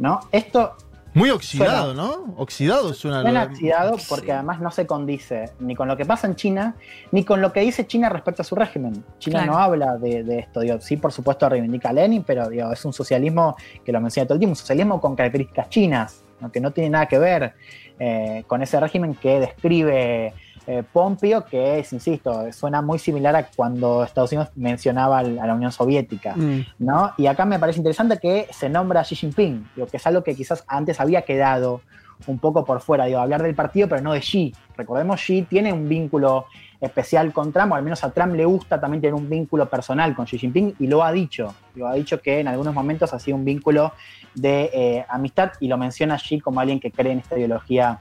[0.00, 0.18] ¿No?
[0.32, 0.74] Esto
[1.14, 2.34] muy oxidado, ¿no?
[2.36, 3.22] Oxidado suena.
[3.22, 6.74] Suena oxidado porque además no se condice ni con lo que pasa en China,
[7.12, 9.04] ni con lo que dice China respecto a su régimen.
[9.18, 10.60] China no habla de, esto.
[10.60, 14.26] Digo, sí, por supuesto, reivindica a Lenin, pero digo, es un socialismo que lo menciona
[14.26, 17.54] todo el tiempo, un socialismo con características chinas, que no tiene nada que ver
[17.98, 20.34] eh, con ese régimen que describe
[20.66, 25.54] eh, Pompeo, que es, insisto, suena muy similar a cuando Estados Unidos mencionaba a la
[25.54, 26.60] Unión Soviética, mm.
[26.78, 27.12] ¿no?
[27.18, 30.22] Y acá me parece interesante que se nombra a Xi Jinping, digo, que es algo
[30.22, 31.82] que quizás antes había quedado
[32.26, 34.54] un poco por fuera, digo, hablar del partido, pero no de Xi.
[34.76, 36.46] Recordemos, Xi tiene un vínculo
[36.80, 40.14] especial con Trump, o al menos a Trump le gusta también tener un vínculo personal
[40.14, 43.18] con Xi Jinping, y lo ha dicho, lo ha dicho que en algunos momentos ha
[43.18, 43.92] sido un vínculo
[44.34, 48.00] de eh, amistad, y lo menciona Xi como alguien que cree en esta ideología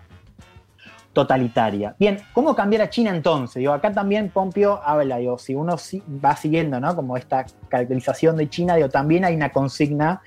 [1.13, 1.95] totalitaria.
[1.99, 3.59] Bien, ¿cómo cambiar a China entonces?
[3.59, 5.77] Digo, acá también Pompeo habla, digo, si uno
[6.23, 6.95] va siguiendo, ¿no?
[6.95, 10.21] Como esta caracterización de China, digo, también hay una consigna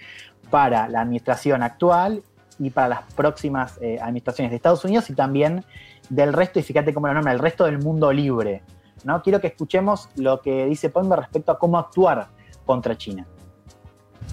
[0.49, 2.23] para la administración actual
[2.59, 5.65] y para las próximas eh, administraciones de Estados Unidos y también
[6.09, 8.63] del resto, y fíjate cómo lo nombra, el resto del mundo libre.
[9.03, 9.21] ¿no?
[9.23, 12.29] Quiero que escuchemos lo que dice Pompeo respecto a cómo actuar
[12.65, 13.27] contra China.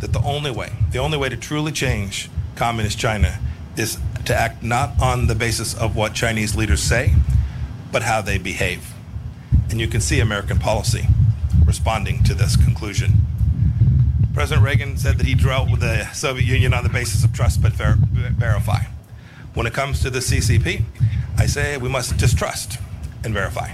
[0.02, 3.40] That the only way, the only way to truly change communist China
[3.78, 7.14] is to act not on the basis of what Chinese leaders say,
[7.92, 8.94] but how they behave.
[9.70, 11.08] And you can see American policy
[11.66, 13.14] responding to this conclusion.
[14.34, 17.62] President Reagan said that he dealt with the Soviet Union on the basis of trust
[17.62, 18.84] but ver- verify.
[19.54, 20.84] When it comes to the CCP,
[21.38, 22.80] I say we must distrust
[23.24, 23.72] and verify.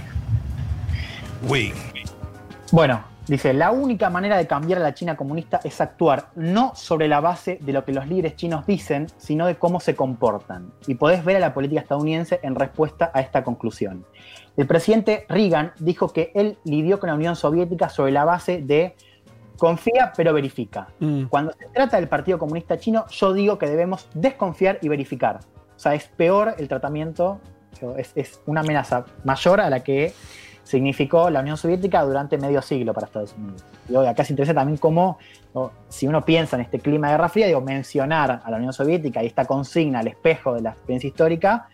[1.42, 1.72] We.
[2.70, 7.06] Bueno, Dice, la única manera de cambiar a la China comunista es actuar no sobre
[7.06, 10.72] la base de lo que los líderes chinos dicen, sino de cómo se comportan.
[10.86, 14.04] Y podés ver a la política estadounidense en respuesta a esta conclusión.
[14.56, 18.96] El presidente Reagan dijo que él lidió con la Unión Soviética sobre la base de
[19.60, 20.88] confía pero verifica.
[20.98, 21.24] Mm.
[21.24, 25.40] Cuando se trata del Partido Comunista Chino, yo digo que debemos desconfiar y verificar.
[25.76, 27.40] O sea, es peor el tratamiento,
[27.96, 30.12] es, es una amenaza mayor a la que
[30.70, 33.64] significó la Unión Soviética durante medio siglo para Estados Unidos.
[33.88, 35.18] Y acá se interesa también cómo,
[35.88, 39.22] si uno piensa en este clima de Guerra Fría, digo, mencionar a la Unión Soviética
[39.22, 41.68] y esta consigna al espejo de la experiencia histórica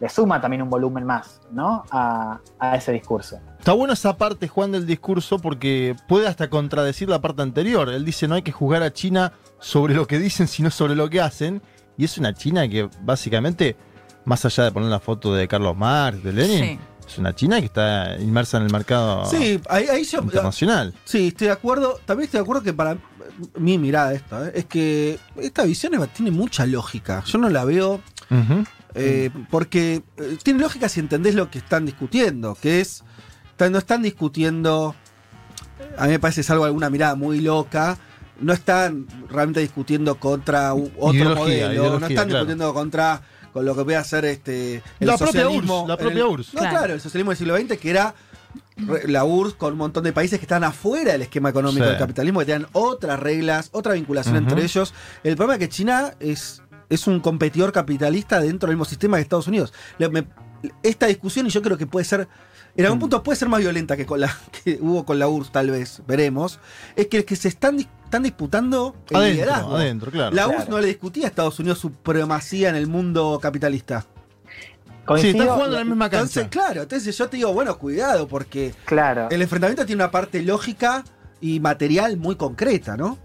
[0.00, 1.84] le suma también un volumen más, ¿no?
[1.90, 3.40] A, a ese discurso.
[3.58, 7.88] Está bueno esa parte, Juan, del discurso porque puede hasta contradecir la parte anterior.
[7.88, 11.10] Él dice no hay que juzgar a China sobre lo que dicen, sino sobre lo
[11.10, 11.60] que hacen.
[11.96, 13.76] Y es una China que básicamente,
[14.24, 16.78] más allá de poner la foto de Carlos Marx, de Lenin, Sí.
[17.08, 20.20] Es una China que está inmersa en el mercado Sí, ahí, ahí yo.
[20.22, 20.94] internacional.
[21.04, 21.98] Sí, estoy de acuerdo.
[22.04, 22.98] También estoy de acuerdo que para
[23.58, 24.52] mi mirada esta, ¿eh?
[24.54, 27.22] es que esta visión es- tiene mucha lógica.
[27.26, 28.00] Yo no la veo.
[28.94, 33.04] Eh, porque eh, tiene lógica si entendés lo que están discutiendo, que es.
[33.70, 34.94] No están discutiendo.
[35.96, 37.96] A mí me parece salvo alguna mirada muy loca.
[38.40, 41.82] No están realmente discutiendo contra otro Ideología, modelo.
[42.00, 42.28] no están claro.
[42.28, 43.20] discutiendo contra
[43.52, 46.54] con lo que puede hacer este el La propia socialismo URSS, la propia el- URSS.
[46.54, 46.76] No, Claro.
[46.76, 48.14] claro, el socialismo del siglo XX que era
[49.06, 51.90] la URSS con un montón de países que están afuera del esquema económico Sí.
[51.90, 54.94] del capitalismo, que tienen otras reglas, otra vinculación entre ellos.
[55.24, 59.22] El problema es que China es, es un competidor capitalista dentro del mismo sistema que
[59.22, 59.72] Estados Unidos.
[59.98, 60.26] Le- me-
[60.82, 62.28] esta discusión, y yo creo que puede ser,
[62.76, 62.86] en Mm.
[62.86, 64.34] algún punto puede ser más violenta que, con la,
[64.64, 66.58] que hubo con la URSS, tal vez, veremos,
[66.96, 69.76] es que, que se están, dis- están disputando el Adentro, liderazgo.
[69.76, 70.34] adentro, claro.
[70.34, 70.70] La URSS Claro.
[70.70, 74.04] no le discutía a Estados Unidos su supremacía en el mundo capitalista.
[75.18, 76.50] Sí, están jugando en la misma Entonces, cancha.
[76.50, 79.28] claro, entonces yo te digo, bueno, cuidado, porque Claro.
[79.30, 81.02] el enfrentamiento tiene una parte lógica
[81.40, 83.16] y material muy concreta, ¿no?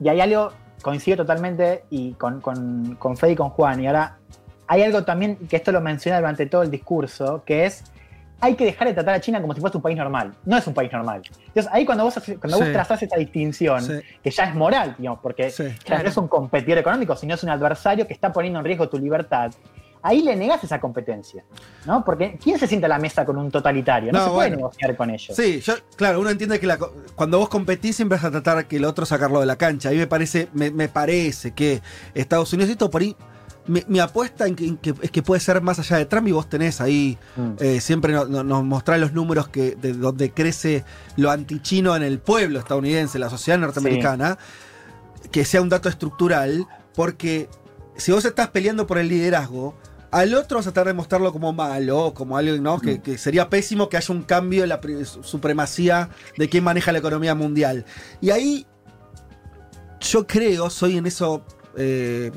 [0.00, 3.82] Y hay algo, coincido totalmente y con, con, con Fede y con Juan.
[3.82, 4.16] Y ahora
[4.68, 7.82] hay algo también que esto lo menciona durante todo el discurso, que es
[8.40, 10.34] hay que dejar de tratar a China como si fuese un país normal.
[10.44, 11.22] No es un país normal.
[11.48, 12.62] Entonces ahí cuando vos, haces- cuando Sí.
[12.64, 13.92] vos trazás esa distinción, Sí.
[14.22, 15.64] que ya es moral, digamos, porque Sí.
[15.64, 16.02] ya Claro.
[16.04, 18.98] no es un competidor económico, sino es un adversario que está poniendo en riesgo tu
[18.98, 19.50] libertad.
[20.00, 21.42] Ahí le negás esa competencia,
[21.84, 22.04] ¿no?
[22.04, 24.12] Porque ¿quién se sienta a la mesa con un totalitario?
[24.12, 24.56] No, No, se puede bueno.
[24.58, 25.34] negociar con ellos.
[25.36, 26.78] Sí, yo, claro, uno entiende que la
[27.16, 29.88] cuando vos competís siempre vas a tratar que el otro sacarlo de la cancha.
[29.88, 31.82] A mí me parece, me, me parece que
[32.14, 33.16] Estados Unidos, esto por ahí,
[33.68, 36.26] mi, mi apuesta en que, en que- es que puede ser más allá de Trump
[36.28, 37.50] y vos tenés ahí, Mm.
[37.60, 40.84] eh, siempre no- no- nos mostrás los números que, de donde crece
[41.16, 44.38] lo antichino en el pueblo estadounidense, la sociedad norteamericana,
[45.30, 47.48] que sea un dato estructural, porque
[47.96, 49.74] si vos estás peleando por el liderazgo,
[50.10, 52.80] al otro vas a tratar de mostrarlo como malo, como algo ¿no?
[52.80, 54.80] que, que sería pésimo que haya un cambio en la
[55.22, 56.08] supremacía
[56.38, 57.84] de quién maneja la economía mundial.
[58.22, 58.66] Y ahí
[60.00, 61.44] yo creo, soy en eso,
[61.76, 62.30] eh,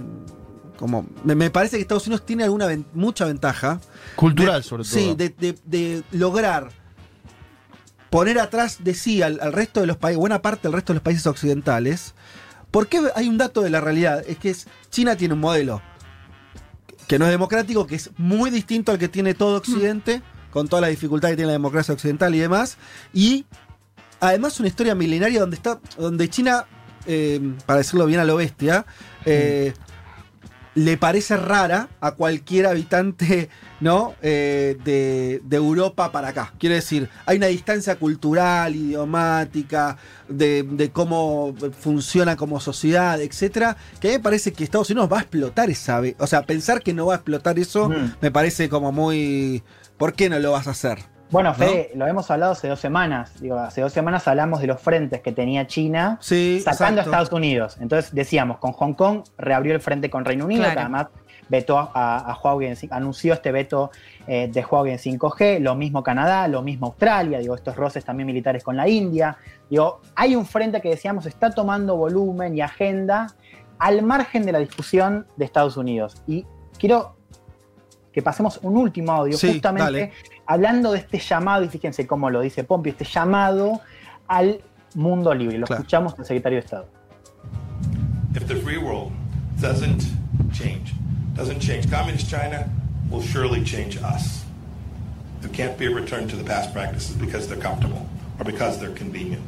[0.82, 3.80] como, me, me parece que Estados Unidos tiene alguna ven- mucha ventaja.
[4.18, 4.92] Cultural, de- sobre todo.
[4.94, 6.72] Sí, de, de- de lograr
[8.10, 10.96] poner atrás de sí al, al resto de los países, buena parte del resto de
[10.96, 12.14] los países occidentales.
[12.72, 15.82] Porque hay un dato de la realidad, es que es, China tiene un modelo
[17.08, 20.22] que no es democrático, que es muy distinto al que tiene todo Occidente,
[20.52, 22.78] con toda la dificultad que tiene la democracia occidental y demás.
[23.14, 23.46] Y
[24.22, 25.80] además una historia milenaria donde está.
[25.98, 26.66] donde China,
[27.06, 28.86] eh, para decirlo bien a lo bestia,
[29.26, 29.74] eh,
[30.74, 33.50] le parece rara a cualquier habitante
[33.82, 34.14] ¿no?
[34.22, 36.54] Eh, de, de Europa para acá.
[36.60, 39.98] Quiero decir, hay una distancia cultural, idiomática,
[40.30, 45.10] de, de cómo funciona como sociedad, etcétera, que a mí me parece que Estados Unidos
[45.12, 46.02] va a explotar esa.
[46.20, 48.14] O sea, pensar que no va a explotar eso Mm.
[48.22, 49.64] me parece como muy.
[49.98, 51.00] ¿Por qué no lo vas a hacer?
[51.32, 51.56] Bueno, ¿no?
[51.56, 53.40] Fede, lo hemos hablado hace dos semanas.
[53.42, 57.00] Digo, hace dos semanas hablamos de los frentes que tenía China Sí, sacando exacto.
[57.00, 57.78] a Estados Unidos.
[57.80, 60.76] Entonces decíamos, con Hong Kong reabrió el frente con Reino Unido, Claro.
[60.76, 61.08] que además
[61.48, 61.90] vetó a,
[62.32, 63.92] a Huawei, anunció este veto
[64.28, 68.28] eh, de Huawei en 5G, lo mismo Canadá, lo mismo Australia, digo, estos roces también
[68.28, 69.38] militares con la India.
[69.70, 73.34] Digo, hay un frente que decíamos está tomando volumen y agenda
[73.80, 76.22] al margen de la discusión de Estados Unidos.
[76.28, 76.46] Y
[76.78, 77.16] quiero
[78.14, 80.12] que pasemos un último audio, Sí, justamente dale.
[80.46, 83.82] Hablando de este llamado, y fíjense cómo lo dice Pompeo, este llamado
[84.28, 84.62] al
[84.96, 85.58] mundo libre.
[85.58, 85.82] Lo Claro.
[85.82, 86.88] escuchamos del secretario de Estado.
[88.36, 89.12] If the free world
[89.60, 90.04] doesn't
[90.54, 90.94] change,
[91.36, 92.66] doesn't change communist China,
[93.10, 94.44] will surely change us.
[95.44, 98.06] It can't be a return to the past practices because they're comfortable
[98.40, 99.44] or because they're convenient.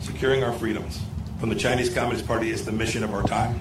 [0.00, 1.00] Securing our freedoms
[1.38, 3.60] from the Chinese Communist Party is the mission of our time,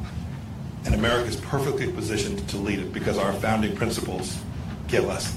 [0.85, 4.37] and America is perfectly positioned to lead it because our founding principles
[4.91, 5.33] give us.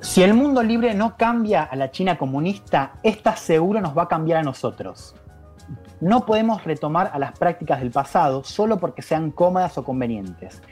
[0.00, 4.08] Si el mundo libre no cambia a la China comunista, esta seguro nos va a
[4.08, 5.14] cambiar a nosotros.
[6.00, 10.62] No podemos retomar a las prácticas del pasado solo porque sean cómodas o convenientes.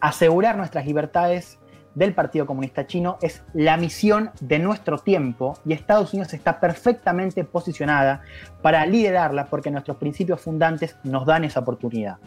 [0.00, 1.58] Asegurar nuestras libertades
[1.96, 7.42] del Partido Comunista Chino es la misión de nuestro tiempo y Estados Unidos está perfectamente
[7.44, 8.22] posicionada
[8.62, 12.18] para liderarla porque nuestros principios fundantes nos dan esa oportunidad.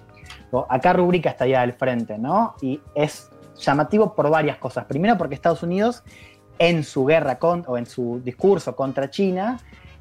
[0.69, 2.55] Acá rubrica esta idea del frente, ¿no?
[2.61, 4.85] Y es llamativo por varias cosas.
[4.85, 6.03] Primero porque Estados Unidos
[6.59, 9.59] en su guerra con, o en su discurso contra China,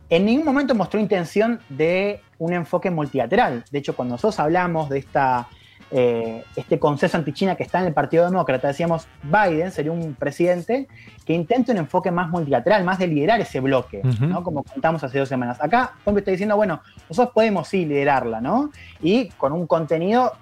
[0.08, 3.64] en ningún momento mostró intención de un enfoque multilateral.
[3.70, 5.48] De hecho, cuando nosotros hablamos de esta
[5.90, 8.68] eh, este consenso anti-China que está en el Partido Demócrata.
[8.68, 10.88] Decíamos, Biden sería un presidente
[11.24, 14.42] que intente un enfoque más multilateral, más de liderar ese bloque, ¿no?
[14.42, 15.60] Como contamos hace dos semanas.
[15.60, 18.70] Acá Pompeo está diciendo, bueno, nosotros podemos sí liderarla, ¿no?
[19.00, 20.32] Y con un contenido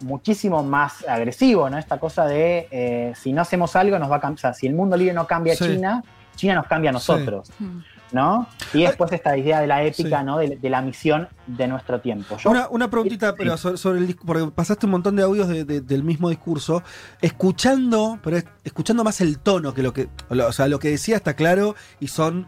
[0.00, 1.78] muchísimo más agresivo, ¿no?
[1.78, 4.96] Esta cosa de eh, si no hacemos algo nos va a cambiar, si el mundo
[4.96, 6.02] libre no cambia a China,
[6.34, 7.50] China nos cambia a nosotros.
[7.58, 7.78] Mm.
[8.12, 8.46] ¿No?
[8.72, 10.38] Y después esta idea de la épica, ¿no?
[10.38, 12.36] De, la misión de nuestro tiempo.
[12.44, 16.82] una, una preguntita, pero sobre, el porque pasaste un montón de audios del mismo discurso,
[17.20, 21.34] escuchando, pero escuchando más el tono que lo que, o sea, lo que decía está
[21.34, 22.46] claro y son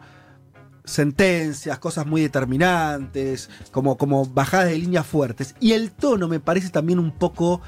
[0.84, 5.54] sentencias, cosas muy determinantes, como, como bajadas de líneas fuertes.
[5.60, 7.62] Y el tono me parece también un poco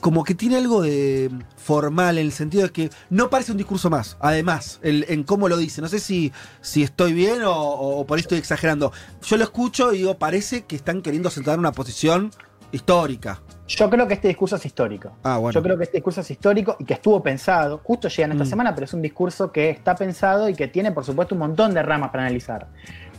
[0.00, 3.90] como que tiene algo de formal en el sentido de que no parece un discurso
[3.90, 5.80] más, además, en cómo lo dice.
[5.80, 8.92] No sé si, si estoy bien o, por ahí estoy exagerando.
[9.22, 12.30] Yo lo escucho y digo, parece que están queriendo sentar una posición
[12.72, 13.40] histórica.
[13.66, 15.12] Yo creo que este discurso es histórico.
[15.22, 15.54] Ah, bueno.
[15.54, 17.80] Yo creo que este discurso es histórico y que estuvo pensado.
[17.82, 18.48] Justo llegan esta mm.
[18.48, 21.72] semana, pero es un discurso que está pensado y que tiene, por supuesto, un montón
[21.72, 22.68] de ramas para analizar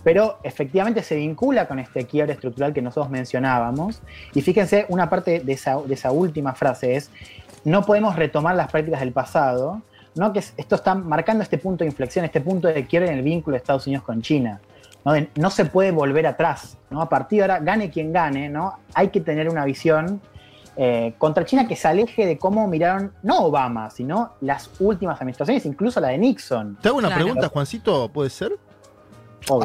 [0.05, 4.03] pero efectivamente se vincula con este quiebre estructural que nosotros mencionábamos.
[4.35, 7.09] Y fíjense, una parte de esa, última frase es,
[7.63, 9.81] no podemos retomar las prácticas del pasado,
[10.13, 10.31] ¿no?
[10.31, 13.55] que esto está marcando este punto de inflexión, este punto de quiebre en el vínculo
[13.55, 14.61] de Estados Unidos con China.
[15.37, 15.49] ¿no?
[15.49, 16.77] se puede volver atrás.
[16.91, 17.01] ¿no?
[17.01, 18.77] A partir de ahora, gane quien gane, ¿no?
[18.93, 20.21] hay que tener una visión
[20.77, 25.65] eh, contra China que se aleje de cómo miraron, no Obama, sino las últimas administraciones,
[25.65, 26.77] incluso la de Nixon.
[26.79, 28.51] Te hago una pregunta, Juancito, ¿puede ser?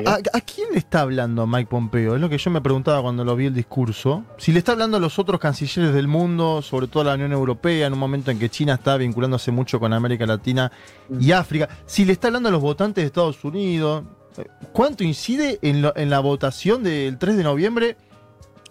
[0.06, 2.14] ¿A, quién le está hablando Mike Pompeo?
[2.14, 4.24] Es lo que yo me preguntaba cuando lo vi el discurso.
[4.36, 7.32] Si le está hablando a los otros cancilleres del mundo, sobre todo a la Unión
[7.32, 10.70] Europea, en un momento en que China está vinculándose mucho con América Latina
[11.18, 11.68] y África.
[11.86, 14.04] Si le está hablando a los votantes de Estados Unidos.
[14.36, 17.96] Eh, ¿Cuánto incide en, la votación del 3 de noviembre?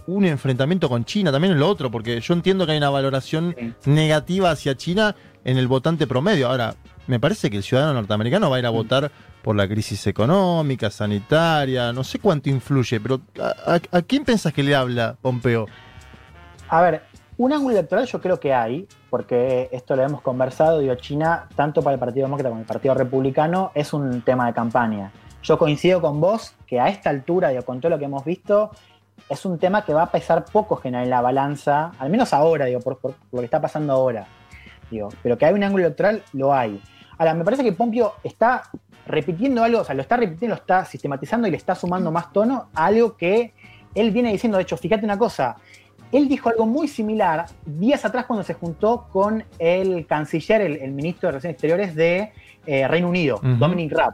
[0.07, 3.55] un enfrentamiento con China, también en lo otro, porque yo entiendo que hay una valoración
[3.85, 6.49] negativa hacia China en el votante promedio.
[6.49, 6.75] Ahora,
[7.09, 10.91] me parece que el ciudadano norteamericano va a ir a votar por la crisis económica,
[10.91, 13.19] sanitaria, no sé cuánto influye, pero
[13.65, 15.65] ¿a, quién pensás que le habla Pompeo?
[16.69, 17.01] A ver,
[17.37, 21.81] un ángulo electoral yo creo que hay, porque esto lo hemos conversado, digo, China, tanto
[21.81, 25.11] para el Partido Demócrata como el Partido Republicano, es un tema de campaña.
[25.41, 28.69] Yo coincido con vos que a esta altura, digo, con todo lo que hemos visto,
[29.27, 32.81] es un tema que va a pesar poco en la balanza, al menos ahora, digo,
[32.81, 34.27] por, por lo que está pasando ahora.
[34.91, 36.79] Digo, pero que hay un ángulo electoral, lo hay.
[37.19, 38.63] Ahora, me parece que Pompeo está
[39.05, 42.31] repitiendo algo, o sea, lo está repitiendo, lo está sistematizando y le está sumando más
[42.31, 43.53] tono a algo que
[43.93, 44.57] él viene diciendo.
[44.57, 45.57] De hecho, fíjate una cosa,
[46.13, 51.27] él dijo algo muy similar días atrás cuando se juntó con el canciller, el, ministro
[51.27, 52.31] de Relaciones Exteriores de
[52.65, 54.13] eh, Reino Unido, Dominic Raab.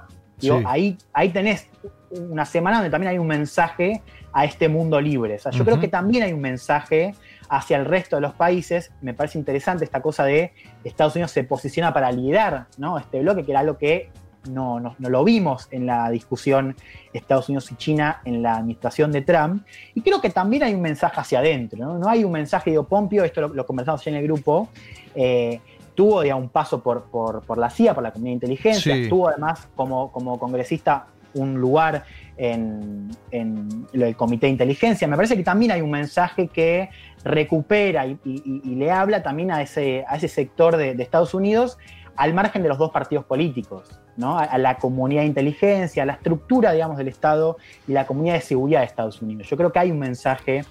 [0.66, 1.70] ahí, ahí tenés
[2.10, 4.02] una semana donde también hay un mensaje
[4.34, 5.36] a este mundo libre.
[5.36, 7.14] O sea, yo creo que también hay un mensaje
[7.50, 8.92] hacia el resto de los países.
[9.02, 12.98] Me parece interesante esta cosa de Estados Unidos se posiciona para liderar ¿no?
[12.98, 14.10] este bloque, que era algo que
[14.50, 16.76] no, no, lo vimos en la discusión
[17.14, 19.66] Estados Unidos y China en la administración de Trump.
[19.94, 21.98] Y creo que también hay un mensaje hacia adentro, ¿no?
[21.98, 24.70] No hay un mensaje de Pompeo, esto lo, conversamos ya en el grupo.
[25.16, 25.60] Eh,
[25.96, 29.68] tuvo ya un paso por, por, la CIA, por la comunidad de inteligencia, tuvo además
[29.76, 32.06] como, como congresista un lugar
[32.38, 35.08] en, el comité de inteligencia.
[35.08, 36.90] Me parece que también hay un mensaje que
[37.24, 41.78] recupera y, le habla también a ese, a ese sector de, Estados Unidos
[42.16, 44.38] al margen de los dos partidos políticos, ¿no?
[44.38, 47.58] a, la comunidad de inteligencia, a la estructura, digamos, del Estado
[47.88, 49.48] y la comunidad de seguridad de Estados Unidos.
[49.50, 50.64] Yo creo que hay un mensaje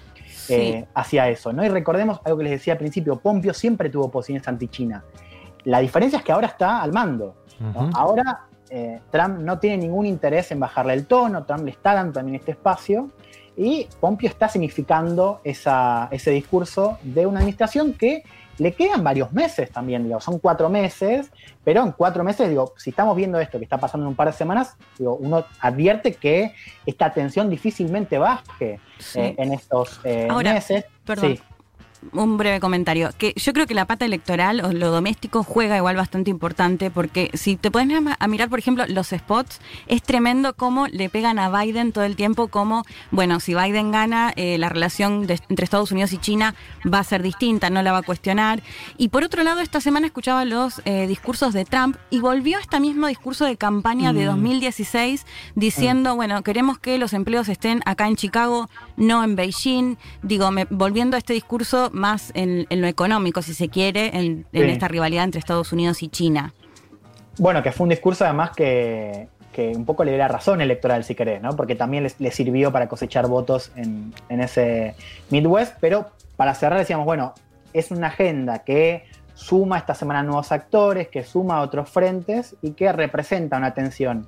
[0.49, 1.63] eh, hacia eso, ¿no?
[1.63, 5.03] Y recordemos algo que les decía al principio, Pompeo siempre tuvo posiciones anti-China.
[5.65, 7.35] La diferencia es que ahora está al mando.
[7.93, 12.11] Ahora eh, Trump no tiene ningún interés en bajarle el tono, Trump le está dando
[12.11, 13.09] también este espacio
[13.55, 18.23] y Pompeo está significando ese discurso de una administración que
[18.57, 21.31] le quedan varios meses también, digo, son cuatro meses,
[21.63, 24.27] pero en cuatro meses, digo, si estamos viendo esto que está pasando en un par
[24.27, 26.53] de semanas, digo, uno advierte que
[26.85, 28.81] esta tensión difícilmente baje
[29.15, 30.83] eh, en estos eh, meses.
[31.05, 31.39] Perdón
[32.13, 33.09] un breve comentario.
[33.17, 37.29] Que yo creo que la pata electoral o lo doméstico juega igual bastante importante porque
[37.33, 41.49] si te pones a mirar, por ejemplo, los spots, es tremendo cómo le pegan a
[41.49, 46.13] Biden todo el tiempo como, bueno, si Biden gana, eh, la relación entre Estados Unidos
[46.13, 46.55] y China
[46.91, 48.61] va a ser distinta, no la va a cuestionar.
[48.97, 52.61] Y por otro lado, esta semana escuchaba los eh, discursos de Trump y volvió a
[52.61, 55.59] este mismo discurso de campaña de 2016 mm.
[55.59, 56.15] diciendo, mm.
[56.17, 59.97] bueno, queremos que los empleos estén acá en Chicago, no en Beijing.
[60.21, 65.23] Digo, volviendo a este discurso más en, lo económico, si se quiere, en, esta rivalidad
[65.23, 66.53] entre Estados Unidos y China.
[67.37, 69.27] Bueno, que fue un discurso además que,
[69.57, 71.55] un poco le dio la razón electoral, si querés, ¿no?
[71.55, 74.95] Porque también le, sirvió para cosechar votos en, ese
[75.29, 77.33] Midwest, pero para cerrar decíamos, bueno,
[77.73, 82.91] es una agenda que suma esta semana nuevos actores, que suma otros frentes y que
[82.91, 84.27] representa una tensión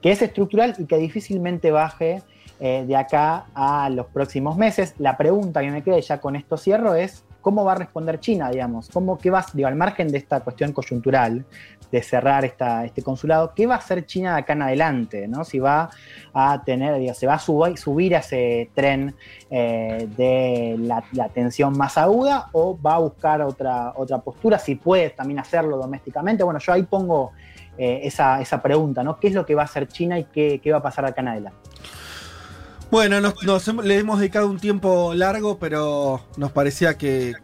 [0.00, 2.22] que es estructural y que difícilmente baje
[2.60, 4.94] eh, de acá a los próximos meses.
[4.98, 8.50] La pregunta que me queda ya con esto cierro es cómo va a responder China,
[8.50, 11.44] digamos, cómo qué va, al margen de esta cuestión coyuntural
[11.90, 15.26] de cerrar este consulado, ¿qué va a hacer China de acá en adelante?
[15.26, 15.44] ¿no?
[15.44, 15.88] Si va
[16.34, 19.14] a tener, digo, se va a subir, a ese tren
[19.50, 25.10] eh, de la, tensión más aguda o va a buscar otra, otra postura, si puede
[25.10, 26.44] también hacerlo domésticamente.
[26.44, 27.32] Bueno, yo ahí pongo
[27.78, 29.18] eh, esa, pregunta, ¿no?
[29.18, 31.28] ¿Qué es lo que va a hacer China y qué, va a pasar acá en
[31.28, 31.58] adelante?
[32.90, 33.34] Bueno,
[33.82, 37.34] le hemos dedicado un tiempo largo, pero nos parecía que,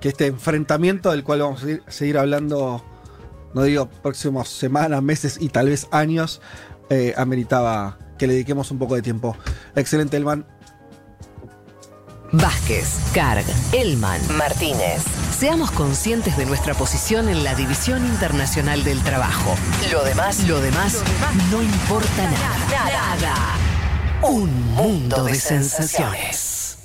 [0.00, 2.84] este enfrentamiento del cual vamos a seguir, hablando,
[3.54, 6.42] no digo próximas semanas, meses y tal vez años,
[6.90, 9.34] eh, ameritaba que le dediquemos un poco de tiempo.
[9.74, 10.46] Excelente, Elman.
[12.32, 15.02] Vázquez, Carg, Elman, Martínez.
[15.38, 19.54] Seamos conscientes de nuestra posición en la División Internacional del Trabajo.
[19.90, 21.02] Lo demás, lo demás,
[21.50, 22.58] no importa nada.
[22.70, 23.73] Nada.
[24.26, 26.78] Un mundo de sensaciones.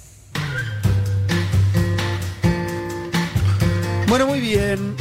[4.09, 4.95] Bueno, muy bien.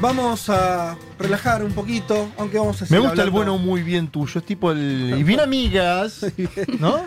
[0.00, 4.38] Vamos a relajar un poquito, aunque vamos a Me gusta el bueno muy bien tuyo,
[4.38, 5.16] es tipo el.
[5.18, 6.24] Y bien amigas,
[6.78, 7.04] ¿no?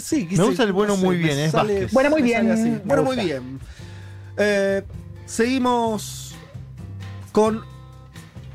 [0.00, 2.82] Sí, Me gusta el bueno muy bien, es Bueno, muy bien.
[2.84, 3.58] Bueno, muy bien.
[4.36, 4.82] Eh,
[5.24, 6.34] seguimos
[7.32, 7.64] con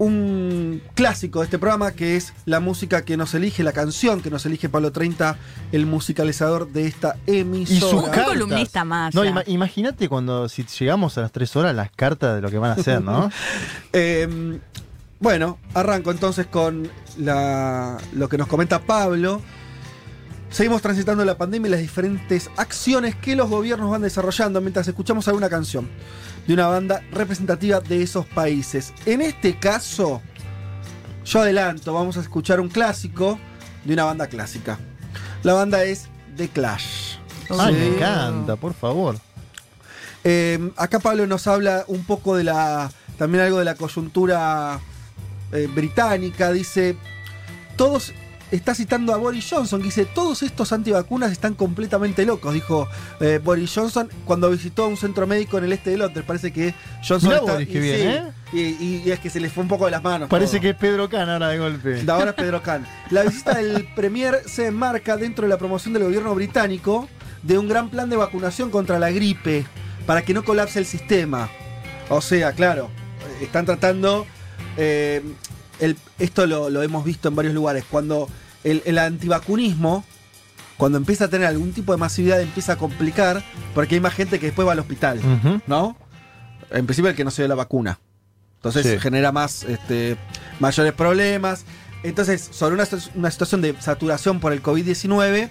[0.02, 4.32] un clásico de este programa que es la música que nos elige, la canción que
[4.32, 5.38] nos elige Pablo 30,
[5.72, 8.08] el musicalizador de esta emisora.
[8.16, 9.14] Y Un columnista más.
[9.14, 12.72] No, imagínate cuando si llegamos a las tres horas las cartas de lo que van
[12.72, 13.30] a hacer, ¿no?
[13.93, 14.60] Em,
[15.20, 19.39] bueno, arranco entonces con lo que nos comenta Pablo.
[20.49, 25.28] Seguimos transitando la pandemia y las diferentes acciones que los gobiernos van desarrollando mientras escuchamos
[25.28, 25.88] alguna canción
[26.47, 28.93] de una banda representativa de esos países.
[29.05, 30.21] En este caso,
[31.25, 33.39] yo adelanto, vamos a escuchar un clásico
[33.85, 34.79] de una banda clásica.
[35.43, 37.15] La banda es The Clash.
[37.49, 39.17] Ay, me encanta, por favor.
[40.23, 42.91] Eh, acá Pablo nos habla un poco de la.
[43.17, 44.79] también algo de la coyuntura
[45.51, 46.51] eh, británica.
[46.51, 46.95] Dice.
[47.75, 48.13] Todos
[48.52, 52.88] está citando a Boris Johnson, que dice, todos estos antivacunas están completamente locos, dijo
[53.20, 56.26] eh, Boris Johnson cuando visitó un centro médico en el este de Londres.
[56.28, 56.74] Parece que
[57.08, 57.62] Johnson está...
[57.62, 58.24] y, ¿eh?
[58.54, 60.30] y, es que se le fue un poco de las manos.
[60.30, 62.04] Parece que es Pedro Can ahora de golpe.
[62.08, 62.86] ahora es Pedro Can.
[63.10, 67.08] La visita del Premier se enmarca dentro de la promoción del gobierno británico
[67.43, 69.66] de un gran plan de vacunación contra la gripe,
[70.06, 71.49] para que no colapse el sistema.
[72.10, 72.89] O sea, claro,
[73.41, 74.26] están tratando...
[74.78, 75.22] Eh,
[76.20, 77.84] esto lo, hemos visto en varios lugares.
[77.89, 78.30] Cuando
[78.64, 80.03] el, antivacunismo,
[80.78, 83.43] cuando empieza a tener algún tipo de masividad, empieza a complicar
[83.74, 85.20] porque hay más gente que después va al hospital,
[85.68, 85.95] ¿no?
[86.70, 87.99] En principio el que no se dio la vacuna.
[88.55, 90.18] Entonces genera más, este,
[90.59, 91.66] mayores problemas.
[92.03, 95.49] Entonces, sobre una, una situación de saturación por el COVID-19,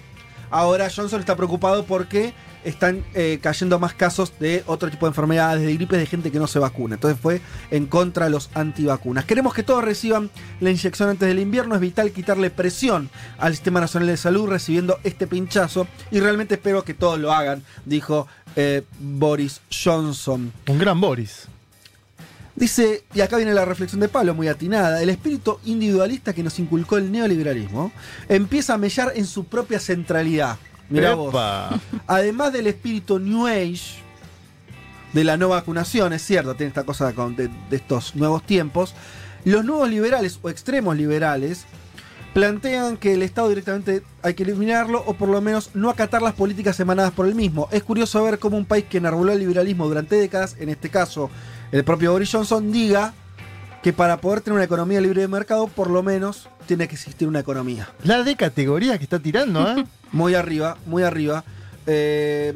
[0.49, 2.33] ahora Johnson está preocupado porque
[2.63, 6.39] están eh, cayendo más casos de otro tipo de enfermedades, de gripes, de gente que
[6.39, 6.95] no se vacuna.
[6.95, 7.41] Entonces fue
[7.71, 9.25] en contra de los antivacunas.
[9.25, 11.75] Queremos que todos reciban la inyección antes del invierno.
[11.75, 15.87] Es vital quitarle presión al Sistema Nacional de Salud recibiendo este pinchazo.
[16.11, 20.51] Y realmente espero que todos lo hagan, dijo eh, Boris Johnson.
[20.67, 21.47] Un gran Boris.
[22.55, 26.59] Dice, y acá viene la reflexión de Pablo, muy atinada, el espíritu individualista que nos
[26.59, 27.91] inculcó el neoliberalismo
[28.27, 30.57] empieza a mellar en su propia centralidad.
[30.91, 31.33] Mira vos.
[32.05, 34.01] Además del espíritu New Age,
[35.13, 38.93] de la no vacunación, es cierto, tiene esta cosa de, estos nuevos tiempos,
[39.45, 41.65] los nuevos liberales o extremos liberales
[42.33, 46.33] plantean que el Estado directamente hay que eliminarlo o por lo menos no acatar las
[46.33, 47.67] políticas emanadas por el mismo.
[47.71, 51.29] Es curioso ver cómo un país que enarboló el liberalismo durante décadas, en este caso
[51.71, 53.13] el propio Boris Johnson, diga
[53.81, 57.27] que para poder tener una economía libre de mercado, por lo menos tiene que existir
[57.27, 57.89] una economía.
[58.03, 59.85] La de categoría que está tirando, ¿eh?
[60.11, 61.43] muy arriba, muy arriba.
[61.87, 62.53] Eh,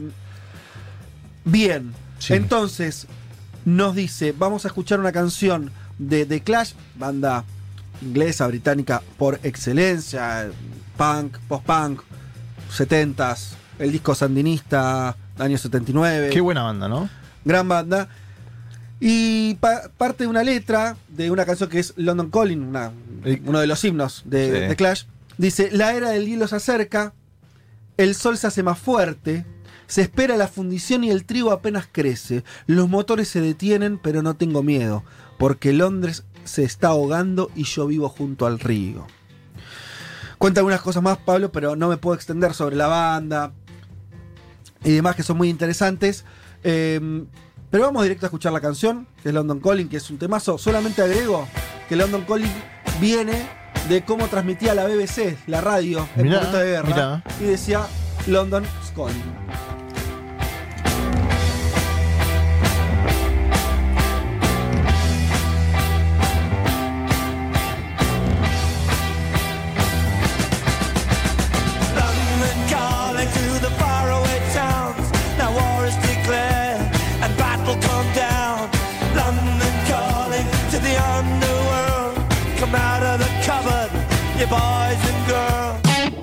[1.43, 1.93] bien,
[2.29, 3.07] entonces
[3.65, 7.43] nos dice, vamos a escuchar una canción de The Clash, banda
[8.01, 10.49] inglesa, británica por excelencia,
[10.97, 12.01] punk, post-punk,
[12.71, 16.29] 70s, el disco sandinista, año 79.
[16.31, 17.09] Qué buena banda, ¿no?
[17.43, 18.09] Gran banda.
[18.99, 22.73] Y parte de una letra de una canción que es London Calling,
[23.45, 25.03] uno de los himnos de, Clash,
[25.37, 27.13] dice, la era del hielo se acerca,
[27.97, 29.45] el sol se hace más fuerte,
[29.87, 34.35] se espera la fundición y el trigo apenas crece, los motores se detienen, pero no
[34.37, 35.03] tengo miedo,
[35.37, 39.05] porque Londres se está ahogando y yo vivo junto al río.
[40.37, 43.51] Cuenta algunas cosas más, Pablo, pero no me puedo extender sobre la banda
[44.83, 46.23] y demás que son muy interesantes.
[46.63, 47.25] Eh,
[47.75, 50.57] Pero vamos directo a escuchar la canción, que es London Calling, que es un temazo.
[50.57, 51.45] Solamente agrego
[51.89, 52.49] que London Calling
[53.01, 53.45] viene
[53.89, 56.87] de cómo transmitía la BBC, la radio, en Mirá, momento de guerra.
[56.87, 57.23] mirá.
[57.41, 57.85] Y decía
[58.27, 58.63] London
[58.95, 59.74] Calling.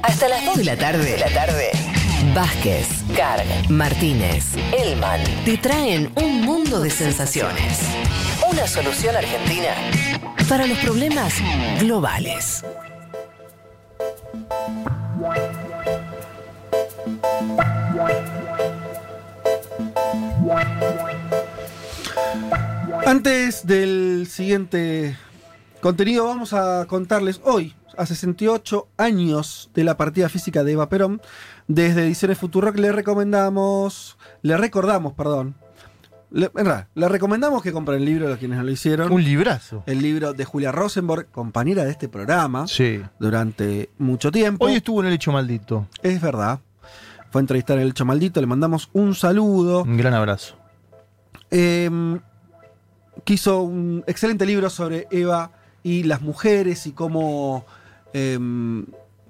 [0.02, 1.10] Hasta las 2 de la tarde.
[1.10, 1.70] De la tarde.
[2.34, 2.86] Vázquez,
[3.16, 7.80] Carg, Martínez, Elman te traen un mundo de sensaciones.
[8.48, 9.74] Una solución argentina
[10.48, 11.34] para los problemas
[11.80, 12.64] globales.
[23.04, 25.16] Antes del siguiente
[25.80, 31.20] contenido, vamos a contarles hoy, a 68 años de la partida física de Eva Perón,
[31.68, 35.54] desde Ediciones Futurock le recomendamos, le recordamos, perdón,
[36.30, 39.12] le, en realidad, le recomendamos que compren el libro de quienes no lo hicieron.
[39.12, 39.82] Un librazo.
[39.86, 43.02] El libro de Julia Rosenborg, compañera de este programa Sí.
[43.18, 44.64] durante mucho tiempo.
[44.64, 45.88] Hoy estuvo en el hecho maldito.
[46.02, 46.60] Es verdad.
[47.30, 49.82] Fue a entrevistar en el hecho maldito, le mandamos un saludo.
[49.82, 50.56] Un gran abrazo.
[51.50, 51.90] Eh,
[53.24, 55.50] que hizo un excelente libro sobre Eva
[55.82, 57.66] y las mujeres y cómo
[58.14, 58.38] eh,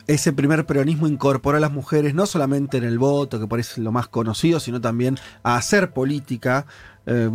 [0.06, 3.92] ese primer peronismo incorporó a las mujeres no solamente en el voto, que parece lo
[3.92, 6.66] más conocido, sino también a hacer política
[7.06, 7.30] eh,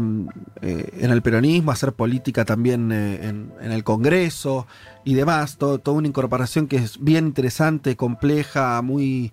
[0.61, 4.67] eh, en el peronismo, a hacer política también eh, en, el Congreso
[5.05, 5.57] y demás.
[5.57, 9.31] Todo- toda una incorporación que es bien interesante, compleja, muy.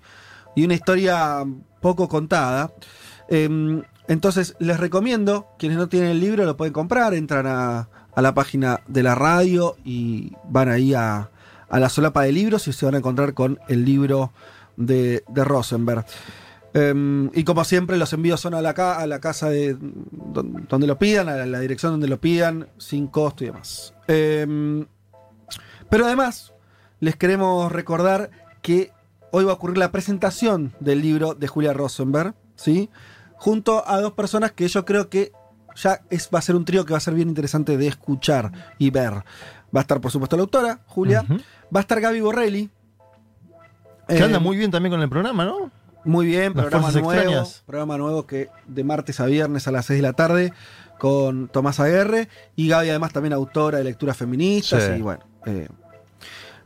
[0.55, 1.45] y una historia
[1.81, 2.73] poco contada.
[3.28, 8.23] Eh, entonces, les recomiendo, quienes no tienen el libro lo pueden comprar, entran a, a
[8.23, 11.31] la página de la radio y van ahí a,
[11.69, 14.32] a la solapa de libros y se van a encontrar con el libro
[14.77, 16.05] de, de Rosenberg.
[16.74, 19.77] Eh, y como siempre, los envíos son a la, ca- a la casa de
[20.11, 23.95] don- donde lo pidan, a la, dirección donde lo pidan, sin costo y demás.
[24.09, 24.85] Eh,
[25.89, 26.53] pero además,
[27.01, 28.31] les queremos recordar
[28.62, 28.91] que
[29.31, 32.91] hoy va a ocurrir la presentación del libro de Julia Rosenberg, ¿sí?
[33.36, 35.32] Junto a dos personas que yo creo que
[35.77, 38.53] ya es, va a ser un trío que va a ser bien interesante de escuchar
[38.78, 39.24] y ver.
[39.75, 41.25] Va a estar, por supuesto, la autora, Julia.
[41.75, 42.71] Va a estar Gaby Borrelli.
[44.09, 45.71] Que Eh, anda muy bien también con el programa, ¿no?
[46.05, 47.13] Muy bien, Las programa nuevo.
[47.13, 47.63] extrañas.
[47.67, 50.53] Programa nuevo que de martes a viernes a las 6 de la tarde
[50.99, 52.29] con Tomás Aguerre.
[52.57, 54.83] Y Gaby, además, también autora de lecturas feministas.
[54.85, 54.93] Sí.
[54.99, 55.69] Y bueno, eh,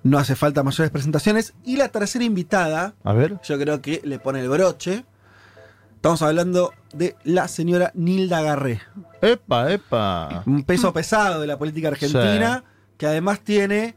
[0.03, 1.55] no hace falta mayores presentaciones.
[1.65, 3.39] Y la tercera invitada, A ver.
[3.45, 5.05] yo creo que le pone el broche.
[5.95, 8.81] Estamos hablando de la señora Nilda Garré.
[9.23, 10.43] Epa, epa.
[10.47, 12.65] Un peso pesado de la política argentina,
[12.99, 13.95] que además tiene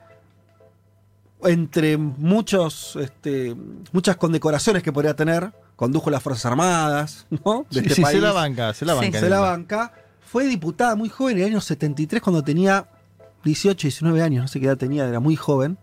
[1.44, 3.56] entre muchos, este,
[3.92, 7.66] muchas condecoraciones que podría tener, condujo las Fuerzas Armadas, ¿no?
[7.70, 8.22] De Sí, este sí, se país.
[8.22, 9.20] la banca, se la banca.
[9.20, 9.94] Se la banca.
[10.26, 12.88] Fue diputada muy joven, en el año 73, cuando tenía
[13.44, 15.78] 18, 19 años, no sé qué edad tenía, era muy joven.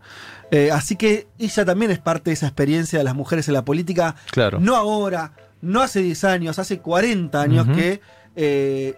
[0.51, 3.65] Eh, así que ella también es parte de esa experiencia de las mujeres en la
[3.65, 4.15] política.
[4.31, 4.61] Claro.
[4.61, 8.01] No ahora, no hace 10 años, hace 40 años que
[8.37, 8.95] eh,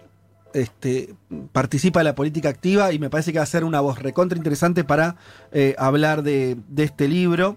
[0.55, 1.15] este,
[1.53, 4.37] participa de la política activa y me parece que va a ser una voz recontra
[4.37, 5.17] interesante para
[5.53, 7.57] eh, hablar de, de este libro.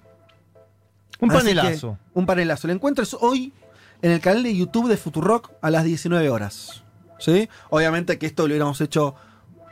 [1.19, 1.93] Un Así panelazo.
[2.13, 2.67] que, un panelazo.
[2.67, 3.53] El encuentro es hoy
[4.01, 6.83] en el canal de YouTube de Futurock a las 19 horas.
[7.19, 7.47] ¿sí?
[7.69, 9.15] Obviamente que esto lo hubiéramos hecho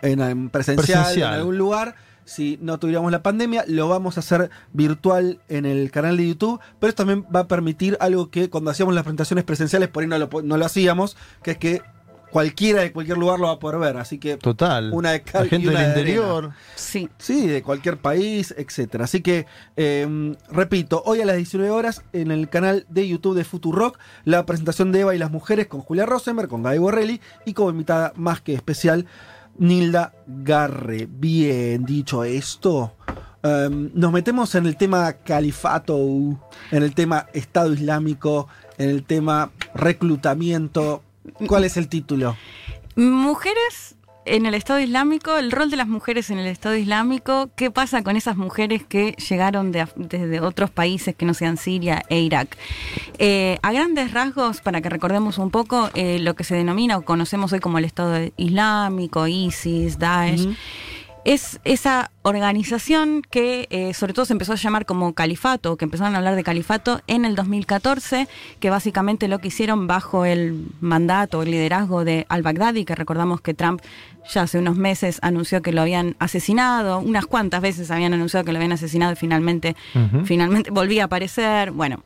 [0.02, 1.34] en, en presencial, Presencial.
[1.34, 1.96] en algún lugar.
[2.24, 6.62] Si no tuviéramos la pandemia, lo vamos a hacer virtual en el canal de YouTube,
[6.80, 10.08] pero esto también va a permitir algo que cuando hacíamos las presentaciones presenciales por ahí
[10.08, 11.82] no lo, po- no lo hacíamos, que es que
[12.32, 13.98] cualquiera de cualquier lugar lo va a poder ver.
[13.98, 14.90] Así que Total.
[14.94, 16.44] una de La cal y gente una del de interior.
[16.46, 16.58] arena.
[16.76, 17.10] Sí.
[17.18, 19.04] Sí, de cualquier país, etcétera.
[19.04, 19.46] Así que,
[19.78, 24.46] eh, repito, hoy a las 19 horas en el canal de YouTube de Futurock, la
[24.46, 28.14] presentación de Eva y las mujeres con Julia Rosenberg, con Gaby Borrelli y como invitada
[28.16, 29.06] más que especial,
[29.58, 31.08] Nilda Garre.
[31.12, 32.94] Bien, dicho esto,
[33.44, 38.48] eh, nos metemos en el tema califato, en el tema Estado Islámico,
[38.78, 41.04] en el tema reclutamiento.
[41.48, 42.36] ¿Cuál es el título?
[42.96, 43.96] Mujeres
[44.26, 48.04] en el Estado Islámico, el rol de las mujeres en el Estado Islámico, ¿qué pasa
[48.04, 52.56] con esas mujeres que llegaron de desde otros países que no sean Siria e Irak?
[53.18, 57.02] Eh, a grandes rasgos, para que recordemos un poco, eh, lo que se denomina o
[57.02, 60.48] conocemos hoy como el Estado Islámico, ISIS, Daesh.
[61.24, 66.16] Es esa organización que eh, sobre todo se empezó a llamar como califato, que empezaron
[66.16, 68.28] a hablar de califato en el 2014,
[68.60, 73.54] que básicamente lo que hicieron bajo el mandato, el liderazgo de al-Baghdadi, que recordamos que
[73.54, 73.82] Trump
[74.32, 78.52] ya hace unos meses anunció que lo habían asesinado, unas cuantas veces habían anunciado que
[78.52, 79.76] lo habían asesinado y finalmente,
[80.26, 81.72] finalmente volvía a aparecer.
[81.72, 82.04] Bueno,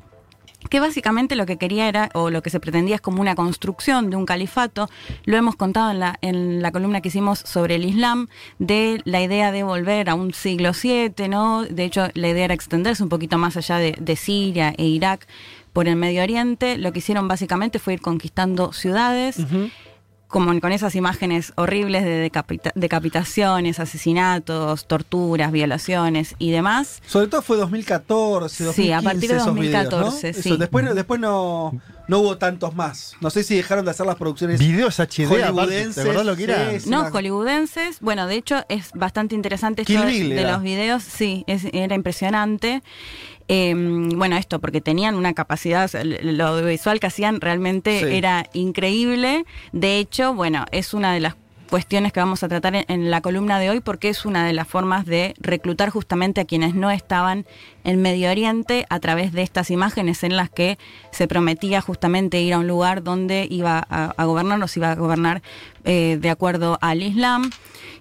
[0.69, 4.09] que básicamente lo que quería era, o lo que se pretendía es como una construcción
[4.09, 4.89] de un califato,
[5.25, 8.27] lo hemos contado en la, en la columna que hicimos sobre el Islam,
[8.59, 11.63] de la idea de volver a un siglo VII, ¿no?
[11.63, 15.27] De hecho, la idea era extenderse un poquito más allá de, de Siria e Irak
[15.75, 16.77] por el Medio Oriente.
[16.77, 19.37] Lo que hicieron básicamente fue ir conquistando ciudades
[20.27, 22.31] como con esas imágenes horribles de
[22.75, 27.01] decapitaciones, asesinatos, torturas, violaciones y demás.
[27.05, 30.57] Sobre todo fue 2014, 2015 Sí, a partir de 2014, sí.
[30.57, 33.15] después, después no, no hubo tantos más.
[33.21, 35.95] No sé si dejaron de hacer las producciones Videos HD, hollywoodenses.
[35.95, 36.71] ¿te acordás lo que era?
[36.87, 37.99] no, hollywoodenses.
[38.01, 41.03] Bueno, de hecho es bastante interesante esto de, los videos.
[41.03, 42.83] Sí, era impresionante.
[43.47, 49.45] Em, bueno, esto, porque tenían una capacidad, lo audiovisual que hacían realmente era increíble.
[49.71, 51.35] De hecho, bueno, es una de las
[51.69, 54.67] cuestiones que vamos a tratar en, la columna de hoy porque es una de las
[54.67, 57.45] formas de reclutar justamente a quienes no estaban
[57.83, 60.77] en Medio Oriente a través de estas imágenes en las que
[61.11, 64.95] se prometía justamente ir a un lugar donde iba a, gobernar o se iba a
[64.95, 65.41] gobernar
[65.83, 67.49] eh, de acuerdo al Islam.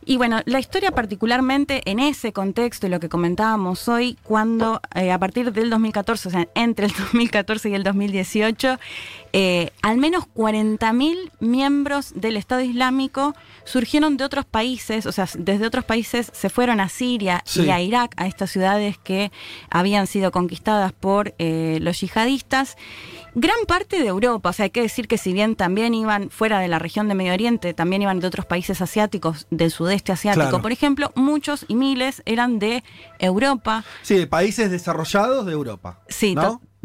[0.06, 5.10] Y bueno, la historia particularmente en ese contexto y lo que comentábamos hoy, cuando eh,
[5.10, 8.78] a partir del 2014, o sea, entre el 2014 y el 2018,
[9.32, 15.66] eh, al menos 40.000 miembros del Estado Islámico surgieron de otros países, o sea, desde
[15.66, 19.32] otros países se fueron a Siria y a Irak, a estas ciudades que
[19.70, 22.76] habían sido conquistadas por eh, los yihadistas.
[23.36, 26.60] Gran parte de Europa, o sea, hay que decir que si bien también iban fuera
[26.60, 30.61] de la región de Medio Oriente, también iban de otros países asiáticos, del sudeste asiático,
[30.61, 32.83] por ejemplo, muchos y miles eran de
[33.19, 33.85] Europa.
[34.03, 36.01] Sí, de países desarrollados de Europa.
[36.09, 36.35] Sí,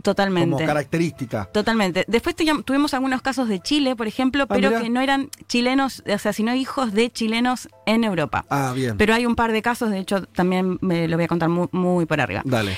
[0.02, 0.52] totalmente.
[0.52, 1.46] Como característica.
[1.52, 2.06] Totalmente.
[2.08, 6.18] Después tuvimos algunos casos de Chile, por ejemplo, ah, pero que no eran chilenos, o
[6.18, 8.46] sea, sino hijos de chilenos en Europa.
[8.50, 8.98] Ah, bien.
[8.98, 11.68] Pero hay un par de casos, de hecho, también me lo voy a contar muy,
[11.72, 12.42] muy por arriba.
[12.46, 12.78] Dale.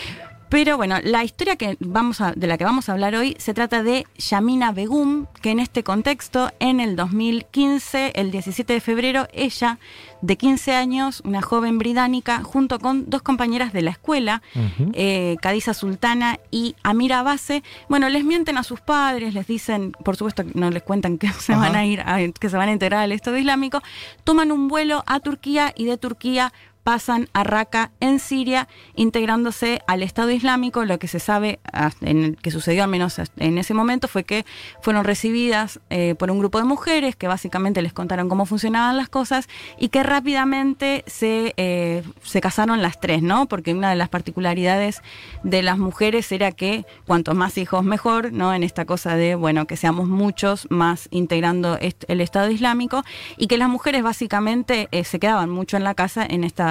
[0.52, 3.54] Pero bueno, la historia que vamos a, de la que vamos a hablar hoy se
[3.54, 9.30] trata de Yamina Begum, que en este contexto, en el 2015, el 17 de febrero,
[9.32, 9.80] ella,
[10.22, 16.38] de 15 años, una joven británica, junto con dos compañeras de la escuela, uh Sultana
[16.52, 20.84] y Amira Base, bueno, les mienten a sus padres, les dicen, por supuesto no les
[20.84, 22.04] cuentan que se van a ir,
[22.38, 23.82] que se van a integrar al Estado Islámico,
[24.26, 26.52] toman un vuelo a Turquía y de Turquía
[26.84, 30.86] pasan a Raqqa en Siria, integrándose al Estado Islámico.
[30.86, 31.60] Lo que se sabe,
[32.02, 34.46] en, que sucedió al menos en ese momento, fue que
[34.82, 39.10] fueron recibidas eh, por un grupo de mujeres que básicamente les contaron cómo funcionaban las
[39.10, 39.48] cosas
[39.78, 43.48] y que rápidamente se, eh, se casaron las tres, ¿no?
[43.48, 45.02] Porque una de las particularidades
[45.44, 48.54] de las mujeres era que cuantos más hijos mejor, ¿no?
[48.54, 53.04] En esta cosa de, bueno, que seamos muchos más integrando el Estado Islámico
[53.38, 56.71] y que las mujeres básicamente eh, se quedaban mucho en la casa en esta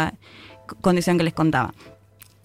[0.80, 1.72] condición que les contaba.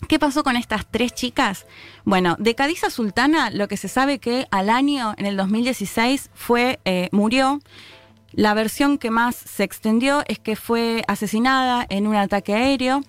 [0.08, 1.66] ¿Qué pasó con estas tres chicas?
[2.04, 6.80] Bueno, de Cadiza Sultana lo que se sabe que al año, en el 2016, fue,
[6.86, 7.60] eh, murió.
[8.32, 13.02] La versión que más se extendió es que fue asesinada en un ataque aéreo,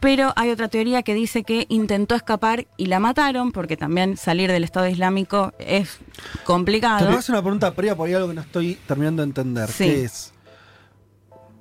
[0.00, 4.50] pero hay otra teoría que dice que intentó escapar y la mataron, porque también salir
[4.50, 5.98] del Estado Islámico es
[6.44, 6.98] complicado.
[6.98, 9.28] Te voy a hacer una pregunta previa por ahí algo que no estoy terminando de
[9.28, 9.70] entender.
[9.78, 10.32] ¿Qué es?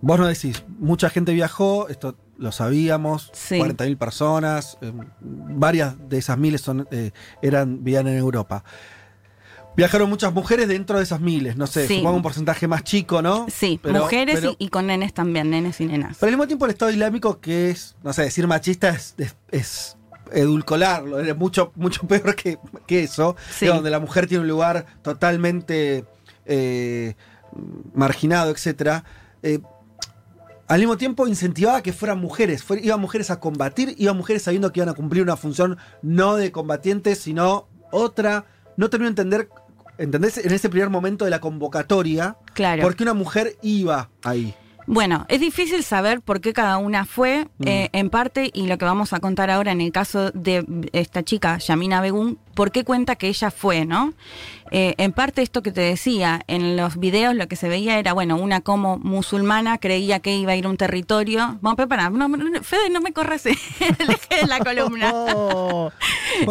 [0.01, 4.91] Vos no decís, mucha gente viajó, esto lo sabíamos, 40.000 personas, eh,
[5.21, 7.11] varias de esas miles son, eh,
[7.41, 8.63] eran, vivían en Europa.
[9.75, 13.47] Viajaron muchas mujeres dentro de esas miles, no sé, supongo un porcentaje más chico, ¿no?
[13.49, 16.17] Sí, mujeres y, con nenes también, nenes y nenas.
[16.19, 19.15] Pero al mismo tiempo el Estado Islámico, que es, no sé, decir machista es,
[19.49, 19.97] es,
[20.31, 26.05] edulcolarlo, es mucho, mucho peor que, eso, donde la mujer tiene un lugar totalmente
[26.45, 27.15] eh,
[27.95, 29.03] marginado, etcétera
[30.73, 34.79] al mismo tiempo incentivaba que fueran mujeres, iban mujeres a combatir, iban mujeres sabiendo que
[34.79, 38.45] iban a cumplir una función no de combatientes, sino otra.
[38.75, 39.49] No termino de entender,
[39.99, 40.39] ¿entendés?
[40.39, 42.81] En ese primer momento de la convocatoria, claro.
[42.81, 44.55] por qué una mujer iba ahí.
[44.85, 47.67] Bueno, es difícil saber por qué cada una fue, mm.
[47.67, 51.23] eh, en parte, y lo que vamos a contar ahora en el caso de esta
[51.23, 54.13] chica, Yamina Begún, por qué cuenta que ella fue, ¿no?
[54.71, 58.13] Eh, en parte esto que te decía, en los videos lo que se veía era,
[58.13, 61.59] bueno, una como musulmana creía que iba a ir a un territorio.
[61.61, 65.13] Vamos, prepara, no, no, Fede, no me corras el eje de la columna.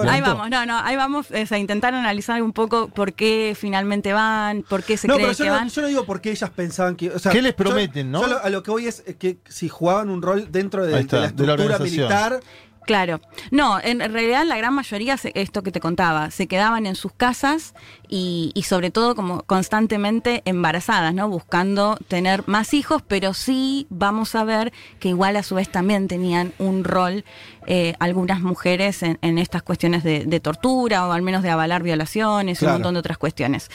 [0.08, 4.62] ahí vamos, no, no, ahí vamos a intentar analizar un poco por qué finalmente van,
[4.62, 5.68] por qué se no, cree pero yo que no, van.
[5.68, 7.10] Yo no digo por qué ellas pensaban que.
[7.10, 8.22] O sea, ¿Qué les yo- prometen, no?
[8.22, 11.00] yo lo- a lo que voy es que si jugaban un rol dentro de, Ahí
[11.02, 12.40] está, de la de la estructura militar.
[12.84, 13.20] Claro.
[13.52, 17.12] No, en realidad la gran mayoría, se- esto que te contaba, se quedaban en sus
[17.12, 17.74] casas
[18.14, 21.30] y, y sobre todo como constantemente embarazadas, ¿no?
[21.30, 24.70] Buscando tener más hijos, pero sí vamos a ver
[25.00, 27.24] que igual a su vez también tenían un rol
[27.66, 31.82] eh, algunas mujeres en, en estas cuestiones de, de tortura o al menos de avalar
[31.82, 33.70] violaciones y un montón de otras cuestiones.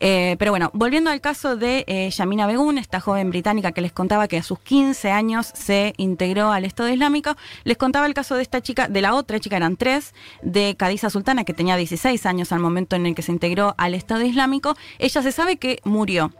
[0.00, 3.92] Eh, pero bueno, volviendo al caso de eh, Yamina Begún, esta joven británica que les
[3.92, 8.34] contaba que a sus 15 años se integró al Estado Islámico, les contaba el caso
[8.34, 12.26] de esta chica, de la otra chica, eran tres, de Cadiza Sultana, que tenía 16
[12.26, 14.76] años al momento en el que se integró al Estado Islámico.
[14.98, 16.32] Ella se sabe que murió.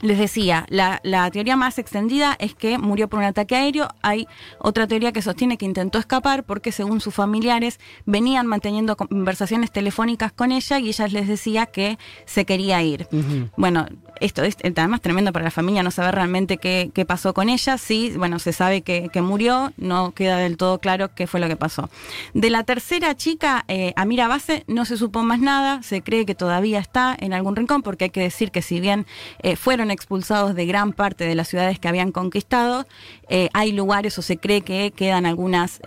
[0.00, 3.88] Les decía, la, la teoría más extendida es que murió por un ataque aéreo.
[4.00, 4.28] Hay
[4.60, 10.30] otra teoría que sostiene que intentó escapar porque según sus familiares venían manteniendo conversaciones telefónicas
[10.30, 13.08] con ella y ella les decía que se quería ir.
[13.56, 13.86] Bueno,
[14.20, 17.48] esto es eh, además tremendo para la familia no saber realmente qué, qué pasó con
[17.48, 17.78] ella.
[17.78, 21.48] Sí, bueno, se sabe que, que murió, no queda del todo claro qué fue lo
[21.48, 21.90] que pasó.
[22.34, 26.34] De la tercera chica, eh, Amira Base, no se supo más nada, se cree que
[26.34, 29.06] todavía está en algún rincón, porque hay que decir que si bien
[29.42, 32.86] eh, fueron expulsados de gran parte de las ciudades que habían conquistado,
[33.28, 35.80] eh, hay lugares o se cree que quedan algunas...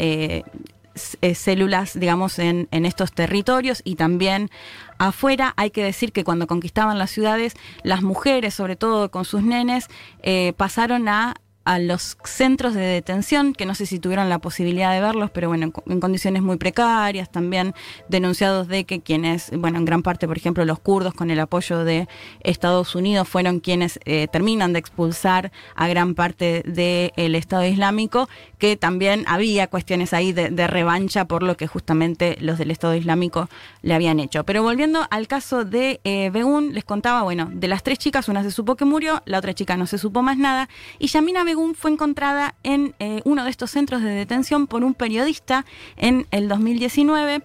[1.21, 4.49] eh, células, digamos, en, en estos territorios y también
[4.97, 5.53] afuera.
[5.57, 9.87] Hay que decir que cuando conquistaban las ciudades, las mujeres, sobre todo con sus nenes,
[10.21, 14.91] eh, pasaron a a los centros de detención, que no sé si tuvieron la posibilidad
[14.93, 17.73] de verlos, pero bueno, en, co- en condiciones muy precarias, también
[18.09, 21.83] denunciados de que quienes, bueno, en gran parte, por ejemplo, los kurdos con el apoyo
[21.83, 22.07] de
[22.39, 28.27] Estados Unidos fueron quienes eh, terminan de expulsar a gran parte del Estado Islámico,
[28.57, 33.49] que también había cuestiones ahí de, revancha por lo que justamente los del Estado Islámico
[33.81, 34.43] le habían hecho.
[34.43, 36.31] Pero volviendo al caso de eh,
[36.71, 39.77] les contaba, bueno, de las tres chicas, una se supo que murió, la otra chica
[39.77, 41.43] no se supo más nada, y Yamina
[41.75, 45.65] Fue encontrada en eh, uno de estos centros de detención por un periodista
[45.97, 47.43] en el 2019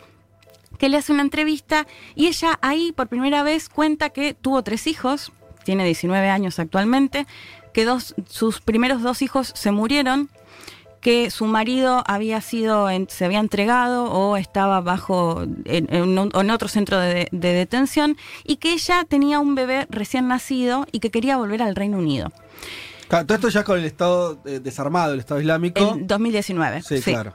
[0.79, 4.87] que le hace una entrevista y ella ahí por primera vez cuenta que tuvo tres
[4.87, 5.33] hijos,
[5.65, 7.27] tiene 19 años actualmente,
[7.73, 10.31] que dos, sus primeros dos hijos se murieron,
[11.01, 17.29] que su marido había sido, se había entregado o estaba bajo en, otro centro de
[17.31, 21.99] detención y que ella tenía un bebé recién nacido y que quería volver al Reino
[21.99, 22.33] Unido.
[23.09, 25.81] Claro, todo esto ya con el Estado eh, desarmado, el Estado Islámico.
[25.95, 26.83] En 2019.
[26.83, 27.35] sí, claro.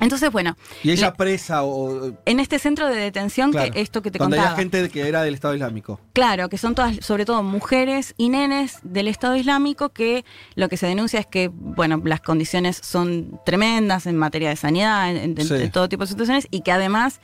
[0.00, 2.12] Entonces, bueno, Y ella le- presa o.
[2.24, 4.52] en este centro de detención, claro, que esto que te donde contaba.
[4.54, 5.98] había gente que era del Estado Islámico.
[6.12, 10.24] Claro, que son todas, sobre todo mujeres y nenes del Estado Islámico, que
[10.54, 15.10] lo que se denuncia es que, bueno, las condiciones son tremendas en materia de sanidad,
[15.10, 15.54] en, en- Sí.
[15.54, 17.20] en todo tipo de situaciones, y que además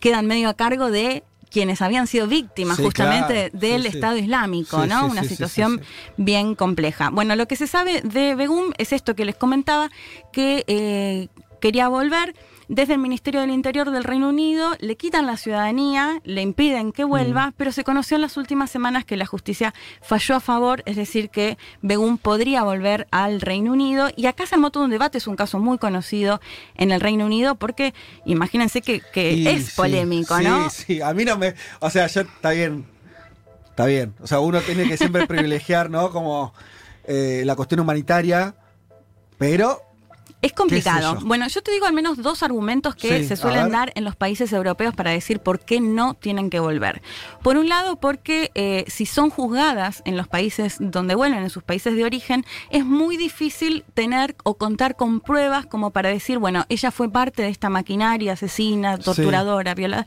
[0.00, 3.58] quedan medio a cargo de quienes habían sido víctimas Sí, justamente claro.
[3.66, 3.96] del Sí, sí.
[3.96, 5.06] Estado Islámico, ¿no?
[5.06, 5.80] Una situación
[6.16, 7.10] bien compleja.
[7.10, 9.90] Bueno, lo que se sabe de Begum es esto que les comentaba,
[10.32, 11.28] que eh,
[11.60, 12.34] quería volver.
[12.70, 17.02] Desde el Ministerio del Interior del Reino Unido le quitan la ciudadanía, le impiden que
[17.02, 20.94] vuelva, pero se conoció en las últimas semanas que la justicia falló a favor, es
[20.94, 24.10] decir, que Begum podría volver al Reino Unido.
[24.14, 26.40] Y acá se armó todo un debate, es un caso muy conocido
[26.76, 27.92] en el Reino Unido, porque
[28.24, 30.70] imagínense que, que Y es sí, polémico, sí, ¿no?
[30.70, 31.56] Sí, a mí no me.
[31.80, 32.86] O sea, yo está bien.
[33.68, 34.14] Está bien.
[34.20, 36.12] O sea, uno tiene que siempre privilegiar, ¿no?
[36.12, 36.54] Como
[37.02, 38.54] eh, la cuestión humanitaria.
[39.38, 39.89] Pero.
[40.42, 41.18] Es complicado.
[41.22, 44.16] Bueno, yo te digo al menos dos argumentos que Sí, se suelen dar en los
[44.16, 47.02] países europeos para decir por qué no tienen que volver.
[47.42, 51.62] Por un lado, porque eh, si son juzgadas en los países donde vuelven, en sus
[51.62, 56.64] países de origen, es muy difícil tener o contar con pruebas como para decir, bueno,
[56.68, 60.06] ella fue parte de esta maquinaria asesina, torturadora, violadora.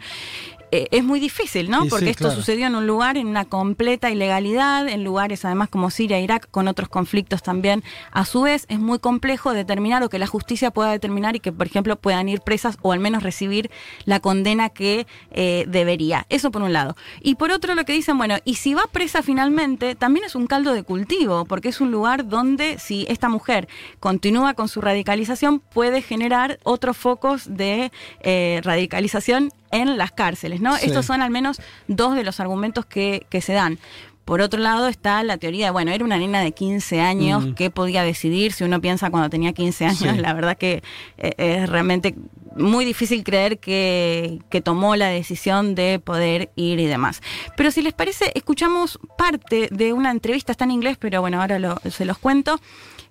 [0.75, 1.83] Eh, es muy difícil, ¿no?
[1.83, 2.35] Sí, Porque esto claro.
[2.35, 6.49] sucedió en un lugar en una completa ilegalidad, en lugares además como Siria e Irak,
[6.49, 7.83] con otros conflictos también.
[8.11, 11.51] A su vez, es muy complejo determinar o que la justicia pueda determinar y que,
[11.51, 13.69] por ejemplo, puedan ir presas o al menos recibir
[14.05, 16.25] la condena que eh, debería.
[16.29, 16.95] Eso por un lado.
[17.21, 20.47] Y por otro, lo que dicen, bueno, y si va presa finalmente, también es un
[20.47, 23.67] caldo de cultivo, porque es un lugar donde si esta mujer
[23.99, 27.91] continúa con su radicalización, puede generar otros focos de
[28.21, 30.75] eh, radicalización en las cárceles, ¿no?
[30.77, 30.85] Sí.
[30.87, 33.79] Estos son al menos dos de los argumentos que, que se dan.
[34.25, 37.53] Por otro lado está la teoría de, bueno, era una nena de 15 años Mm.
[37.55, 40.07] que podía decidir, si uno piensa cuando tenía 15 años, Sí.
[40.17, 40.81] la verdad que
[41.17, 42.15] eh, es realmente
[42.55, 47.21] muy difícil creer que, que tomó la decisión de poder ir y demás.
[47.57, 51.59] Pero si les parece, escuchamos parte de una entrevista, está en inglés, pero bueno, ahora
[51.59, 52.61] lo- se los cuento,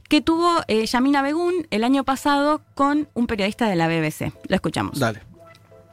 [0.09, 4.33] que tuvo eh, Yamina Begún el año pasado con un periodista de la BBC.
[4.49, 4.99] Lo escuchamos.
[4.99, 5.21] Dale.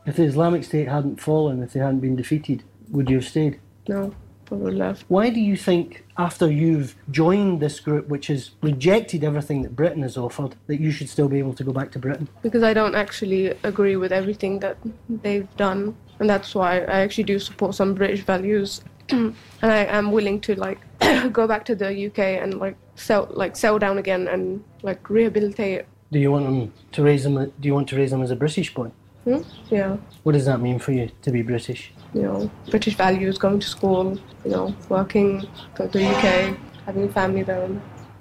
[0.10, 3.60] If the Islamic State hadn't fallen, if they hadn't been defeated, would you have stayed?
[3.88, 4.11] No,
[4.52, 5.06] I would left.
[5.07, 10.02] Why do you think, after you've joined this group, which has rejected everything that Britain
[10.02, 12.27] has offered, that you should still be able to go back to Britain?
[12.41, 14.77] Because I don't actually agree with everything that
[15.10, 20.11] they've done, and that's why I actually do support some British values, and I am
[20.11, 20.80] willing to like
[21.31, 25.86] go back to the UK and like sell like settle down again and like rehabilitate.
[26.11, 27.36] Do you want them to raise them?
[27.36, 28.90] Do you want to raise them as a British boy?
[29.30, 29.43] Hmm?
[29.69, 31.91] Yeah, What does that mean for you to be British?
[32.15, 35.45] you know, British values, going to school, you know, working,
[35.76, 37.69] go to the UK, having a family there.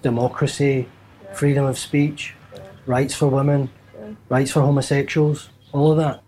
[0.03, 0.87] Democracy,
[1.33, 2.35] freedom of speech,
[2.85, 3.71] rights for women,
[4.29, 6.23] rights for homosexuals, all of that.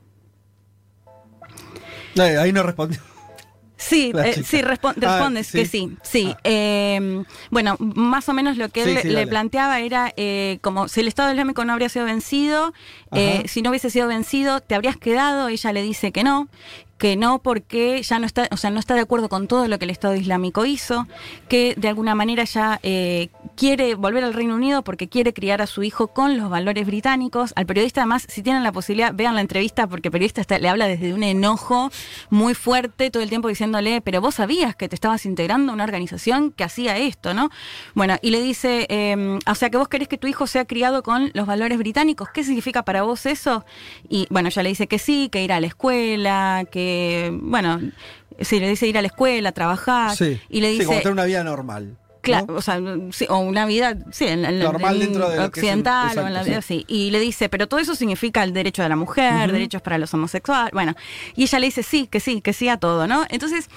[2.17, 3.01] Eh, ahí no respondió.
[3.81, 5.59] Sí, eh, sí, respon- Ah, respondes sí.
[5.59, 6.35] que sí, sí.
[6.45, 9.27] Eh, bueno, más o menos lo que Sí, él sí, le dale.
[9.27, 12.75] planteaba era eh, como si el Estado Islámico no habría sido vencido,
[13.13, 16.49] eh, si no hubiese sido vencido, te habrías quedado, ella le dice que no,
[16.99, 19.79] que no porque ya no está, o sea, no está de acuerdo con todo lo
[19.79, 21.07] que el Estado Islámico hizo,
[21.49, 23.31] que de alguna manera ya eh,
[23.61, 27.53] quiere volver al Reino Unido porque quiere criar a su hijo con los valores británicos.
[27.57, 30.67] Al periodista además, si tienen la posibilidad, vean la entrevista porque el periodista está- le
[30.67, 31.91] habla desde un enojo
[32.31, 35.85] muy fuerte todo el tiempo diciéndole, pero vos sabías que te estabas integrando a una
[35.85, 37.51] organización que hacía esto, ¿no?
[37.95, 41.03] Bueno, y le dice, eh, o sea, que vos querés que tu hijo sea criado
[41.03, 43.67] con los valores británicos, ¿qué significa para vos eso?
[44.09, 47.79] Y bueno, ella le dice que sí, que ir a la escuela, que, bueno,
[48.41, 50.41] sí, le dice ir a la escuela, trabajar, Sí.
[50.49, 50.87] y le Sí, dice...
[50.87, 51.99] como tener una vida normal.
[52.23, 52.81] Claro, o sea,
[53.13, 55.71] sí, o una vida sí, en, en- Normal en dentro de lo que es un-
[55.71, 56.85] occidental o en la vida sí.
[56.89, 60.13] Y le dice, pero todo eso significa el derecho de la mujer, derechos para los
[60.13, 60.73] homosexuales.
[60.73, 60.95] Bueno,
[61.35, 63.25] y ella le dice sí, que sí, que sí a todo, ¿no?
[63.31, 63.69] Entonces,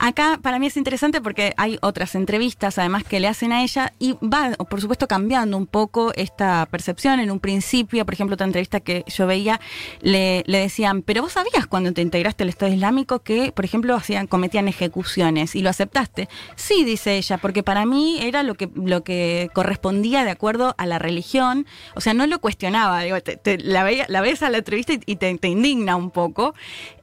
[0.00, 3.92] acá para mí es interesante porque hay otras entrevistas además que le hacen a ella
[3.98, 7.20] y va, por supuesto, cambiando un poco esta percepción.
[7.20, 9.60] En un principio, por ejemplo, otra entrevista que yo veía,
[10.00, 14.26] le, decían, pero vos sabías cuando te integraste al Estado Islámico que, por ejemplo, hacían,
[14.26, 16.28] cometían ejecuciones y lo aceptaste.
[16.56, 20.86] Sí, dice ella, porque para mí era lo que, lo que correspondía de acuerdo a
[20.86, 21.66] la religión.
[21.94, 23.02] O sea, no lo cuestionaba.
[23.02, 26.54] Digo, te- la, veía- la ves a la entrevista y, te indigna un poco.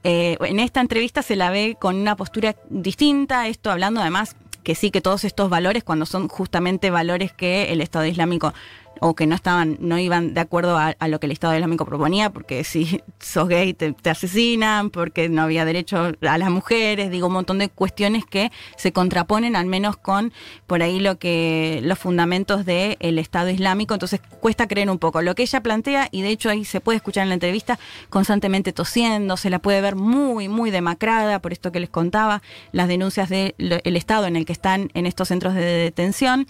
[0.04, 2.56] Eh, en esta entrevista se la ve con una postura
[2.88, 7.70] distinta, esto hablando además que sí, que todos estos valores, cuando son justamente valores que
[7.72, 8.54] el Estado Islámico
[9.00, 12.30] o que no estaban, no iban de acuerdo a, lo que el Estado Islámico proponía,
[12.30, 17.32] porque si sos gay te, asesinan, porque no había derecho a las mujeres, digo, un
[17.34, 20.32] montón de cuestiones que se contraponen al menos con
[20.66, 25.22] por ahí lo que los fundamentos del Estado Islámico, entonces cuesta creer un poco.
[25.22, 27.78] Lo que ella plantea, y de hecho ahí se puede escuchar en la entrevista,
[28.10, 32.42] constantemente tosiendo, se la puede ver muy, muy demacrada, por esto que les contaba,
[32.72, 33.54] las denuncias del
[33.84, 36.46] Estado en el que están en estos centros de detención.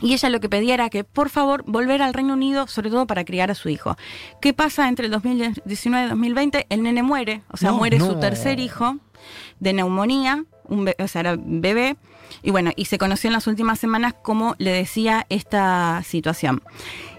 [0.00, 3.06] Y ella lo que pedía era que, por favor, volver al Reino Unido, sobre todo
[3.06, 3.96] para criar a su hijo.
[4.40, 6.66] ¿Qué pasa entre el 2019 y 2020?
[6.70, 8.96] El nene muere, o sea, No, muere su tercer hijo
[9.58, 11.96] de neumonía, un o sea, era bebé.
[12.42, 16.62] Y bueno, y se conoció en las últimas semanas cómo le decía esta situación.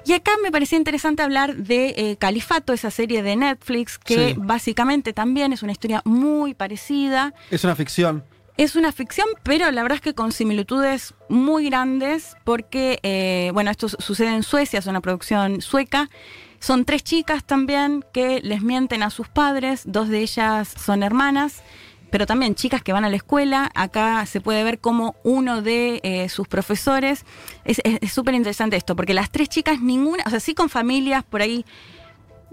[0.05, 4.35] Y acá me parecía interesante hablar de eh, Califato, esa serie de Netflix, que Sí.
[4.37, 7.33] básicamente también es una historia muy parecida.
[7.51, 8.23] Es una ficción.
[8.61, 13.71] Es una ficción, pero la verdad es que con similitudes muy grandes, porque, eh, bueno,
[13.71, 16.11] esto su- sucede en Suecia, es una producción sueca.
[16.59, 21.63] Son tres chicas también que les mienten a sus padres, dos de ellas son hermanas,
[22.11, 23.71] pero también chicas que van a la escuela.
[23.73, 27.25] Acá se puede ver cómo uno de eh, sus profesores,
[27.65, 30.69] es es- es súper interesante esto, porque las tres chicas, ninguna, o sea, sí con
[30.69, 31.65] familias por ahí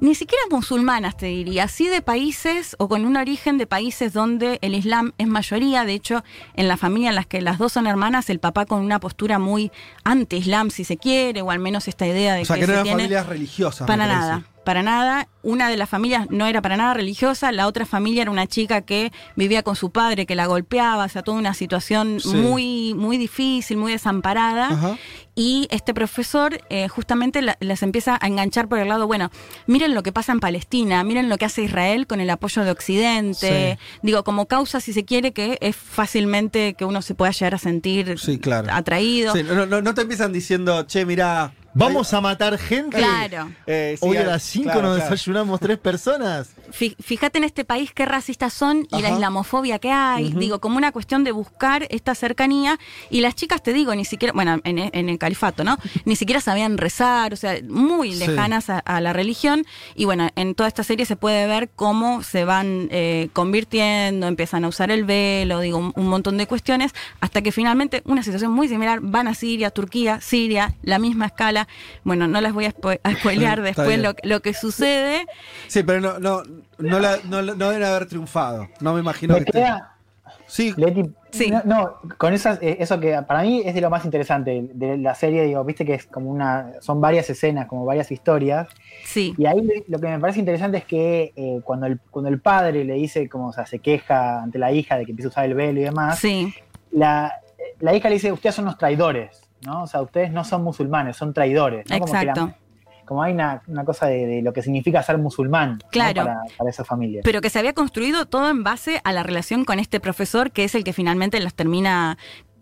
[0.01, 4.59] ni siquiera musulmanas, te diría, sí de países o con un origen de países donde
[4.63, 5.85] el Islam es mayoría.
[5.85, 6.23] De hecho,
[6.55, 9.39] en la familia en las que las dos son hermanas, el papá con una postura
[9.39, 9.73] muy
[10.05, 12.73] anti-Islam, si se quiere, o al menos esta idea de O sea, que, que no
[12.73, 13.03] se eran tiene.
[13.03, 13.87] familias religiosas.
[13.87, 15.29] Para nada, para nada.
[15.43, 18.83] Una de las familias no era para nada religiosa, la otra familia era una chica
[18.83, 22.35] que vivía con su padre, que la golpeaba, o sea, toda una situación Sí.
[22.37, 24.67] muy, muy difícil, muy desamparada.
[24.67, 24.99] Ajá.
[25.35, 29.31] Y este profesor eh, justamente la- las empieza a enganchar por el lado, bueno,
[29.67, 32.71] miren lo que pasa en Palestina, miren lo que hace Israel con el apoyo de
[32.73, 33.79] Occidente.
[34.03, 37.59] Digo, como causa, si se quiere, que es fácilmente que uno se pueda llegar a
[37.59, 38.69] sentir Sí, claro.
[38.71, 39.33] atraído.
[39.35, 42.97] Sí, no, no- no te empiezan diciendo, che, mirá, Vamos a matar gente.
[42.97, 43.51] Claro.
[43.67, 45.11] Eh, sí, Hoy a hay- las 5 claro, nos claro.
[45.11, 46.51] desayunamos tres personas.
[46.73, 50.33] Fí- Fíjate en este país qué racistas son y la islamofobia que hay.
[50.33, 52.79] Digo, como una cuestión de buscar esta cercanía.
[53.11, 55.79] Y las chicas, te digo, ni siquiera, bueno, en, en el califato, ¿no?
[56.05, 58.19] Ni siquiera sabían rezar, o sea, muy Sí.
[58.27, 59.65] lejanas a, a la religión.
[59.95, 64.65] Y bueno, en toda esta serie se puede ver cómo se van eh, convirtiendo, empiezan
[64.65, 68.51] a usar el velo, digo, un, un montón de cuestiones, hasta que finalmente, una situación
[68.53, 71.68] muy similar, van a Siria, Turquía, Siria, la misma escala.
[72.05, 75.27] Bueno, no las voy a, spo- a spoilear después lo, lo que sucede.
[75.67, 76.43] Sí, pero no, no,
[76.79, 78.69] no, la- no, deben haber triunfado.
[78.81, 79.95] No me imagino Me que queda,
[80.47, 80.73] Sí.
[80.79, 81.03] Leti,
[81.51, 84.97] no, no, con esas, eh, eso que para mí es de lo más interesante de
[84.97, 88.67] la serie, digo, viste que es como una, son varias escenas, como varias historias.
[89.05, 89.35] Sí.
[89.37, 92.83] Y ahí lo que me parece interesante es que eh, cuando, el, cuando el padre
[92.85, 95.45] le dice, como, o sea, se queja ante la hija de que empieza a usar
[95.45, 96.55] el velo y demás, Sí.
[96.93, 97.31] la,
[97.81, 99.83] la hija le dice, ustedes son unos traidores, ¿no?
[99.83, 101.85] O sea, ustedes no son musulmanes, son traidores.
[101.91, 101.99] ¿no?
[101.99, 102.55] Como que la- Exacto.
[103.07, 105.89] como hay una, una cosa de, de lo que significa ser musulmán ¿no?
[105.91, 106.25] Claro.
[106.25, 107.23] para, para esa familia.
[107.25, 110.65] Pero que se había construido todo en base a la relación con este profesor, que
[110.65, 112.19] es el que finalmente las termina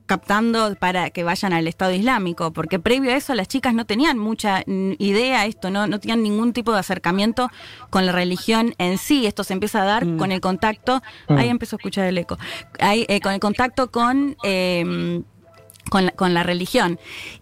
[0.06, 4.20] captando para que vayan al Estado Islámico, porque previo a eso las chicas no tenían
[4.20, 7.50] mucha idea esto, no, no tenían ningún tipo de acercamiento
[7.90, 9.26] con la religión en sí.
[9.26, 10.16] Esto se empieza a dar Mm.
[10.18, 11.36] con el contacto, Mm.
[11.38, 12.38] ahí empezó a escuchar el eco,
[12.78, 14.36] ahí, eh, con el contacto con...
[14.44, 15.22] eh,
[15.90, 16.98] con la, con la religión.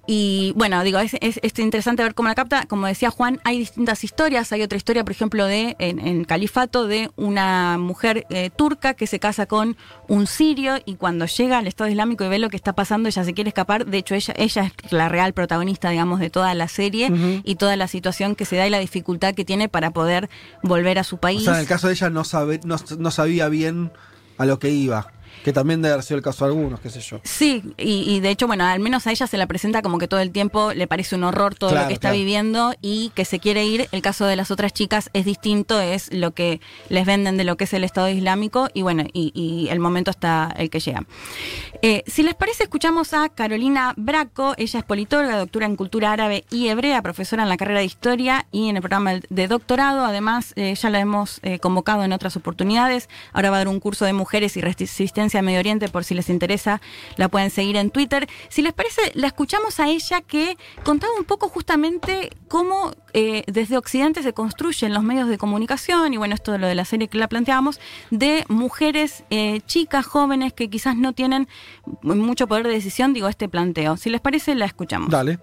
[0.07, 2.66] Y bueno, digo, es, es, es interesante ver cómo la capta.
[2.66, 4.53] Como decía Juan, hay distintas historias.
[4.53, 9.07] Hay otra historia, por ejemplo, de en, en Califato, de una mujer eh, turca que
[9.07, 9.77] se casa con
[10.09, 13.25] un sirio y cuando llega al Estado Islámico y ve lo que está pasando, ella
[13.25, 13.87] se quiere escapar.
[13.87, 17.11] De hecho, ella, ella es la real protagonista, digamos, de toda la serie
[17.45, 20.29] y toda la situación que se da y la dificultad que tiene para poder
[20.62, 21.45] volver a su O país.
[21.45, 23.91] sea, en el caso de ella no, sabe, no, no sabía bien
[24.37, 25.07] a lo que iba.
[25.45, 27.21] Que también debe haber sido el caso de algunos, qué sé yo.
[27.23, 30.09] Sí, y, y de hecho, bueno, al menos a ella se la presenta como que
[30.09, 32.16] todo el tiempo le parece un horror todo Claro, lo que está claro.
[32.16, 33.87] viviendo y que se quiere ir.
[33.93, 37.57] El caso de las otras chicas es distinto, es lo que les venden de lo
[37.57, 41.05] que es el Estado Islámico y bueno, y, y el momento está el que llega.
[41.86, 46.47] Eh, si les parece, escuchamos a Carolina Braco, ella es politóloga, doctora en cultura árabe
[46.51, 50.02] y hebrea, profesora en la carrera de historia y en el programa de doctorado.
[50.02, 53.11] Además, eh, ya la hemos eh, convocado en otras oportunidades.
[53.35, 56.15] Ahora va a dar un curso de mujeres y resistencia a Medio Oriente, por si
[56.15, 56.81] les interesa,
[57.16, 58.31] la pueden seguir en Twitter.
[58.48, 63.77] Si les parece, la escuchamos a ella que contaba un poco justamente cómo eh, desde
[63.77, 67.09] Occidente se construyen los medios de comunicación, y bueno, esto de lo de la serie
[67.09, 67.78] que la planteábamos,
[68.11, 71.47] de mujeres eh, chicas, jóvenes, que quizás no tienen
[72.03, 73.97] mucho poder de decisión, digo, este planteo.
[73.97, 75.11] Si les parece, la escuchamos.
[75.11, 75.39] Dale.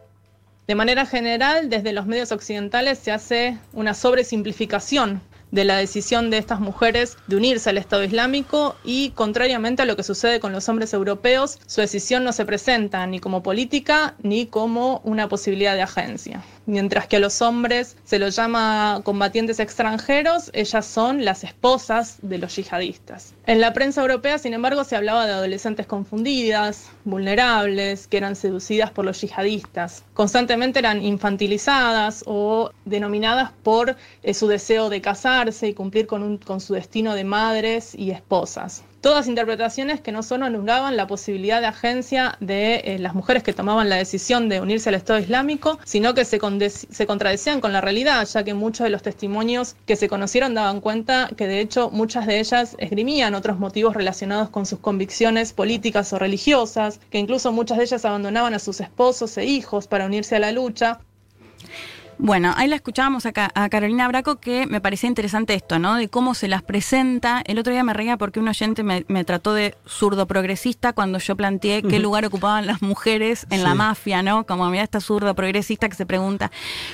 [0.67, 5.21] De manera general, desde los medios occidentales se hace una sobresimplificación
[5.51, 9.95] de la decisión de estas mujeres de unirse al Estado Islámico y, contrariamente a lo
[9.95, 14.45] que sucede con los hombres europeos, su decisión no se presenta ni como política ni
[14.45, 16.43] como una posibilidad de agencia.
[16.65, 22.37] Mientras que a los hombres se los llama combatientes extranjeros, ellas son las esposas de
[22.37, 23.33] los yihadistas.
[23.47, 28.91] En la prensa europea, sin embargo, se hablaba de adolescentes confundidas, vulnerables, que eran seducidas
[28.91, 30.03] por los yihadistas.
[30.13, 36.37] Constantemente eran infantilizadas o denominadas por eh, su deseo de casarse y cumplir con, un-
[36.37, 38.83] con su destino de madres y esposas.
[39.01, 43.51] Todas interpretaciones que no solo anulaban la posibilidad de agencia de eh, las mujeres que
[43.51, 48.27] tomaban la decisión de unirse al Estado Islámico, sino que se, contradecían con la realidad,
[48.27, 52.27] ya que muchos de los testimonios que se conocieron daban cuenta que de hecho muchas
[52.27, 57.79] de ellas esgrimían otros motivos relacionados con sus convicciones políticas o religiosas, que incluso muchas
[57.79, 60.99] de ellas abandonaban a sus esposos e hijos para unirse a la lucha.
[62.23, 65.95] Bueno, ahí la escuchábamos acá a Carolina Braco que me parecía interesante esto, ¿no?
[65.95, 67.41] De cómo se las presenta.
[67.47, 71.17] El otro día me reía porque un oyente me, me trató de zurdo progresista cuando
[71.17, 74.45] yo planteé qué lugar ocupaban las mujeres en la mafia, ¿no?
[74.45, 76.51] Como mira esta zurdo progresista que se pregunta.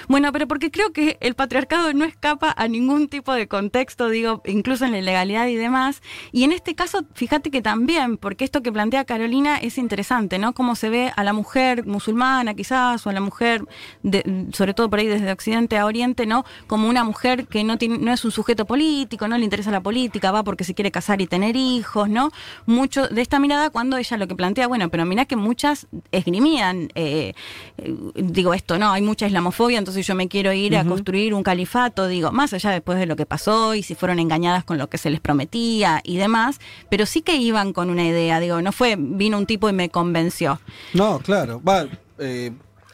[0.07, 4.41] Bueno, pero porque creo que el patriarcado no escapa a ningún tipo de contexto, digo,
[4.45, 6.01] incluso en la ilegalidad y demás.
[6.31, 10.53] Y en este caso, fíjate que también, porque esto que plantea Carolina es interesante, ¿no?
[10.53, 13.65] Cómo se ve a la mujer musulmana quizás, o a la mujer,
[14.03, 16.45] de- sobre todo por ahí desde Occidente a Oriente, ¿no?
[16.67, 19.81] Como una mujer que no, tiene, no es un sujeto político, no le interesa la
[19.81, 22.31] política, va porque se quiere casar y tener hijos, ¿no?
[22.65, 26.89] Mucho de esta mirada cuando ella lo que plantea, bueno, pero mira que muchas esgrimían,
[26.95, 27.33] eh,
[27.77, 28.91] eh, digo esto, ¿no?
[28.91, 32.71] Hay mucha islamofobia, entonces yo me quiero ir a construir un califato, digo, más allá
[32.71, 36.01] después de lo que pasó y si fueron engañadas con lo que se les prometía
[36.03, 39.69] y demás, pero sí que iban con una idea, digo, no fue, vino un tipo
[39.69, 40.59] y me convenció.
[40.93, 41.61] No, claro.
[41.63, 41.87] Va,
[42.19, 42.51] eh,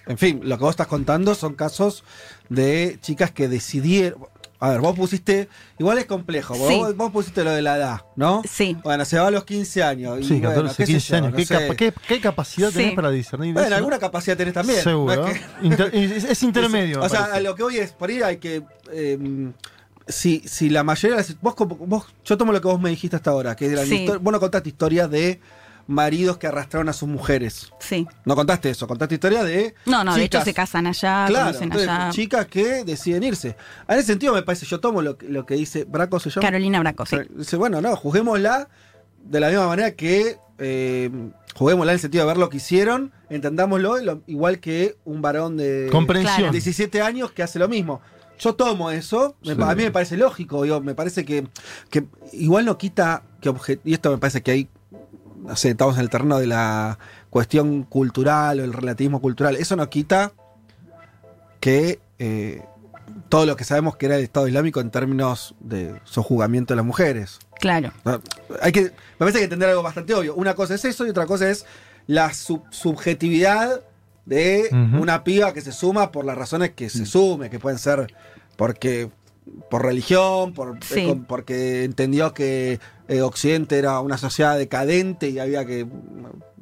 [0.08, 2.04] en fin, lo que vos estás contando son casos
[2.50, 4.26] de chicas que decidieron.
[4.60, 6.78] a ver, vos pusiste, igual es complejo, vos, Sí.
[6.78, 8.42] vos- vos pusiste lo de la edad, ¿no?
[8.50, 8.78] Sí.
[8.82, 10.20] Bueno, se va a los 15 años.
[10.22, 11.32] y Sí, bueno, 14, qué sé 15 yo, años.
[11.32, 12.76] no ¿Qué, capa- qué- qué capacidad Sí.
[12.78, 13.76] tenés para discernir Bueno, eso?
[13.76, 14.78] alguna capacidad tenés también.
[14.78, 15.28] no Seguro.
[15.28, 17.00] es que- Inter- es, es intermedio.
[17.02, 18.64] me O sea, lo que voy es, por ahí hay que.
[18.94, 19.52] eh,
[20.08, 21.42] si, si la mayoría de las.
[21.42, 24.06] Vos, como- vos- yo tomo lo que vos me dijiste hasta ahora, que eran Sí.
[24.08, 25.42] histo- vos no contaste historias de
[25.88, 27.72] maridos que arrastraron a sus mujeres.
[27.80, 28.08] Sí.
[28.26, 29.76] No contaste eso, contaste historias de.
[29.86, 32.10] No, no, de hecho se casan allá, Claro, conocen entonces, allá.
[32.12, 33.56] chicas que deciden irse.
[33.88, 36.48] En ese sentido, me parece, yo tomo lo, que- lo que dice Braco, ¿se llama?
[36.48, 37.18] Carolina Braco, sí.
[37.36, 38.70] Dice, bueno, no, juguémosla
[39.24, 41.10] de la misma manera que eh,
[41.56, 45.58] juguémosla en el sentido de ver lo que hicieron, entendámoslo, lo- igual que un varón
[45.58, 46.38] de Comprensión.
[46.38, 46.52] Claro.
[46.52, 48.02] 17 años que hace lo mismo.
[48.40, 49.60] Yo tomo eso, me Sí.
[49.60, 51.48] pa- a mí me parece lógico, digo, me parece que,
[51.90, 54.70] que igual no quita que obje- y esto me parece que hay,
[55.44, 56.98] no sé, estamos en el terreno de la
[57.30, 60.32] cuestión cultural o el relativismo cultural, eso no quita
[61.60, 62.62] que eh,
[63.30, 66.86] todo lo que sabemos que era el Estado Islámico en términos de sojuzgamiento de las
[66.86, 67.40] mujeres.
[67.60, 67.92] Claro.
[68.06, 68.22] No,
[68.62, 70.36] Hay que, me parece que hay que entender algo bastante obvio.
[70.36, 71.66] Una cosa es eso y otra cosa es
[72.08, 73.82] la sub- subjetividad
[74.26, 76.90] de una piba que se suma por las razones que Mm.
[76.90, 78.14] se sume, que pueden ser
[78.56, 79.10] porque
[79.70, 81.02] por religión, por, Sí.
[81.02, 85.90] eh, con- porque entendió que eh, Occidente era una sociedad decadente y había que mm,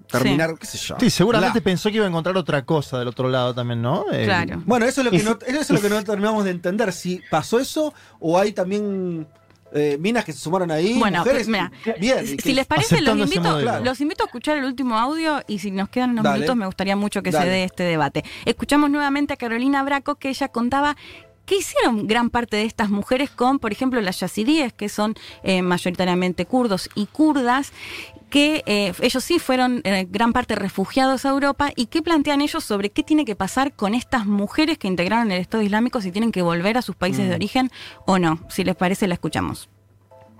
[0.07, 0.95] terminar, qué sé yo.
[0.99, 4.05] Sí, seguramente pensó que iba a encontrar otra cosa del otro lado también, ¿no?
[4.11, 4.61] Eh, Claro.
[4.65, 6.91] Bueno, eso es lo que no, eso es lo que no terminamos de entender.
[6.93, 9.25] Si pasó eso o hay también
[9.73, 11.47] eh, minas que se sumaron ahí, Bueno, mujeres.
[11.47, 12.27] mira, bien.
[12.27, 13.79] Si que- les parece, los invito, modelo.
[13.79, 16.39] los invito a escuchar el último audio y si nos quedan unos Dale.
[16.39, 18.25] minutos me gustaría mucho que se dé este debate.
[18.43, 20.97] Escuchamos nuevamente a Carolina Braco que ella contaba
[21.51, 25.61] ¿Qué hicieron gran parte de estas mujeres con, por ejemplo, las yazidíes, que son eh,
[25.61, 27.73] mayoritariamente kurdos y kurdas,
[28.29, 32.63] que eh, ellos sí fueron eh, gran parte refugiados a Europa, y qué plantean ellos
[32.63, 36.31] sobre qué tiene que pasar con estas mujeres que integraron el Estado Islámico, si tienen
[36.31, 37.29] que volver a sus países Mm.
[37.31, 37.71] de origen
[38.05, 38.39] o no?
[38.47, 39.67] Si les parece, la escuchamos.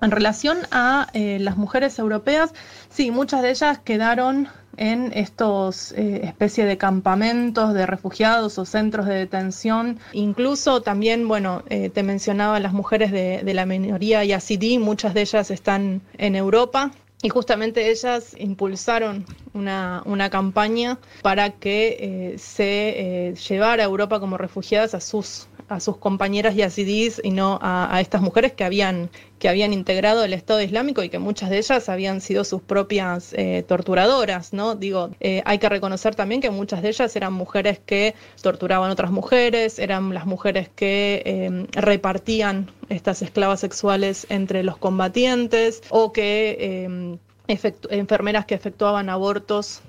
[0.01, 2.53] En relación a eh, las mujeres europeas,
[2.89, 9.15] sí, muchas de ellas quedaron en estos eh, de campamentos de refugiados o centros de
[9.15, 9.99] detención.
[10.13, 15.21] Incluso también, bueno, eh, te mencionaba las mujeres de, de la minoría yazidí, muchas de
[15.21, 16.91] ellas están en Europa.
[17.23, 21.97] Y justamente ellas impulsaron una, una campaña para que
[22.33, 27.31] eh, se eh, llevara a Europa como refugiadas a sus, a sus compañeras yazidís y
[27.31, 31.17] no a, a estas mujeres que habían, que habían integrado el Estado Islámico y que
[31.17, 34.75] muchas de ellas habían sido sus propias eh, torturadoras, ¿no?
[34.75, 39.11] Digo, eh, hay que reconocer también que muchas de ellas eran mujeres que torturaban otras
[39.11, 47.17] mujeres, eran las mujeres que eh, repartían estas esclavas sexuales entre los combatientes o que
[47.47, 49.81] enfermeras que efectuaban abortos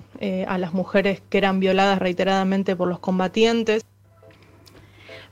[0.46, 3.82] a las mujeres que eran violadas reiteradamente por los combatientes.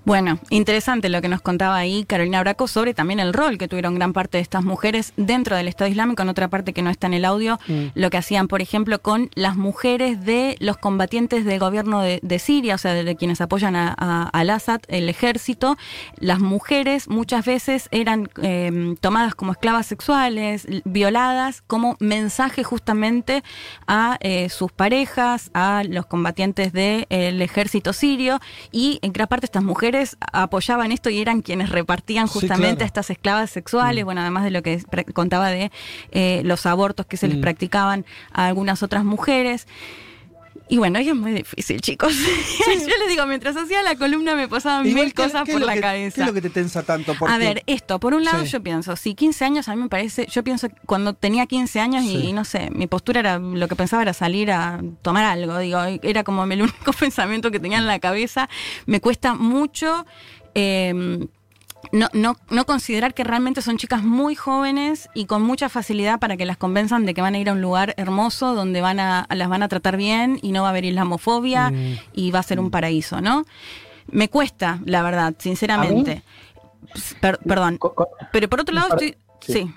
[0.07, 3.95] Bueno, interesante lo que nos contaba ahí Carolina Braco sobre también el rol que tuvieron
[3.95, 7.07] gran parte de estas mujeres dentro del Estado Islámico, en otra parte que no está
[7.07, 7.87] en el audio, Mm.
[7.95, 12.39] lo que hacían, por ejemplo, con las mujeres de los combatientes del gobierno de, de
[12.39, 15.77] Siria, o sea, de, quienes apoyan a, a- al Assad, el ejército.
[16.19, 23.45] Las mujeres muchas veces eran eh, tomadas como esclavas sexuales, violadas, como mensaje justamente
[23.87, 27.07] a eh, sus parejas, a los combatientes del
[27.43, 28.41] ejército sirio,
[28.73, 29.90] y en gran parte estas mujeres
[30.33, 32.83] apoyaban esto y eran quienes repartían Sí, justamente claro.
[32.85, 34.83] a estas esclavas sexuales, bueno, además de lo que
[35.15, 35.71] contaba de
[36.13, 37.41] eh, los abortos que se les Mm.
[37.43, 39.67] practicaban a algunas otras mujeres.
[40.71, 42.15] Y bueno, es muy difícil, chicos.
[42.67, 45.75] Yo les digo, mientras hacía la columna me pasaban Igual, mil ¿qué- cosas por la
[45.75, 46.15] que- cabeza.
[46.15, 47.15] ¿Qué es lo que te tensa tanto?
[47.19, 48.53] Porque- A ver, esto, por un lado Sí.
[48.53, 52.05] yo pienso, si 15 años a mí me parece, yo pienso cuando tenía 15 años
[52.05, 55.81] y, no sé, mi postura era, lo que pensaba era salir a tomar algo, digo,
[56.03, 58.49] era como el único pensamiento que tenía en la cabeza,
[58.87, 60.07] me cuesta mucho...
[60.55, 61.27] eh,
[61.93, 66.37] no, no, no considerar que realmente son chicas muy jóvenes y con mucha facilidad para
[66.37, 69.27] que las convenzan de que van a ir a un lugar hermoso donde van a,
[69.31, 71.99] las van a tratar bien y no va a haber islamofobia Mm.
[72.15, 73.45] y va a ser un paraíso, ¿no?
[74.09, 76.23] Me cuesta, la verdad, sinceramente.
[77.21, 77.79] Per- perdón.
[78.33, 79.17] Pero por otro lado estoy...
[79.41, 79.53] sí.
[79.53, 79.75] Sí.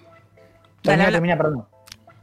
[0.83, 1.11] Dale, Termina, habla.
[1.17, 1.65] termina, perdón.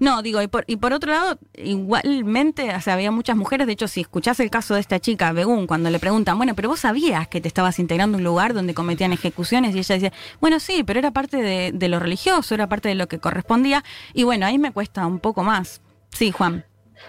[0.00, 3.74] No, digo, y por, y por otro lado, igualmente, o sea, había muchas mujeres, de
[3.74, 6.80] hecho, si escuchás el caso de esta chica, Begún, cuando le preguntan, bueno, pero vos
[6.80, 10.58] sabías que te estabas integrando a un lugar donde cometían ejecuciones, y ella dice, bueno,
[10.58, 14.24] sí, pero era parte de, de lo religioso, era parte de lo que correspondía, y
[14.24, 15.82] bueno, ahí me cuesta un poco más.
[16.08, 16.64] Sí, Juan.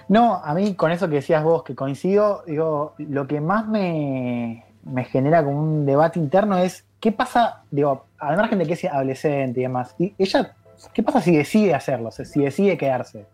[0.09, 4.65] No, a mí con eso que decías vos, que coincido, digo, lo que más me,
[4.83, 8.85] me genera como un debate interno es qué pasa, digo, al margen de que es
[8.85, 10.55] adolescente y demás, y ella,
[10.93, 12.09] ¿qué pasa si decide hacerlo?
[12.09, 13.25] O sea, si decide quedarse.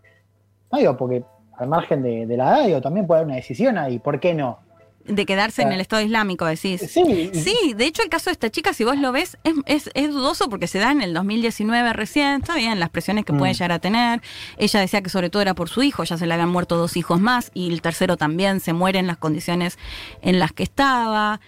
[0.70, 1.22] No digo, porque
[1.56, 4.34] al margen de, de la edad, digo, también puede haber una decisión ahí, ¿por qué
[4.34, 4.60] no?
[5.04, 6.82] de quedarse en el Estado Islámico, decís.
[6.90, 7.30] Sí.
[7.32, 10.12] Sí, de hecho el caso de esta chica, si vos lo ves, es, es, es
[10.12, 13.54] dudoso porque se da en el 2019 recién, está bien, las presiones que puede Mm.
[13.54, 14.20] llegar a tener.
[14.58, 16.94] Ella decía que sobre todo era por su hijo, ya se le habían muerto dos
[16.98, 19.78] hijos más y el tercero también se muere en las condiciones
[20.20, 21.40] en las que estaba.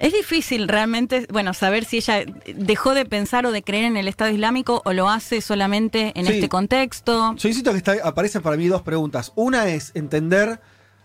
[0.00, 2.24] Es difícil realmente, bueno, saber si ella
[2.56, 6.24] dejó de pensar o de creer en el Estado Islámico o lo hace solamente en
[6.26, 6.32] Sí.
[6.32, 7.34] este contexto.
[7.36, 9.30] Yo insisto que está, aparecen para mí dos preguntas.
[9.34, 10.58] Una es entender,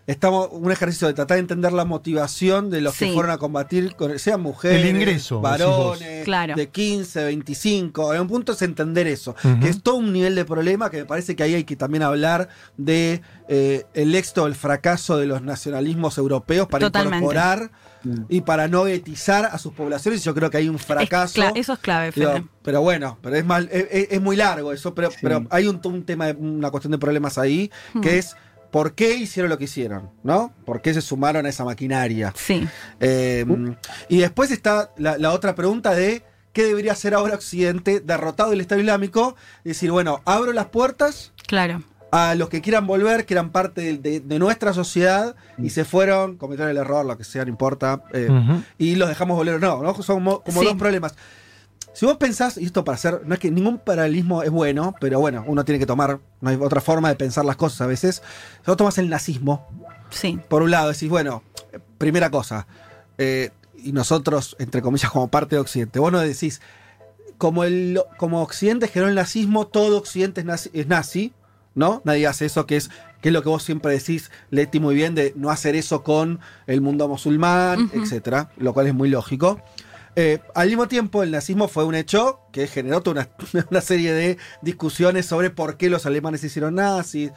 [0.08, 3.08] estamos un ejercicio de tratar de entender la motivación de los Sí.
[3.08, 6.24] que fueron a combatir, sean mujeres, El ingreso, varones.
[6.24, 6.56] Claro.
[6.56, 8.14] de 15, 25.
[8.14, 11.06] En un punto es entender eso, que es todo un nivel de problema que me
[11.06, 12.48] parece que ahí hay que también hablar
[12.78, 17.18] de eh, el éxito, el fracaso de los nacionalismos europeos para Totalmente.
[17.18, 17.72] incorporar
[18.30, 20.24] y para no etizar a sus poblaciones.
[20.24, 21.42] Yo creo que hay un fracaso.
[21.56, 22.46] eso es clave, Fede.
[22.64, 26.04] pero bueno, pero es, mal, es, es- muy largo eso, pero, pero hay un, un
[26.04, 27.70] tema, una cuestión de problemas ahí,
[28.02, 28.20] que Hmm.
[28.20, 28.36] es
[28.72, 30.54] por qué hicieron lo que hicieron, ¿no?
[30.66, 32.34] ¿Por qué se sumaron a esa maquinaria?
[32.36, 32.68] Sí.
[33.00, 33.46] Eh,
[34.10, 38.62] y después está la, la otra pregunta de qué debería hacer ahora Occidente, derrotado el
[38.62, 41.84] Estado Islámico, decir, bueno, abro las puertas Claro.
[42.12, 45.84] A los que quieran volver, que eran parte de, de- de nuestra sociedad y se
[45.86, 48.30] fueron, cometieron el error, lo que sea, no importa, eh,
[48.78, 49.94] y los dejamos volver o no, ¿no?
[50.02, 50.66] Son como, como Sí.
[50.68, 51.16] dos problemas.
[51.94, 55.20] Si vos pensás, y esto para hacer, no es que ningún paralelismo es bueno, pero
[55.20, 58.22] bueno, uno tiene que tomar, no hay otra forma de pensar las cosas a veces.
[58.62, 59.68] Si vos tomás el nazismo,
[60.10, 60.40] Sí.
[60.50, 61.42] por un lado, decís, bueno,
[61.98, 62.68] primera cosa,
[63.18, 66.62] eh, y nosotros, entre comillas, como parte de Occidente, vos no decís,
[67.38, 71.34] como, el, como Occidente generó el nazismo, todo Occidente es nazi, es nazi,
[71.76, 72.02] ¿no?
[72.06, 72.90] Nadie hace eso, que es,
[73.22, 76.40] que es lo que vos siempre decís, Leti, muy bien, de no hacer eso con
[76.68, 78.02] el mundo musulmán, Ujú.
[78.04, 79.62] etcétera, lo cual es muy lógico.
[80.18, 84.14] Eh, al mismo tiempo, el nazismo fue un hecho que generó toda una, una serie
[84.14, 87.32] de discusiones sobre por qué los alemanes se hicieron nazis,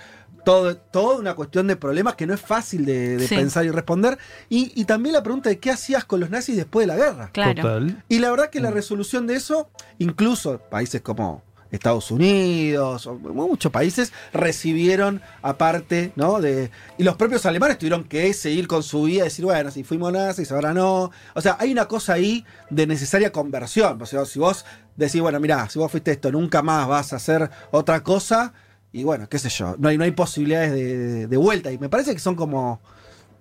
[0.44, 3.34] todo, toda una cuestión de problemas que no es fácil de, de Sí.
[3.34, 4.16] pensar y responder.
[4.48, 7.30] Y, y también la pregunta de qué hacías con los nazis después de la guerra.
[7.32, 7.54] Claro.
[7.60, 8.04] Total.
[8.08, 14.12] Y la verdad que la resolución de eso, incluso países como Estados Unidos, muchos países
[14.32, 16.40] recibieron aparte, ¿no?
[16.40, 19.84] De, y los propios alemanes tuvieron que seguir con su vida y decir, bueno, si
[19.84, 21.10] fuimos nazis, ahora no.
[21.34, 24.00] O sea, hay una cosa ahí de necesaria conversión.
[24.00, 24.64] O sea, si vos
[24.96, 28.52] decís, bueno, mirá, si vos fuiste esto, nunca más vas a hacer otra cosa,
[28.92, 30.72] y bueno, qué sé yo, no hay, no hay posibilidades
[31.28, 31.70] de, vuelta.
[31.70, 32.80] Y me parece que son como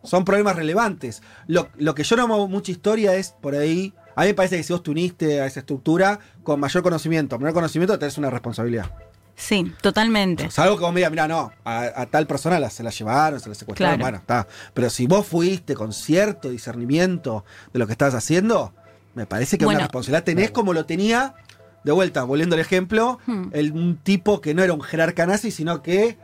[0.04, 1.22] son problemas relevantes.
[1.48, 3.94] Lo, lo que yo no hago mucha historia es por ahí.
[4.18, 7.38] A mí me parece que si vos te uniste a esa estructura con mayor conocimiento,
[7.38, 8.92] menor conocimiento, tenés una responsabilidad.
[9.36, 10.50] Sí, totalmente.
[10.50, 13.40] Salvo que vos me digas, mira, no, a, a tal persona la- se la llevaron,
[13.40, 14.04] se la secuestraron, Claro.
[14.04, 14.48] bueno, está.
[14.74, 18.74] Pero si vos fuiste con cierto discernimiento de lo que estabas haciendo,
[19.14, 19.78] me parece que Bueno.
[19.78, 21.36] una responsabilidad tenés como lo tenía,
[21.84, 23.50] de vuelta, volviendo al ejemplo, Hmm.
[23.52, 26.18] el, un tipo que no era un jerarca nazi, sino que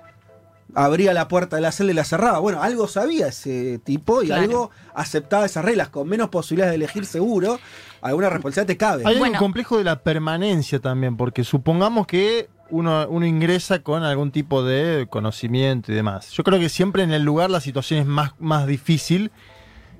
[0.75, 2.39] abría la puerta de la celda y la cerraba.
[2.39, 4.41] Bueno, algo sabía ese tipo y Claro.
[4.43, 7.59] algo aceptaba esas reglas, con menos posibilidades de elegir seguro,
[8.01, 9.03] alguna responsabilidad te cabe.
[9.05, 9.33] Hay Bueno.
[9.33, 14.63] un complejo de la permanencia también, porque supongamos que uno, uno ingresa con algún tipo
[14.63, 16.31] de conocimiento y demás.
[16.31, 19.31] Yo creo que siempre en el lugar la situación es más, más difícil,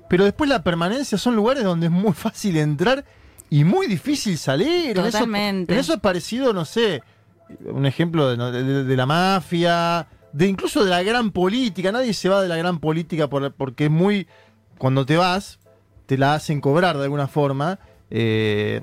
[0.08, 3.04] pero después la permanencia son lugares donde es muy fácil entrar
[3.48, 4.90] y muy difícil salir.
[4.98, 5.72] En eso- Totalmente.
[5.72, 7.02] En eso, es parecido, no sé,
[7.64, 11.92] un ejemplo de, de- de- de la mafia, de incluso de la gran política.
[11.92, 14.26] Nadie se va de la gran política por- porque es muy...
[14.78, 15.60] Cuando te vas,
[16.06, 17.78] te la hacen cobrar de alguna forma.
[18.10, 18.82] Eh,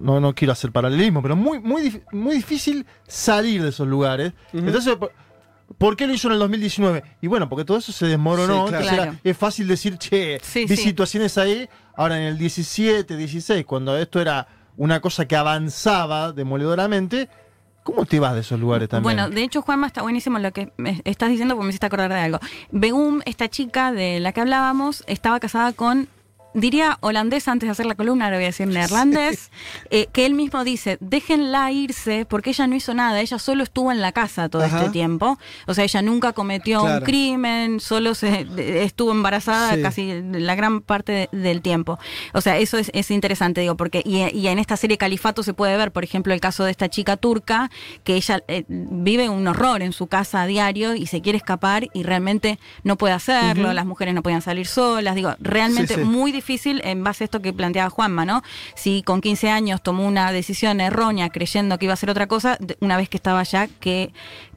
[0.00, 4.32] no, no quiero hacer paralelismo, pero muy, muy, dif- muy difícil salir de esos lugares.
[4.52, 4.96] Entonces,
[5.78, 7.02] ¿por, qué lo hizo en el 2019?
[7.20, 8.66] Y bueno, porque todo eso se desmoronó.
[8.66, 8.76] Sí, claro.
[8.76, 9.18] entonces era- Claro.
[9.24, 10.82] es fácil decir, che, Sí, vi sí.
[10.84, 11.68] situaciones ahí.
[11.96, 17.28] Ahora en el 17, 16, cuando esto era una cosa que avanzaba demoledoramente,
[17.82, 19.02] ¿cómo te vas de esos lugares también?
[19.02, 20.72] Bueno, de hecho, Juanma, está buenísimo lo que
[21.04, 22.38] estás diciendo porque me hiciste acordar de algo.
[22.70, 26.08] Begum, esta chica de la que hablábamos, estaba casada con,
[26.54, 29.50] diría holandés antes de hacer la columna, ahora voy a decir neerlandés,
[29.90, 33.90] eh, que él mismo dice, déjenla irse porque ella no hizo nada, ella solo estuvo
[33.90, 34.78] en la casa todo Ajá.
[34.80, 35.38] este tiempo.
[35.66, 38.46] O sea, ella nunca cometió un crimen, solo se
[38.84, 39.82] estuvo embarazada Sí.
[39.82, 41.98] casi la gran parte de- del tiempo.
[42.34, 45.54] O sea, eso es, es interesante, digo, porque y, y en esta serie Califato se
[45.54, 47.70] puede ver, por ejemplo, el caso de esta chica turca,
[48.04, 51.88] que ella eh, vive un horror en su casa a diario y se quiere escapar
[51.94, 56.00] y realmente no puede hacerlo, las mujeres no podían salir solas, digo, realmente sí.
[56.02, 56.41] muy difícil
[56.84, 58.42] en base a esto que planteaba Juanma, ¿no?
[58.74, 62.58] Si con 15 años tomó una decisión errónea creyendo que iba a ser otra cosa,
[62.80, 64.12] una vez que estaba allá, ¿qué,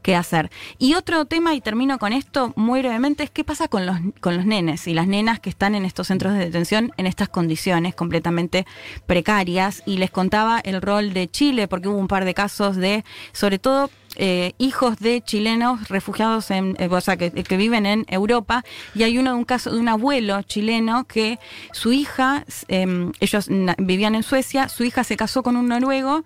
[0.06, 0.52] qué hacer.
[0.78, 4.38] Y otro tema, y termino con esto muy brevemente, es qué pasa con los, con
[4.38, 7.96] los nenes y las nenas que están en estos centros de detención en estas condiciones
[7.96, 8.68] completamente
[9.08, 9.82] precarias.
[9.88, 13.58] Y les contaba el rol de Chile, porque hubo un par de casos de, sobre
[13.58, 18.64] todo, eh, hijos de chilenos refugiados en, eh, o sea, que, viven en Europa,
[18.94, 21.40] y hay uno de un caso de un abuelo chileno que
[21.72, 23.48] su hija, eh, ellos
[23.78, 26.24] vivían en Suecia, su hija se casó con un noruego,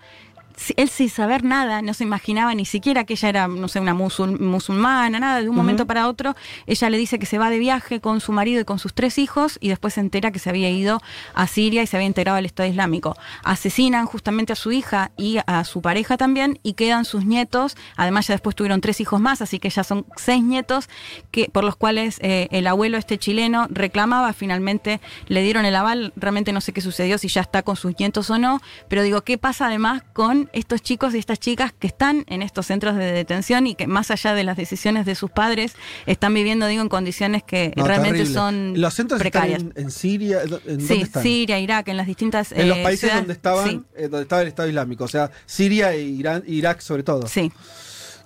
[0.76, 3.94] él sin saber nada, no se imaginaba ni siquiera que ella era, no sé, una
[3.94, 5.58] musul musulmana, nada, de un uh -huh.
[5.58, 6.36] momento para otro,
[6.68, 9.18] ella le dice que se va de viaje con su marido y con sus tres
[9.18, 11.02] hijos y después se entera que se había ido
[11.34, 13.16] a Siria y se había integrado al Estado Islámico.
[13.44, 18.28] Asesinan justamente a su hija y a su pareja también y quedan sus nietos, además
[18.28, 20.90] ya después tuvieron tres hijos más, así que ya son seis nietos
[21.32, 26.14] que, por los cuales eh, el abuelo este chileno reclamaba, finalmente le dieron el aval,
[26.16, 29.22] realmente no sé qué sucedió, si ya está con sus nietos o no, pero digo,
[29.22, 33.12] ¿qué pasa además con estos chicos y estas chicas que están en estos centros de
[33.12, 35.74] detención y que más allá de las decisiones de sus padres
[36.06, 38.34] están viviendo, digo, en condiciones que No, realmente terrible.
[38.34, 39.60] son Los centros precarias.
[39.62, 40.42] están en, en Siria.
[40.44, 41.24] ¿En dónde sí, están?
[41.24, 43.82] Siria, Irak, en las distintas En los eh, países ciudades- donde estaban, Sí.
[43.96, 47.28] eh, donde estaba el Estado Islámico, o sea, Siria e Irán, Irak sobre todo.
[47.28, 47.52] Sí.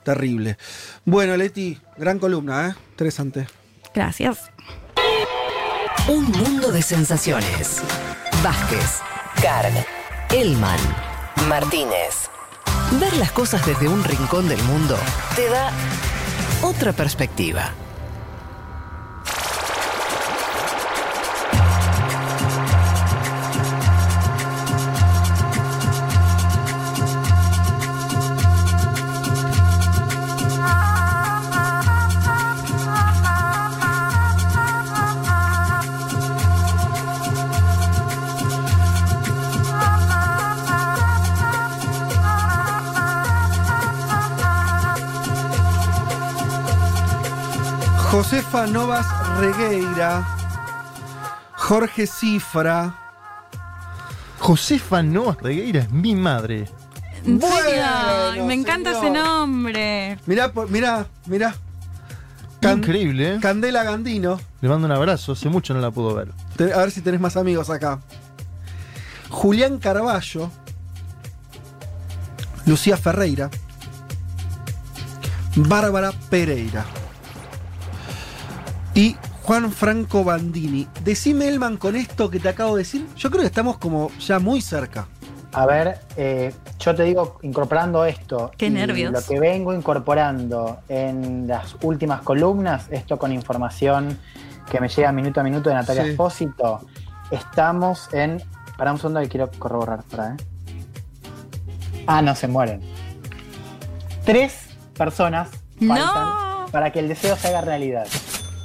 [0.03, 0.57] Terrible.
[1.05, 2.73] Bueno, Leti, gran columna, ¿eh?
[2.91, 3.47] Interesante.
[3.95, 4.49] Gracias.
[6.09, 7.81] Un mundo de sensaciones.
[8.43, 8.99] Vázquez,
[9.41, 9.85] Carg,
[10.31, 10.79] Elman,
[11.47, 12.29] Martínez.
[12.99, 14.97] Ver las cosas desde un rincón del mundo
[15.35, 15.71] te da
[16.61, 17.71] otra perspectiva.
[48.13, 49.07] Josefa Novas
[49.39, 50.23] Regueira,
[51.55, 52.93] Jorge Cifra.
[54.37, 56.69] Josefa Novas Regueira es mi madre.
[57.25, 57.49] ¿En serio?
[58.29, 59.05] Bueno, Me encanta señor.
[59.05, 60.19] ese nombre.
[60.27, 61.55] Mirá, por- mirá, mirá.
[62.61, 63.39] Increíble, ¿eh?
[63.41, 64.39] Candela Gandino.
[64.61, 66.29] Le mando un abrazo, hace mucho no la puedo ver.
[66.55, 67.99] Te- A ver si tenés más amigos acá.
[69.31, 70.51] Julián Carballo.
[72.67, 73.49] Lucía Ferreira.
[75.55, 76.85] Bárbara Pereira.
[78.95, 80.87] Y Juan Franco Bandini.
[81.03, 83.07] Decime, Elman, con esto que te acabo de decir.
[83.17, 85.07] Yo creo que estamos como ya muy cerca.
[85.53, 88.51] A ver, eh, yo te digo, incorporando esto.
[88.57, 89.11] Qué y nervios.
[89.11, 94.17] Lo que vengo incorporando en las últimas columnas, esto con información
[94.71, 96.09] que me llega minuto a minuto de Natalia Sí.
[96.11, 96.81] Espósito,
[97.31, 98.41] estamos en.
[98.77, 100.37] Para un segundo que quiero corroborar, para, ¿eh?
[102.07, 102.81] Ah, no se mueren.
[104.25, 105.49] Tres personas
[105.87, 106.65] faltan No.
[106.71, 108.07] para que el deseo se haga realidad.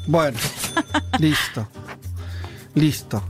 [0.09, 0.39] Bueno,
[1.19, 1.69] listo.
[2.75, 3.23] Listo.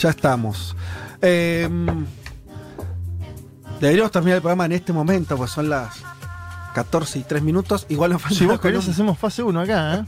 [0.00, 0.76] Ya estamos.
[1.22, 1.68] Eh,
[3.80, 5.96] deberíamos terminar el programa en este momento, pues son las
[6.74, 7.86] 14 y 3 minutos.
[7.88, 10.04] Igual nos falta Si vos querés, hacemos fase 1 acá, ¿eh?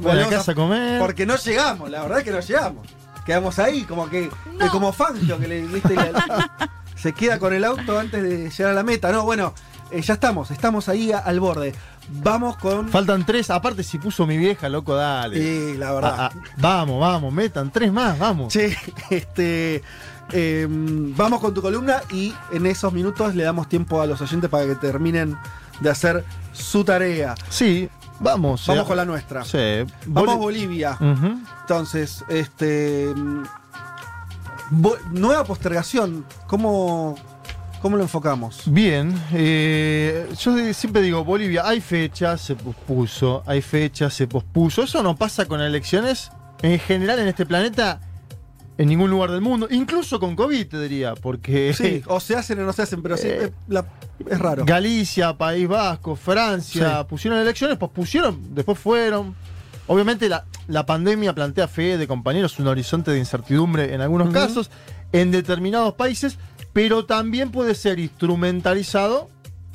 [0.00, 1.00] Voy a casa a comer.
[1.00, 2.86] Porque no llegamos, la verdad es que no llegamos.
[3.24, 4.28] Quedamos ahí, como que,
[4.58, 6.50] que como Fangio, que le viste la-
[6.96, 9.12] se queda con el auto antes de llegar a la meta.
[9.12, 9.54] No, bueno,
[9.92, 11.72] eh, ya estamos, estamos ahí a- al borde.
[12.08, 12.88] Vamos con.
[12.88, 13.50] Faltan tres.
[13.50, 15.36] Aparte, si puso mi vieja, loco, dale.
[15.38, 16.14] Sí, la verdad.
[16.18, 18.52] Ah, ah, vamos, vamos, metan tres más, vamos.
[18.52, 18.76] Che,
[19.10, 19.82] este.
[20.32, 24.48] eh, vamos con tu columna y en esos minutos le damos tiempo a los oyentes
[24.50, 25.36] para que terminen
[25.80, 27.34] de hacer su tarea.
[27.48, 27.88] Sí,
[28.20, 28.66] vamos.
[28.66, 28.88] Vamos eh.
[28.88, 29.44] con la nuestra.
[29.44, 29.84] Sí.
[30.06, 30.98] Vamos a Boli- Bolivia.
[31.62, 33.12] Entonces, este.
[34.70, 36.24] bo- nueva postergación.
[36.46, 37.16] ¿Cómo,
[37.82, 38.62] ¿Cómo lo enfocamos?
[38.66, 44.84] Bien, eh, yo siempre digo, Bolivia, hay fecha, se pospuso, hay fecha, se pospuso.
[44.84, 46.30] Eso no pasa con elecciones
[46.62, 48.00] en general en este planeta,
[48.78, 52.60] en ningún lugar del mundo, incluso con COVID, te diría, porque Sí, o se hacen
[52.60, 53.84] o no se hacen, pero sí, Eh, es, la-
[54.30, 54.64] es raro.
[54.64, 57.06] Galicia, País Vasco, Francia, Sí.
[57.08, 59.34] pusieron elecciones, pospusieron, después fueron.
[59.88, 64.70] Obviamente la, la pandemia plantea fe de compañeros un horizonte de incertidumbre en algunos casos,
[65.10, 66.38] en determinados países,
[66.72, 69.28] pero también puede ser instrumentalizado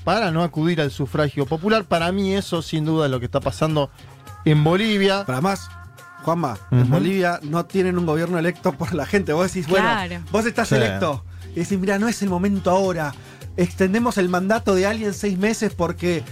[0.03, 1.85] para no acudir al sufragio popular.
[1.85, 3.89] Para mí eso sin duda es lo que está pasando
[4.45, 5.25] en Bolivia.
[5.25, 5.69] Para más,
[6.23, 6.89] Juanma, en.
[6.89, 9.33] Bolivia no tienen un gobierno electo por la gente.
[9.33, 9.87] Vos decís, bueno,
[10.31, 10.75] vos estás Sí.
[10.75, 11.23] electo.
[11.55, 13.13] Y decís, mira, no es el momento ahora.
[13.57, 16.23] Extendemos el mandato de alguien seis meses porque.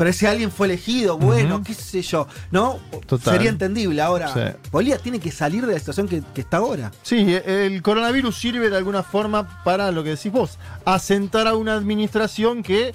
[0.00, 2.26] Pero ese alguien fue elegido, bueno, qué sé yo.
[2.50, 2.78] ¿No?
[3.04, 3.34] Total.
[3.34, 4.00] Sería entendible.
[4.00, 4.40] Ahora, Sí.
[4.72, 6.90] Bolivia tiene que salir de la situación que, que está ahora.
[7.02, 11.74] Sí, el coronavirus sirve de alguna forma para lo que decís vos, asentar a una
[11.74, 12.94] administración que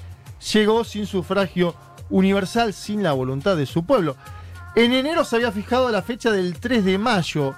[0.52, 1.76] llegó sin sufragio
[2.10, 4.16] universal sin la voluntad de su pueblo.
[4.76, 7.54] En enero se había fijado la fecha del 3 de mayo,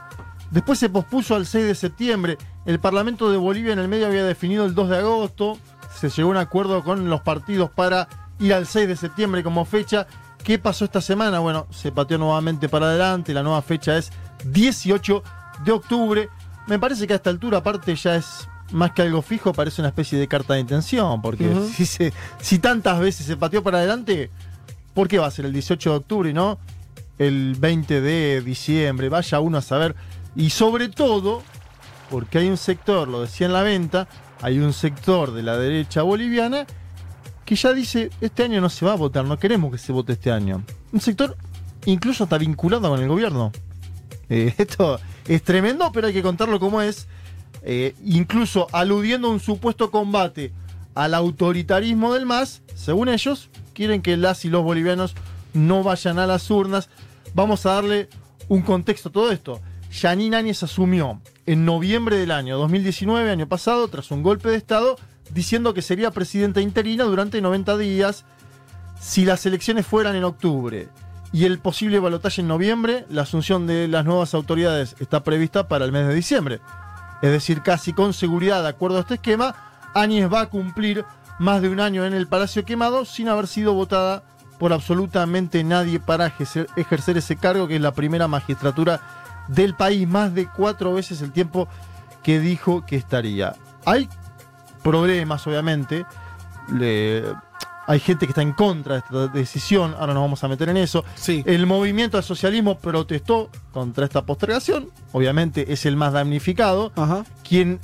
[0.52, 4.26] después se pospuso al 6 de septiembre, el Parlamento de Bolivia en el medio había
[4.26, 5.58] definido el 2 de agosto,
[5.98, 8.10] se llegó a un acuerdo con los partidos para
[8.40, 10.08] ir al 6 de septiembre como fecha.
[10.44, 11.40] ¿Qué pasó esta semana?
[11.40, 14.12] Bueno, se pateó nuevamente para adelante, la nueva fecha es
[14.46, 15.24] 18
[15.66, 16.30] de octubre.
[16.68, 19.90] Me parece que a esta altura, aparte, ya es más que algo fijo, parece una
[19.90, 24.30] especie de carta de intención, porque si, se- si tantas veces se pateó para adelante,
[24.94, 26.58] ¿por qué va a ser el 18 de octubre y no
[27.18, 29.10] el 20 de diciembre?
[29.10, 29.96] Vaya uno a saber.
[30.36, 31.42] Y sobre todo,
[32.10, 34.08] porque hay un sector, lo decía en la venta,
[34.42, 36.68] hay un sector de la derecha boliviana
[37.48, 40.12] que ya dice, este año no se va a votar, no queremos que se vote
[40.12, 40.66] este año.
[40.92, 41.38] Un sector
[41.86, 43.54] incluso está vinculado con el gobierno.
[44.30, 47.08] Eh, esto es tremendo, pero hay que contarlo como es.
[47.64, 50.52] Eh, incluso aludiendo a un supuesto combate
[50.94, 55.16] al autoritarismo del MAS, según ellos, quieren que las y los bolivianos
[55.54, 56.90] no vayan a las urnas.
[57.34, 58.10] Vamos a darle
[58.50, 59.62] un contexto a todo esto.
[59.90, 64.98] Yanine Áñez asumió en noviembre del año 2019, año pasado, tras un golpe de Estado,
[65.32, 68.26] diciendo que sería presidenta interina durante 90 días
[69.00, 70.90] si las elecciones fueran en octubre
[71.32, 75.86] y el posible balotaje en noviembre, la asunción de las nuevas autoridades está prevista para
[75.86, 76.62] el mes de diciembre.
[77.22, 79.56] Es decir, casi con seguridad, de acuerdo a este esquema,
[79.94, 81.06] Áñez va a cumplir
[81.40, 84.24] más de un año en el Palacio Quemado sin haber sido votada
[84.58, 89.02] por absolutamente nadie para ejercer, ese cargo, que es la primera magistratura
[89.48, 91.68] del país, más de cuatro veces el tiempo
[92.24, 93.56] que dijo que estaría.
[93.86, 94.10] Hay
[94.84, 96.06] problemas, obviamente.
[96.74, 97.24] Le-
[97.90, 100.76] hay gente que está en contra de esta decisión, ahora nos vamos a meter en
[100.76, 101.06] eso.
[101.46, 106.92] El movimiento al socialismo protestó contra esta postergación, obviamente es el más damnificado,
[107.48, 107.80] quien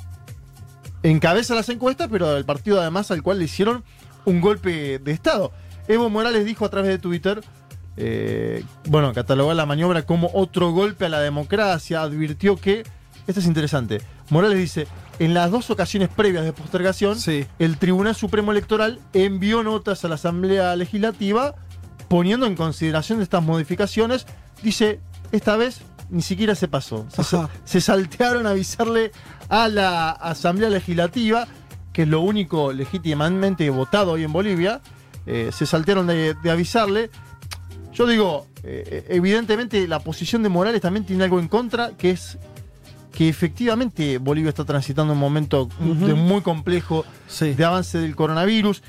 [1.02, 3.82] encabeza las encuestas, pero el partido además al cual le hicieron
[4.26, 5.52] un golpe de Estado.
[5.88, 7.42] Evo Morales dijo a través de Twitter,
[7.96, 12.84] eh, bueno, catalogó la maniobra como otro golpe a la democracia, advirtió que,
[13.26, 14.86] esto es interesante, Morales dice,
[15.18, 17.18] en las dos ocasiones previas de postergación,
[17.58, 21.54] el Tribunal Supremo Electoral envió notas a la Asamblea Legislativa
[22.08, 24.26] poniendo en consideración estas modificaciones.
[24.62, 25.00] Dice,
[25.32, 25.80] esta vez
[26.10, 27.06] ni siquiera se pasó.
[27.64, 29.12] Se, saltearon a avisarle
[29.48, 31.46] a la Asamblea Legislativa,
[31.92, 34.80] que es lo único legítimamente votado hoy en Bolivia,
[35.26, 37.10] eh, se saltearon de, de avisarle.
[37.92, 42.38] Yo digo, eh, evidentemente la posición de Morales también tiene algo en contra, que es
[43.14, 47.04] que efectivamente Bolivia está transitando un momento de muy complejo
[47.40, 48.82] de avance del coronavirus,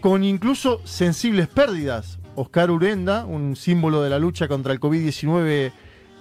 [0.00, 2.18] con incluso sensibles pérdidas.
[2.36, 5.72] Oscar Urenda, un símbolo de la lucha contra el COVID-19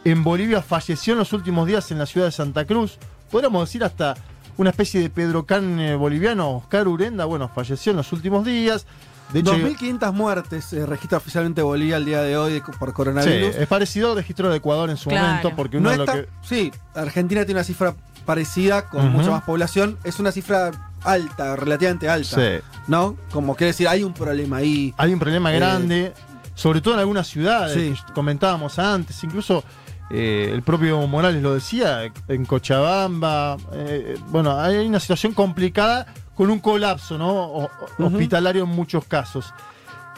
[0.05, 2.97] en Bolivia, falleció en los últimos días en la ciudad de Santa Cruz.
[3.29, 4.15] Podríamos decir hasta
[4.57, 6.57] una especie de Pedro Can eh, boliviano.
[6.57, 8.87] Oscar Urenda, bueno, falleció en los últimos días.
[9.33, 13.53] De hecho, 2.500 muertes eh, registra oficialmente Bolivia el día de hoy por coronavirus.
[13.55, 15.27] Sí, es parecido al registro de Ecuador en su Claro.
[15.27, 16.29] momento, porque uno No lo está- que.
[16.41, 17.93] Sí, Argentina tiene una cifra
[18.25, 19.97] parecida, con mucha más población.
[20.03, 20.71] Es una cifra
[21.03, 22.35] alta, relativamente alta.
[22.37, 22.63] Sí.
[22.87, 23.17] ¿No?
[23.31, 24.93] Como quiere decir, hay un problema ahí.
[24.97, 26.13] Hay un problema Eh, grande,
[26.55, 28.03] sobre todo en algunas ciudades, Sí.
[28.07, 29.63] que comentábamos antes, incluso
[30.09, 36.49] eh, el propio Morales lo decía, en Cochabamba, eh, bueno, hay una situación complicada con
[36.49, 37.29] un colapso ¿no?
[37.31, 37.69] O-
[37.99, 39.53] hospitalario en muchos casos.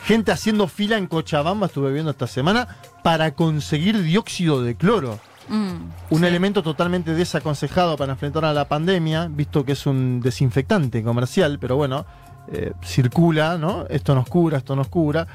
[0.03, 2.67] Gente haciendo fila en Cochabamba, estuve viendo esta semana,
[3.03, 5.19] para conseguir dióxido de cloro.
[5.49, 11.03] Mm, Un elemento totalmente desaconsejado para enfrentar a la pandemia, visto que es un desinfectante
[11.03, 12.05] comercial, pero bueno,
[12.51, 13.85] eh, circula, ¿no?
[13.89, 15.27] Esto nos cura, esto nos cura.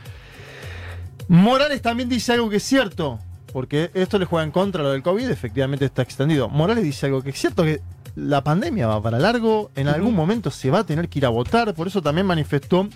[1.29, 3.19] Morales también dice algo que es cierto,
[3.57, 6.51] porque esto le juega en contra lo del COVID, efectivamente está extendido.
[6.51, 7.81] Morales dice algo que es cierto, que
[8.15, 11.31] la pandemia va para largo, en algún momento se va a tener que ir a
[11.31, 12.87] votar, por eso también manifestó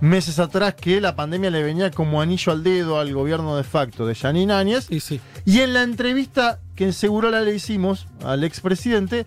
[0.00, 4.06] meses atrás que la pandemia le venía como anillo al dedo al gobierno de facto
[4.06, 4.88] de Janine Áñez.
[4.90, 9.26] Y, en la entrevista que en Segurola le hicimos al expresidente,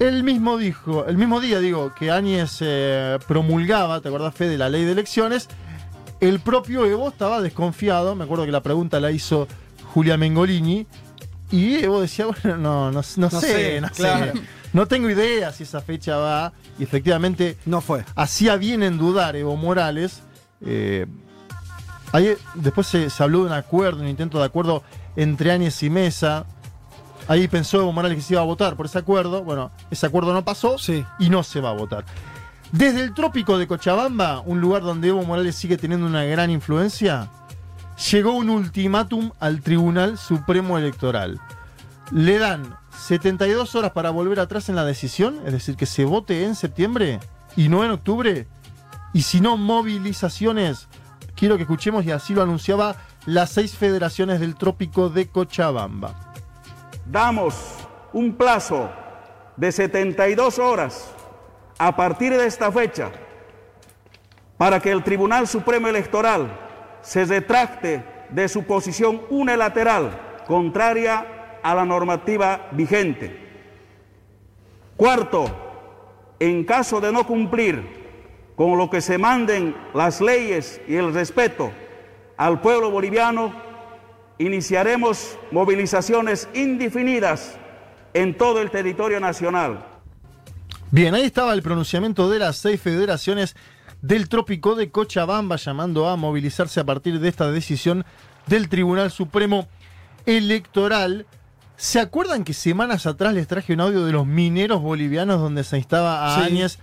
[0.00, 4.58] él mismo dijo, el mismo día digo, que Áñez eh, promulgaba, ¿te acordás, Fe, de
[4.58, 5.48] la ley de elecciones?
[6.18, 9.46] El propio Evo estaba desconfiado, me acuerdo que la pregunta la hizo
[9.96, 10.86] Julia Mengolini,
[11.50, 14.32] y Evo decía, bueno, no, no, no No sé, sé, no claro.
[14.34, 14.42] sé.
[14.74, 18.04] No tengo idea si esa fecha va, y efectivamente no fue.
[18.14, 20.20] Hacía bien en dudar Evo Morales.
[20.60, 21.06] eh,
[22.12, 24.82] ahí, después se, se habló de un acuerdo, un intento de acuerdo
[25.16, 26.44] entre Áñez y Mesa.
[27.26, 29.42] Ahí pensó Evo Morales que se iba a votar por ese acuerdo.
[29.42, 30.76] Bueno, ese acuerdo no pasó
[31.18, 32.04] y no se va a votar.
[32.70, 37.30] Desde el trópico de Cochabamba, un lugar donde Evo Morales sigue teniendo una gran influencia,
[37.96, 41.40] llegó un ultimátum al Tribunal Supremo Electoral.
[42.12, 46.44] Le dan 72 horas para volver atrás en la decisión, es decir, que se vote
[46.44, 47.20] en septiembre
[47.56, 48.46] y no en octubre.
[49.12, 50.88] Y si no, movilizaciones
[51.34, 52.96] quiero que escuchemos y así lo anunciaba
[53.26, 56.14] las seis federaciones del trópico de Cochabamba.
[57.04, 57.54] Damos
[58.12, 58.90] un plazo
[59.56, 61.12] de 72 horas
[61.78, 63.10] a partir de esta fecha
[64.56, 66.65] para que el Tribunal Supremo Electoral
[67.06, 73.44] se retracte de su posición unilateral contraria a la normativa vigente.
[74.96, 75.46] Cuarto,
[76.40, 77.80] en caso de no cumplir
[78.56, 81.70] con lo que se manden las leyes y el respeto
[82.36, 83.54] al pueblo boliviano,
[84.38, 87.56] iniciaremos movilizaciones indefinidas
[88.14, 89.84] en todo el territorio nacional.
[90.90, 93.54] Bien, ahí estaba el pronunciamiento de las seis federaciones
[94.06, 98.04] del trópico de Cochabamba llamando a movilizarse a partir de esta decisión
[98.46, 99.66] del Tribunal Supremo
[100.26, 101.26] Electoral.
[101.76, 105.76] ¿Se acuerdan que semanas atrás les traje un audio de los mineros bolivianos donde se
[105.78, 106.52] instaba a Sí.
[106.52, 106.78] Áñez?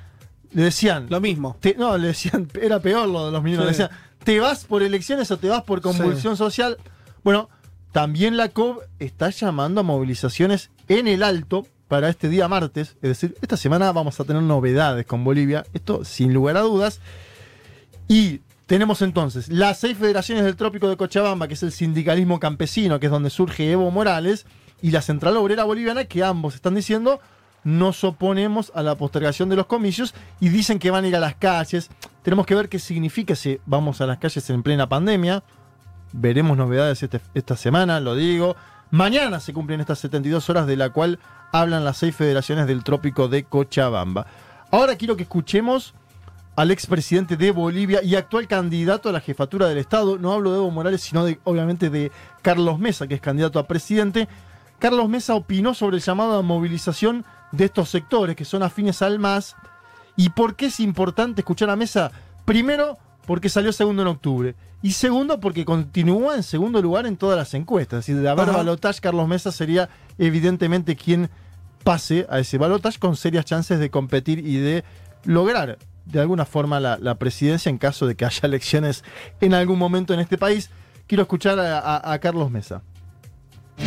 [0.52, 1.08] Le decían.
[1.10, 1.58] Lo mismo.
[1.60, 3.66] te- no, le decían, era peor lo de los mineros.
[3.66, 3.72] Sí.
[3.72, 6.78] Le decían, ¿te vas por elecciones o te vas por convulsión social?
[7.24, 7.50] Bueno,
[7.92, 12.96] también la COB está llamando a movilizaciones en el alto para este día martes.
[13.04, 15.64] Es decir, esta semana vamos a tener novedades con Bolivia.
[15.76, 17.00] Esto sin lugar a dudas.
[18.08, 23.00] Y tenemos entonces las seis federaciones del Trópico de Cochabamba, que es el sindicalismo campesino,
[23.00, 24.48] que es donde surge Evo Morales,
[24.82, 27.20] y la Central Obrera Boliviana, que ambos están diciendo
[27.64, 31.20] nos oponemos a la postergación de los comicios y dicen que van a ir a
[31.20, 31.92] las calles.
[32.24, 35.44] Tenemos que ver qué significa si vamos a las calles en plena pandemia.
[36.12, 38.56] Veremos novedades este- esta semana, lo digo.
[38.94, 41.18] Mañana se cumplen estas 72 horas de la cual
[41.52, 44.28] hablan las seis federaciones del Trópico de Cochabamba.
[44.70, 45.96] Ahora quiero que escuchemos
[46.56, 50.20] al expresidente de Bolivia y actual candidato a la jefatura del Estado.
[50.20, 52.12] No hablo de Evo Morales, sino de, obviamente de
[52.44, 54.28] Carlos Mesa, que es candidato a presidente.
[54.78, 59.18] Carlos Mesa opinó sobre el llamado a movilización de estos sectores que son afines al
[59.18, 59.56] MAS.
[60.16, 62.12] ¿Y por qué es importante escuchar a Mesa?
[62.46, 64.56] Primero, porque salió segundo en octubre.
[64.82, 68.00] Y segundo, porque continúa en segundo lugar en todas las encuestas.
[68.00, 68.58] Es decir, de haber Ajá.
[68.58, 71.30] balotaje, Carlos Mesa sería evidentemente quien
[71.84, 74.84] pase a ese balotaje con serias chances de competir y de
[75.26, 79.04] lograr de alguna forma la, la presidencia en caso de que haya elecciones
[79.40, 80.70] en algún momento en este país.
[81.08, 82.82] Quiero escuchar a, a- a Carlos Mesa.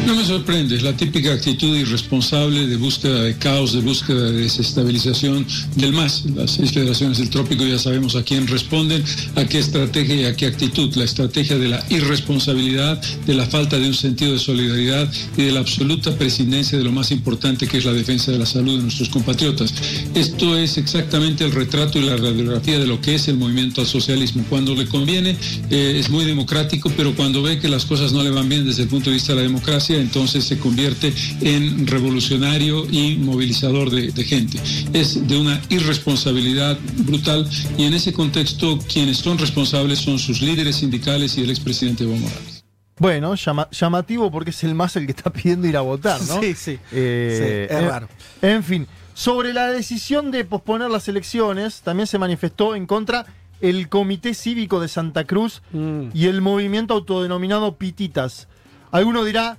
[0.06, 4.42] No me sorprende, es la típica actitud irresponsable de búsqueda de caos, de búsqueda de
[4.42, 6.24] desestabilización del MAS.
[6.34, 9.02] Las seis federaciones del trópico ya sabemos a quién responden,
[9.34, 10.94] a qué estrategia y a qué actitud.
[10.94, 15.52] La estrategia de la irresponsabilidad, de la falta de un sentido de solidaridad y de
[15.52, 18.82] la absoluta prescindencia de lo más importante que es la defensa de la salud de
[18.84, 19.74] nuestros compatriotas.
[20.14, 23.86] Esto es exactamente el retrato y la radiografía de lo que es el movimiento al
[23.88, 24.44] socialismo.
[24.48, 25.36] Cuando le conviene
[25.70, 28.82] eh, es muy democrático, pero cuando ve que las cosas no le van bien desde
[28.82, 34.10] el punto de vista de la democracia, entonces se convierte en revolucionario y movilizador de,
[34.10, 34.58] de gente.
[34.92, 40.76] Es de una irresponsabilidad brutal y en ese contexto quienes son responsables son sus líderes
[40.76, 42.64] sindicales y el expresidente Evo Morales.
[42.98, 46.40] Bueno, llama- llamativo porque es el MAS el que está pidiendo ir a votar, ¿no?
[46.40, 46.78] Sí, sí.
[46.92, 48.08] Eh, Sí, es en- raro.
[48.42, 53.26] En fin, sobre la decisión de posponer las elecciones, también se manifestó en contra
[53.60, 56.08] el Comité Cívico de Santa Cruz Mm.
[56.14, 58.48] y el movimiento autodenominado Pititas.
[58.92, 59.58] Alguno dirá,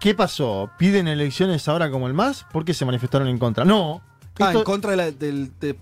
[0.00, 0.70] ¿qué pasó?
[0.78, 2.44] ¿Piden elecciones ahora como el MAS?
[2.52, 3.64] ¿Por qué se manifestaron en contra?
[3.64, 4.02] No.
[4.40, 5.76] Ah, esto- en contra de, la- de,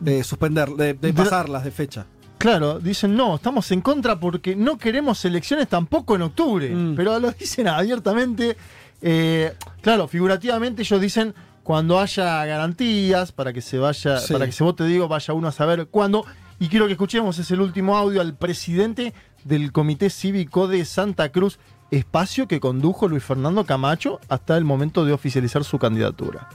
[0.00, 2.06] de suspender, de, pasarlas de fecha.
[2.38, 6.74] Claro, dicen no, estamos en contra porque no queremos elecciones tampoco en octubre.
[6.96, 8.56] Pero lo dicen abiertamente.
[9.00, 14.32] eh, claro, figurativamente ellos dicen cuando haya garantías para que se vaya, Sí.
[14.32, 16.24] para que se vote, digo, vaya uno a saber cuándo.
[16.58, 21.30] Y quiero que escuchemos, es el último audio al presidente del Comité Cívico de Santa
[21.30, 21.58] Cruz,
[21.92, 26.48] espacio que condujo Luis Fernando Camacho hasta el momento de oficializar su candidatura.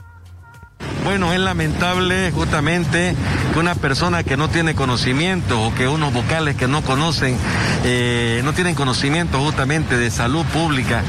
[1.04, 3.14] Bueno, es lamentable justamente
[3.52, 7.36] que una persona que no tiene conocimiento o que unos vocales que no conocen,
[7.84, 11.02] eh, no tienen conocimiento justamente de salud pública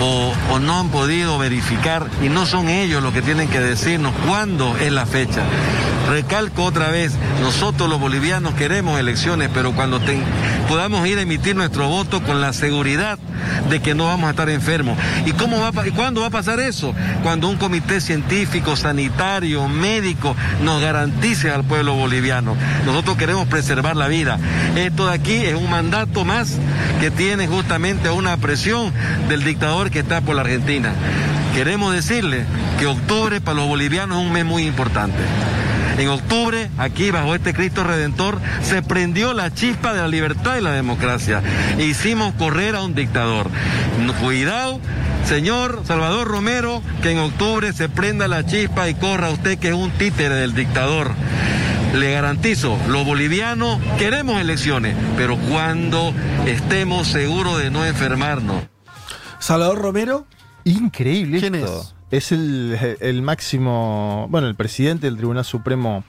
[0.00, 4.76] o, no han podido verificar y no son ellos los que tienen que decirnos cuándo
[4.76, 5.42] es la fecha.
[6.10, 10.00] Recalco otra vez, nosotros los bolivianos queremos elecciones, pero cuando
[10.66, 13.18] podamos ir a emitir nuestro voto con la seguridad
[13.68, 14.98] de que no vamos a estar enfermos.
[15.26, 16.94] ¿Y cómo va cuándo va a pasar eso?
[17.22, 19.07] Cuando un comité científico, sanitario,
[19.68, 22.56] médico nos garantice al pueblo boliviano.
[22.84, 24.38] Nosotros queremos preservar la vida.
[24.76, 26.56] Esto de aquí es un mandato más
[27.00, 28.92] que tiene justamente una presión
[29.28, 30.92] del dictador que está por la Argentina.
[31.54, 32.44] Queremos decirle
[32.78, 35.18] que octubre para los bolivianos es un mes muy importante.
[35.98, 40.60] En octubre, aquí bajo este Cristo Redentor, se prendió la chispa de la libertad y
[40.62, 41.42] la democracia.
[41.76, 43.50] E hicimos correr a un dictador.
[44.00, 44.80] No- Cuidado,
[45.26, 49.74] señor Salvador Romero, que en octubre se prenda la chispa y corra usted que es
[49.74, 51.10] un títere del dictador.
[51.94, 56.12] le garantizo, los bolivianos queremos elecciones, pero cuando
[56.46, 58.62] estemos seguros de no enfermarnos.
[59.38, 60.26] Salvador Romero.
[60.64, 61.80] Increíble ¿Quién esto.
[61.80, 61.94] es?
[62.10, 66.04] Es el, el máximo, bueno, el presidente del Tribunal Supremo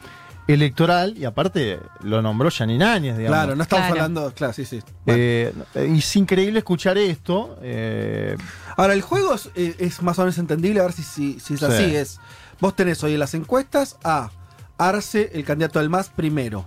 [0.48, 3.38] Electoral y aparte lo nombró Janine Áñez, digamos.
[3.38, 4.02] Claro, no estamos Claro.
[4.02, 4.34] hablando.
[4.34, 4.80] Claro, sí, sí.
[5.06, 5.54] Eh,
[5.88, 7.58] y es increíble escuchar esto.
[7.62, 8.36] eh,
[8.78, 11.54] Ahora, el juego es, eh, es más o menos entendible, a ver si, si, si
[11.56, 11.66] es Sí.
[11.66, 11.96] así.
[11.96, 12.20] Es,
[12.60, 14.32] vos tenés hoy en las encuestas a
[14.78, 16.66] Arce, el candidato del MAS, primero.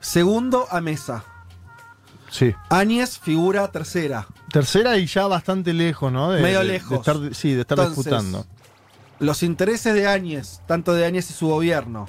[0.00, 1.24] Segundo, a Mesa.
[2.32, 2.52] Sí.
[2.70, 4.26] Áñez figura tercera.
[4.50, 6.32] Tercera y ya bastante lejos, ¿no?
[6.32, 6.90] De- Medio de- lejos.
[6.90, 8.44] de estar, sí, de estar Entonces, disputando.
[9.20, 12.08] Los intereses de Áñez, tanto de Áñez y su gobierno,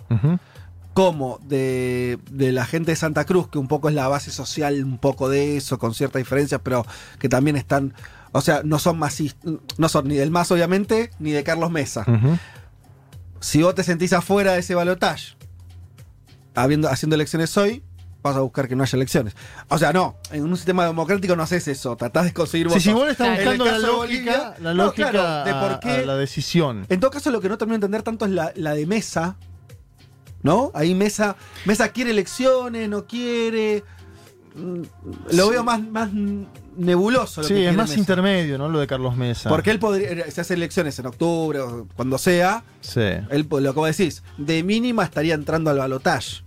[0.95, 4.83] como de, de la gente de Santa Cruz, que un poco es la base social,
[4.83, 6.85] un poco de eso, con ciertas diferencias, pero
[7.19, 7.93] que también están,
[8.31, 12.05] o sea, no son masistas, no son ni del MAS obviamente, ni de Carlos Mesa.
[13.39, 15.35] Si vos te sentís afuera de ese balotaje,
[16.55, 17.83] habiendo, haciendo elecciones hoy,
[18.23, 19.35] vas a buscar que no haya elecciones.
[19.67, 22.81] O sea, no, en un sistema democrático no haces eso, tratás de conseguir votos.
[22.81, 25.79] sí, igual está En el buscando la lógica, Bolivia, la no, lógica claro, de por
[25.81, 26.85] qué a la decisión.
[26.89, 29.35] en todo caso, lo que no termino de entender tanto es la, la de Mesa,
[30.41, 30.71] ¿no?
[30.73, 31.35] Ahí Mesa,
[31.65, 33.83] Mesa quiere elecciones, no quiere.
[34.55, 34.81] Mm,
[35.35, 36.09] Lo veo más, más
[36.75, 37.41] nebuloso.
[37.41, 37.99] Lo que Sí, es más Mesa.
[37.99, 38.69] intermedio, ¿no?
[38.69, 39.49] Lo de Carlos Mesa.
[39.49, 43.01] Porque él podría, si hace elecciones en octubre o cuando sea, Sí.
[43.01, 46.43] él, lo que vos decís, de mínima estaría entrando al balotaje.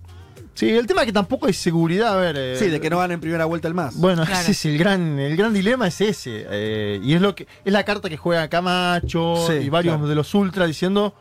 [0.57, 2.37] Sí, el tema es que tampoco hay seguridad, a ver.
[2.37, 3.95] eh, Sí, de que no van en primera vuelta el más.
[3.97, 4.41] Bueno, Claro.
[4.41, 6.47] ese es el gran, el gran dilema es ese.
[6.51, 10.09] eh, y es lo que es la carta que juega Camacho Sí, y varios claro.
[10.09, 11.15] de los ultras diciendo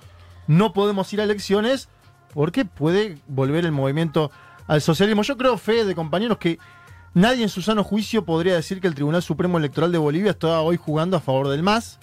[0.47, 1.89] no podemos ir a elecciones
[2.33, 4.31] porque puede volver el movimiento
[4.67, 5.21] al socialismo.
[5.23, 6.57] Yo creo, fe de compañeros, que
[7.13, 10.59] nadie en su sano juicio podría decir que el Tribunal Supremo Electoral de Bolivia está
[10.61, 11.99] hoy jugando a favor del MAS.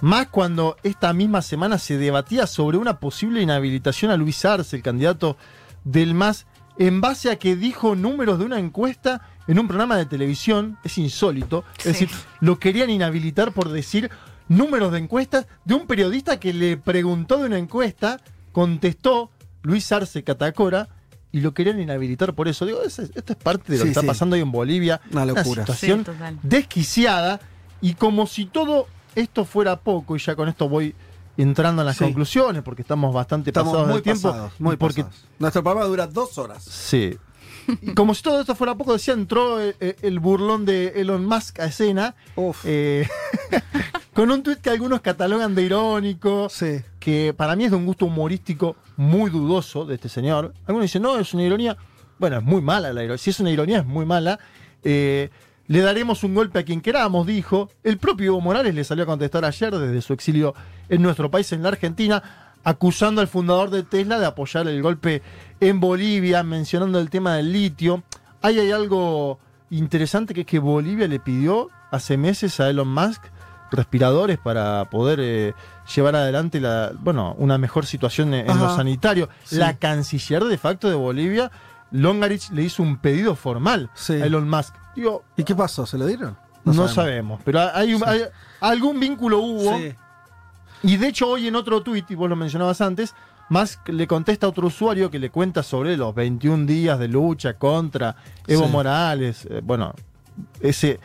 [0.00, 4.82] Más cuando esta misma semana se debatía sobre una posible inhabilitación a Luis Arce, el
[4.82, 5.36] candidato
[5.82, 6.46] del MAS,
[6.78, 10.78] en base a que dijo números de una encuesta en un programa de televisión.
[10.84, 11.64] Es insólito.
[11.78, 11.88] Es Sí.
[11.90, 12.10] decir,
[12.40, 14.10] lo querían inhabilitar por decir
[14.48, 18.20] números de encuestas de un periodista que le preguntó de una encuesta,
[18.52, 19.30] contestó
[19.62, 20.88] Luis Arce Catacora.
[21.32, 22.64] Y lo querían inhabilitar por eso.
[22.64, 24.06] Digo, es- esto es parte de lo Sí, que está sí.
[24.06, 25.00] pasando hoy en Bolivia.
[25.10, 25.62] Una locura.
[25.62, 26.38] situación Sí, total.
[26.44, 27.40] desquiciada.
[27.80, 28.86] Y como si todo
[29.16, 30.94] esto fuera poco, y ya con esto voy
[31.36, 32.04] entrando en las Sí.
[32.04, 34.28] conclusiones, porque estamos bastante Estamos pasados muy del tiempo.
[34.30, 35.26] pasados, muy porque, pasados.
[35.38, 36.62] Nuestro programa dura dos horas.
[36.64, 37.16] Sí.
[37.94, 41.64] Como si todo esto fuera poco, decía, entró el, el burlón de Elon Musk a
[41.66, 42.14] escena.
[42.64, 43.08] eh,
[44.12, 46.48] con un tuit que algunos catalogan de irónico.
[46.50, 46.82] Sí.
[47.00, 50.52] Que para mí es de un gusto humorístico muy dudoso de este señor.
[50.66, 51.76] Algunos dicen, no, es una ironía.
[52.18, 53.18] Bueno, es muy mala la ironía.
[53.18, 54.38] Si es una ironía, es muy mala.
[54.82, 55.30] Eh,
[55.66, 57.70] le daremos un golpe a quien queramos, dijo.
[57.82, 60.54] El propio Evo Morales le salió a contestar ayer desde su exilio
[60.88, 62.22] en nuestro país, en la Argentina,
[62.64, 65.22] acusando al fundador de Tesla de apoyar el golpe
[65.60, 68.02] en Bolivia, mencionando el tema del litio.
[68.42, 69.38] Ahí hay algo
[69.70, 73.22] interesante que es que Bolivia le pidió hace meses a Elon Musk
[73.70, 75.54] respiradores para poder eh,
[75.94, 79.28] llevar adelante la, bueno, una mejor situación en, lo sanitario.
[79.44, 79.56] Sí.
[79.56, 81.50] La canciller de facto de Bolivia,
[81.90, 84.14] Longarich, le hizo un pedido formal Sí.
[84.14, 84.74] a Elon Musk.
[84.94, 85.86] Digo, ¿Y qué pasó?
[85.86, 86.36] ¿Se lo dieron?
[86.64, 87.40] no, sabemos.
[87.44, 88.22] pero hay, un- hay-
[88.60, 89.76] algún vínculo hubo.
[89.78, 89.94] Sí.
[90.82, 93.14] Y de hecho, hoy en otro tuit, y vos lo mencionabas antes,
[93.50, 97.54] Musk le contesta a otro usuario que le cuenta sobre los 21 días de lucha
[97.54, 98.16] contra
[98.46, 98.70] Evo Sí.
[98.72, 99.46] Morales.
[99.50, 99.94] eh, bueno,
[100.60, 101.00] ese.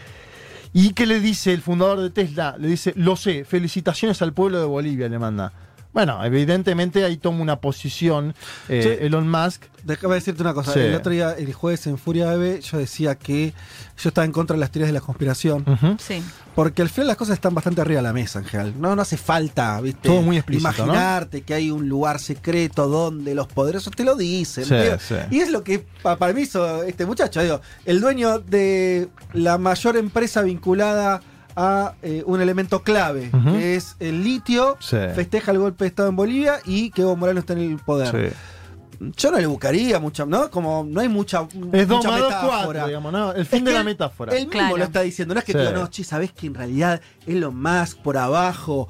[0.72, 2.56] ¿Y qué le dice el fundador de Tesla?
[2.58, 5.52] Le dice, lo sé, felicitaciones al pueblo de Bolivia, le manda.
[5.92, 8.36] Bueno, evidentemente ahí toma una posición
[8.68, 9.06] eh, Sí.
[9.06, 9.64] Elon Musk.
[9.84, 10.72] Déjame decirte una cosa.
[10.74, 10.80] Sí.
[10.82, 13.54] El otro día, el jueves en Furia Bebé, yo decía que
[13.98, 15.66] yo estaba en contra de las teorías de la conspiración.
[16.00, 16.22] Sí.
[16.54, 18.74] Porque al final las cosas están bastante arriba de la mesa en general.
[18.78, 20.10] No, no hace falta, ¿viste?
[20.10, 24.66] Todo muy explícito, Imaginarte que hay un lugar secreto donde los poderosos te lo dicen.
[24.66, 25.16] Sí, sí.
[25.32, 27.42] Y es lo que pa- para mí hizo este muchacho.
[27.42, 31.22] Digo, el dueño de la mayor empresa vinculada
[31.62, 34.96] a eh, un elemento clave, que es el litio, Sí.
[35.14, 38.32] festeja el golpe de Estado en Bolivia y que Evo Morales está en el poder.
[38.32, 38.36] Sí.
[39.18, 40.50] Yo no le buscaría mucha, ¿no?
[40.50, 42.64] Como no hay mucha, Es 2 mucha más 2, metáfora.
[42.66, 43.32] 4, digamos, ¿no?
[43.34, 44.32] El fin Es de la metáfora.
[44.34, 44.78] Él mismo Claro.
[44.78, 45.74] lo está diciendo, no es que Sí.
[45.74, 48.88] no, che, sabés que en realidad es lo más por abajo.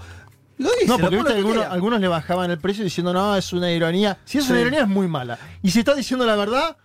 [0.60, 1.34] Lo dice, No, porque viste,
[1.64, 4.18] algunos, le bajaban el precio diciendo, no, es una ironía.
[4.26, 5.38] Si es una ironía, es muy mala.
[5.64, 6.76] Y si está diciendo la verdad,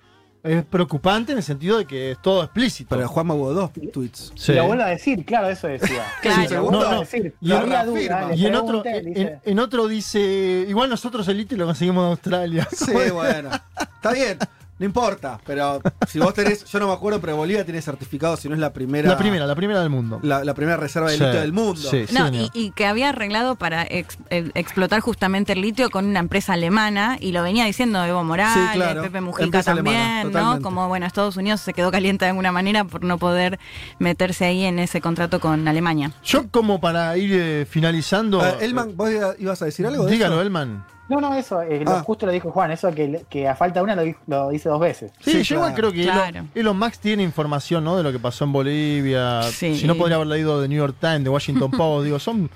[0.45, 2.95] es preocupante en el sentido de que es todo explícito.
[2.95, 4.31] Pero Juanma hubo dos tweets.
[4.37, 4.53] Sí.
[4.53, 6.05] Lo vuelvo a decir, claro, eso decía.
[6.23, 6.43] Claro.
[6.45, 7.01] Y lo vuelvo No, a no.
[7.01, 7.35] decir.
[7.41, 11.39] Y en- había duda, Y en otro, en, dice, en otro dice, igual nosotros el
[11.39, 12.69] litio lo conseguimos de Australia.
[12.71, 13.51] Sí, bueno.
[13.97, 14.39] Está bien.
[14.77, 18.49] No importa, pero si vos tenés, yo no me acuerdo, pero Bolivia tiene certificado, si
[18.49, 19.09] no es la primera.
[19.09, 20.19] La primera, la primera del mundo.
[20.23, 21.81] La, la primera reserva de Sí, litio del mundo.
[21.81, 22.07] sí.
[22.13, 26.19] No, y, y que había arreglado para ex- eh, explotar justamente el litio con una
[26.19, 29.03] empresa alemana y lo venía diciendo Evo Morales, Sí, claro.
[29.03, 30.61] Pepe Mujica Empresa también, alemana, ¿no?
[30.61, 33.61] Como bueno, Estados Unidos se quedó caliente de alguna manera por no poder
[34.01, 36.11] meterse ahí en ese contrato con Alemania.
[36.25, 38.45] Yo como para ir eh, finalizando...
[38.59, 40.05] Elman, ¿vos ibas a decir algo?
[40.07, 40.43] de Dígalo, eso?
[40.43, 40.85] Elman.
[41.09, 42.01] No, no, eso, eh, lo Ah.
[42.03, 44.81] justo lo dijo Juan, eso que, que a falta de una lo, lo dice dos
[44.81, 45.13] veces.
[45.21, 45.91] Sí, Sí, yo igual claro.
[45.91, 46.29] creo que Claro.
[46.39, 47.97] Elon, Elon Musk tiene información ¿no?
[47.97, 49.43] de lo que pasó en Bolivia.
[49.43, 49.77] Sí.
[49.79, 52.05] Si no podría haber leído de New York Times, de Washington Post.
[52.07, 52.49] digo, son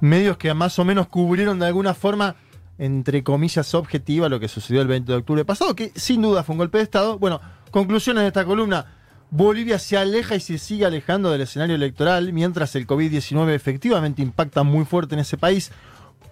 [0.00, 2.36] medios que más o menos cubrieron de alguna forma,
[2.78, 6.54] entre comillas, objetiva lo que sucedió el 20 de octubre pasado, que sin duda fue
[6.54, 7.18] un golpe de Estado.
[7.18, 7.40] Bueno,
[7.72, 8.86] conclusiones de esta columna.
[9.30, 14.62] Bolivia se aleja y se sigue alejando del escenario electoral, mientras el COVID-19 efectivamente impacta
[14.62, 15.72] muy fuerte en ese país.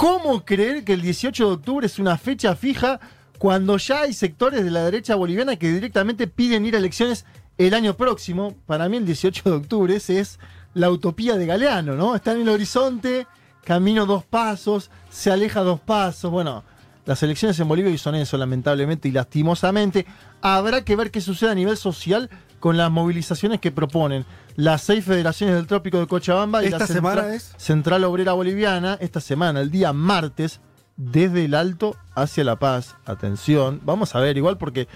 [0.01, 2.99] ¿Cómo creer que el 18 de octubre es una fecha fija
[3.39, 7.27] cuando ya hay sectores de la derecha boliviana que directamente piden ir a elecciones
[7.59, 8.55] el año próximo?
[8.65, 10.39] Para mí el 18 de octubre es
[10.73, 12.17] la utopía de Galeano, ¿no?
[12.17, 13.27] Está en el horizonte,
[13.63, 16.31] camino dos pasos, se aleja dos pasos.
[16.31, 16.65] Bueno,
[17.07, 20.07] las elecciones en Bolivia hoy son eso, lamentablemente y lastimosamente.
[20.43, 25.05] Habrá que ver qué sucede a nivel social con las movilizaciones que proponen las seis
[25.05, 27.55] federaciones del Trópico de Cochabamba y ¿Esta la semana Central- es?
[27.57, 30.61] Central Obrera Boliviana esta semana, el día martes,
[30.97, 32.97] desde el Alto hacia La Paz.
[33.07, 34.87] Atención, vamos a ver, igual porque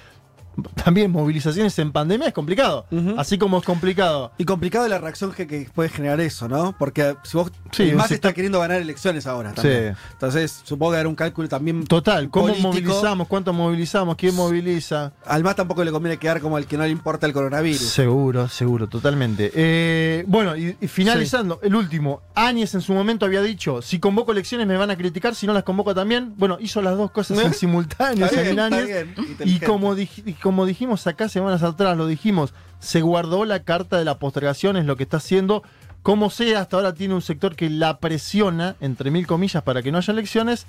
[0.85, 2.87] también movilizaciones en pandemia es complicado.
[3.17, 4.33] Así como es complicado.
[4.39, 6.75] Y complicado la reacción que, que puede generar eso, ¿no?
[6.79, 7.51] Porque si vos.
[7.73, 9.95] Sí, sector- está queriendo ganar elecciones ahora también.
[9.95, 10.01] Sí.
[10.13, 11.85] Entonces, supongo que habrá un cálculo también.
[11.87, 12.69] Total, ¿cómo político.
[12.69, 13.29] movilizamos?
[13.29, 14.17] ¿Cuánto movilizamos?
[14.17, 15.13] ¿Quién moviliza?
[15.27, 17.81] Al MAS tampoco le conviene quedar como el que no le importa el coronavirus.
[17.81, 19.51] Seguro, seguro, totalmente.
[19.55, 22.21] Eh, bueno, y, y finalizando, el último.
[22.35, 25.53] Áñez en su momento había dicho, si convoco elecciones me van a criticar, si no
[25.53, 26.35] las convoco también.
[26.37, 29.07] Bueno, hizo las dos cosas en simultáneo, bien, Áñez.
[29.45, 33.97] Y como, dij- y como dijimos acá semanas atrás, lo dijimos, se guardó la carta
[33.97, 35.63] de la postergación, es lo que está haciendo.
[36.03, 39.91] Como sea, hasta ahora tiene un sector que la presiona, entre mil comillas, para que
[39.91, 40.67] no haya elecciones.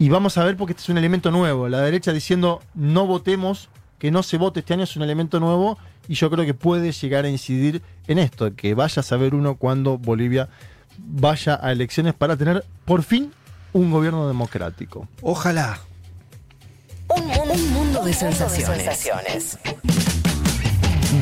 [0.00, 1.68] Y vamos a ver porque este es un elemento nuevo.
[1.68, 3.68] La derecha diciendo no votemos,
[4.00, 5.78] que no se vote este año es un elemento nuevo
[6.08, 9.54] y yo creo que puede llegar a incidir en esto, que vaya a saber uno
[9.54, 10.48] cuando Bolivia
[10.98, 13.30] vaya a elecciones para tener por fin
[13.72, 15.06] un gobierno democrático.
[15.22, 15.78] Ojalá.
[17.08, 19.58] Un, un mundo de sensaciones.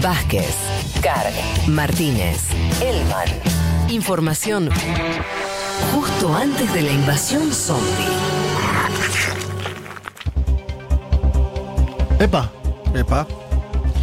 [0.02, 0.54] Vázquez,
[1.00, 1.32] Carg,
[1.66, 2.48] Martínez,
[2.82, 3.28] Elman.
[3.88, 4.68] Información
[5.94, 7.88] justo antes de la invasión zombie.
[12.18, 12.50] Epa,
[12.94, 13.26] Epa.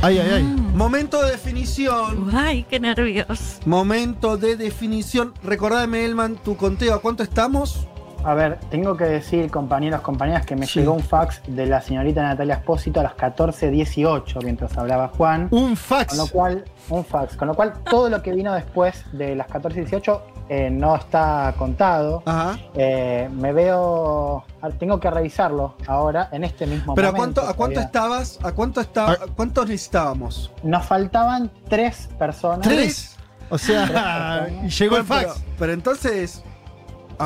[0.02, 0.44] ay, ay, ay.
[0.74, 2.32] Momento de definición.
[2.36, 3.60] Ay, qué nervios.
[3.66, 5.36] Momento de definición.
[5.44, 6.96] Recordame, Elman, tu conteo.
[6.96, 7.88] ¿A cuánto estamos?
[8.24, 10.80] A ver, tengo que decir, compañeros, compañeras, que me Sí.
[10.80, 15.48] llegó un fax de la señorita Natalia Espósito a las 14.18 mientras hablaba Juan.
[15.52, 16.10] Un fax.
[16.10, 17.36] Con lo cual, un fax.
[17.36, 22.22] Con lo cual, todo lo que vino después de las 14.18 eh, no está contado.
[22.26, 22.60] Ajá.
[22.76, 24.44] Eh, me veo.
[24.78, 27.42] Tengo que revisarlo ahora, en este mismo Pero ¿a momento.
[27.42, 28.40] cuánto, ¿a cuánto estabas?
[28.44, 29.18] ¿A cuánto estaba?
[29.36, 30.52] ¿Cuántos necesitábamos?
[30.62, 32.68] Nos faltaban tres personas.
[32.68, 33.18] Tres.
[33.50, 35.24] O sea, y llegó el fax.
[35.24, 36.44] Pero, pero entonces,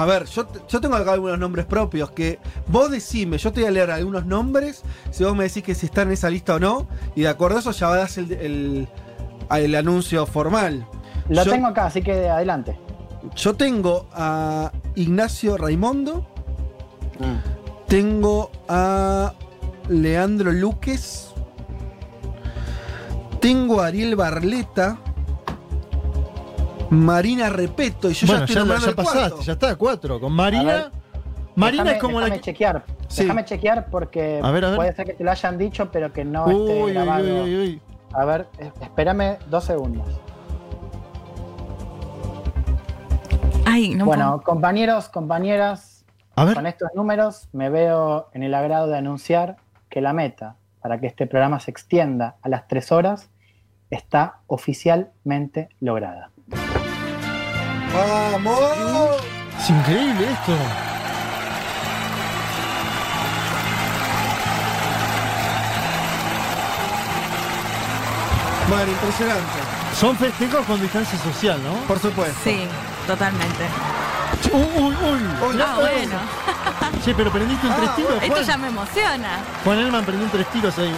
[0.02, 3.70] a ver, yo, yo tengo acá algunos nombres propios que vos decime, yo te voy
[3.70, 6.60] a leer algunos nombres, si vos me decís que si están en esa lista o
[6.60, 8.88] no, y de acuerdo a eso ya das el, el,
[9.52, 10.86] el anuncio formal.
[11.30, 12.78] Lo Yo- tengo acá, así que adelante.
[13.36, 16.26] Yo tengo a Ignacio Raimondo,
[17.18, 17.88] Mm.
[17.88, 19.32] tengo a
[19.88, 21.30] Leandro Luques,
[23.40, 24.98] tengo a Ariel Barleta,
[26.90, 29.42] Marina Repeto, y yo bueno, ya estoy ya, nombrando ya el pasaste, cuarto.
[29.42, 30.20] ya está, cuatro.
[30.20, 30.92] Con Marina.
[31.56, 32.46] Marina Déjame- es como la déjame que.
[32.46, 32.84] chequear.
[33.08, 33.22] Sí.
[33.24, 34.76] Déjame chequear porque A ver, a ver.
[34.78, 37.24] puede ser que te lo hayan dicho, pero que no Uy, esté grabado.
[37.24, 37.82] uy, uy, uy.
[38.14, 40.08] A ver, es- espérame dos segundos.
[43.66, 46.06] Ay, no bueno, compañeros, compañeras,
[46.36, 46.56] A ver.
[46.56, 49.58] con estos números me veo en el agrado de anunciar
[49.90, 53.30] que la meta para que este programa se extienda a las tres horas
[53.90, 56.32] está oficialmente lograda.
[57.96, 59.22] ¡Vamos!
[59.60, 60.54] Es increíble esto.
[68.70, 69.60] Bueno, impresionante.
[70.00, 71.74] Son festejos con distancia social, ¿no?
[71.88, 72.36] Por supuesto.
[72.44, 72.66] Sí,
[73.08, 73.66] totalmente.
[74.52, 74.94] Uy, uy,
[75.50, 75.62] uy.
[75.62, 76.18] Ah, bueno.
[77.06, 78.46] Che, pero prendiste un tres tiros, Esto Juan.
[78.46, 79.30] ya me emociona.
[79.64, 80.94] Juan Elman prendió un tres tiros ahí.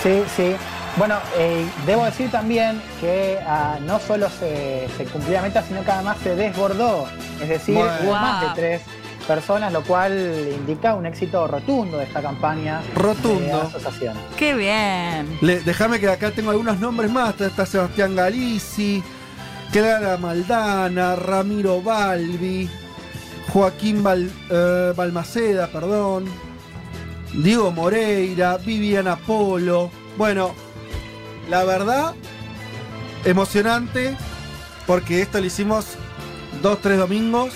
[0.00, 0.56] Sí, sí.
[0.96, 5.82] Bueno, eh, debo decir también que ah, no solo se, se cumplió la meta, sino
[5.82, 7.06] que además se desbordó.
[7.40, 7.92] Es decir, Bueno.
[8.02, 8.20] hubo Wow.
[8.20, 8.82] más de tres.
[9.26, 13.38] personas, lo cual indica un éxito rotundo de esta campaña Rotundo.
[13.40, 14.16] de asociación.
[14.36, 15.38] Qué bien.
[15.64, 17.40] Déjame que acá tengo algunos nombres más.
[17.40, 19.00] Está Sebastián Galici,
[19.70, 22.68] Clara Maldana, Ramiro Balbi,
[23.52, 26.24] Joaquín Bal- eh, Balmaceda, perdón,
[27.32, 29.88] Diego Moreira, Viviana Polo.
[30.18, 30.50] Bueno,
[31.52, 32.14] la verdad,
[33.26, 34.16] emocionante,
[34.86, 35.84] porque esto lo hicimos
[36.62, 37.52] dos, tres domingos.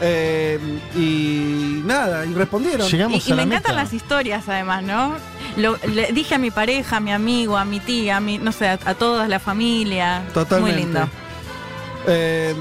[0.00, 0.58] eh,
[0.94, 2.86] y nada, y respondieron.
[2.90, 5.14] Y, y me encantan las historias, además, ¿no?
[5.56, 8.52] Lo- le dije a mi pareja, a mi amigo, a mi tía, a mi, no
[8.52, 10.22] sé, a, a toda la familia.
[10.34, 10.74] Totalmente.
[10.74, 11.08] Muy lindo.
[12.08, 12.54] Eh,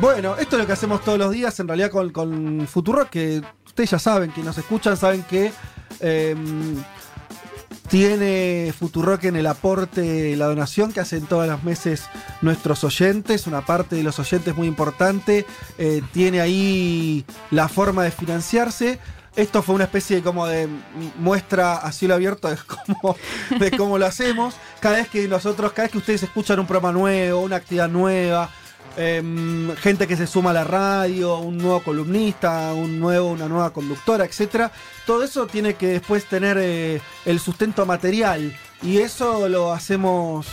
[0.00, 3.42] bueno, esto es lo que hacemos todos los días, en realidad con, con Futuro, que
[3.66, 5.52] ustedes ya saben, que nos escuchan, saben que
[6.00, 6.34] eh,
[7.88, 12.04] tiene Futurock en el aporte, la donación que hacen todos los meses
[12.42, 15.46] nuestros oyentes, una parte de los oyentes muy importante,
[15.78, 18.98] eh, tiene ahí la forma de financiarse.
[19.36, 20.68] Esto fue una especie de como de
[21.18, 23.16] muestra a cielo abierto de cómo,
[23.58, 24.54] de cómo lo hacemos.
[24.80, 28.50] Cada vez que nosotros, cada vez que ustedes escuchan un programa nuevo, una actividad nueva,
[28.96, 33.70] em, gente que se suma a la radio, un nuevo columnista, un nuevo, una nueva
[33.72, 34.72] conductora, etcétera.
[35.06, 38.56] Todo eso tiene que después tener eh, el sustento material.
[38.82, 40.46] Y eso lo hacemos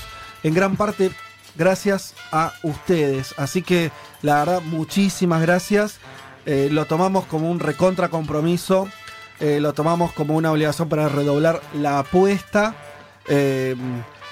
[0.44, 1.12] en gran parte
[1.56, 3.34] gracias a ustedes.
[3.38, 3.92] Así que
[4.22, 6.00] la verdad, muchísimas gracias.
[6.46, 8.88] Eh, lo tomamos como un recontra compromiso.
[9.40, 12.76] eh, lo tomamos como una obligación para redoblar la apuesta.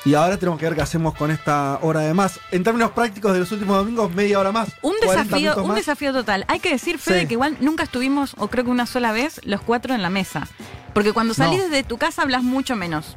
[0.06, 2.40] Y ahora tenemos que ver qué hacemos con esta hora de más.
[2.52, 4.70] En términos prácticos de los últimos domingos, media hora más.
[4.82, 5.78] Un 40 desafío, un más.
[5.78, 6.46] desafío total.
[6.48, 7.28] Hay que decir, Fede, Sí.
[7.28, 10.48] que igual nunca estuvimos, o creo que una sola vez, los cuatro en la mesa.
[10.94, 11.70] Porque cuando salís No.
[11.70, 13.16] de tu casa hablas mucho menos.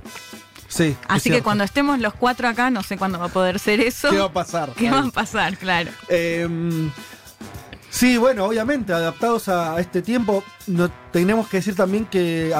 [0.69, 0.85] Sí.
[0.85, 3.81] es Así que cuando estemos los cuatro acá, no sé cuándo va a poder ser
[3.81, 4.11] eso.
[4.11, 4.70] ¿Qué va a pasar?
[4.77, 5.56] ¿Qué va a pasar?
[5.56, 5.90] Claro.
[6.09, 6.48] Eh,
[7.95, 12.53] sí, bueno, obviamente, adaptados a este tiempo, no, tenemos que decir también que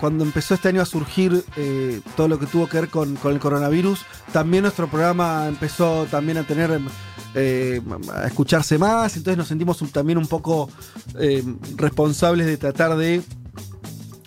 [0.00, 3.38] cuando empezó este año a surgir eh, todo lo que tuvo que ver con, el
[3.38, 4.00] coronavirus,
[4.32, 6.80] también nuestro programa empezó también a tener,
[7.34, 7.82] eh,
[8.14, 10.70] a escucharse más, entonces nos sentimos también un poco
[11.18, 11.44] eh,
[11.76, 13.22] responsables de tratar de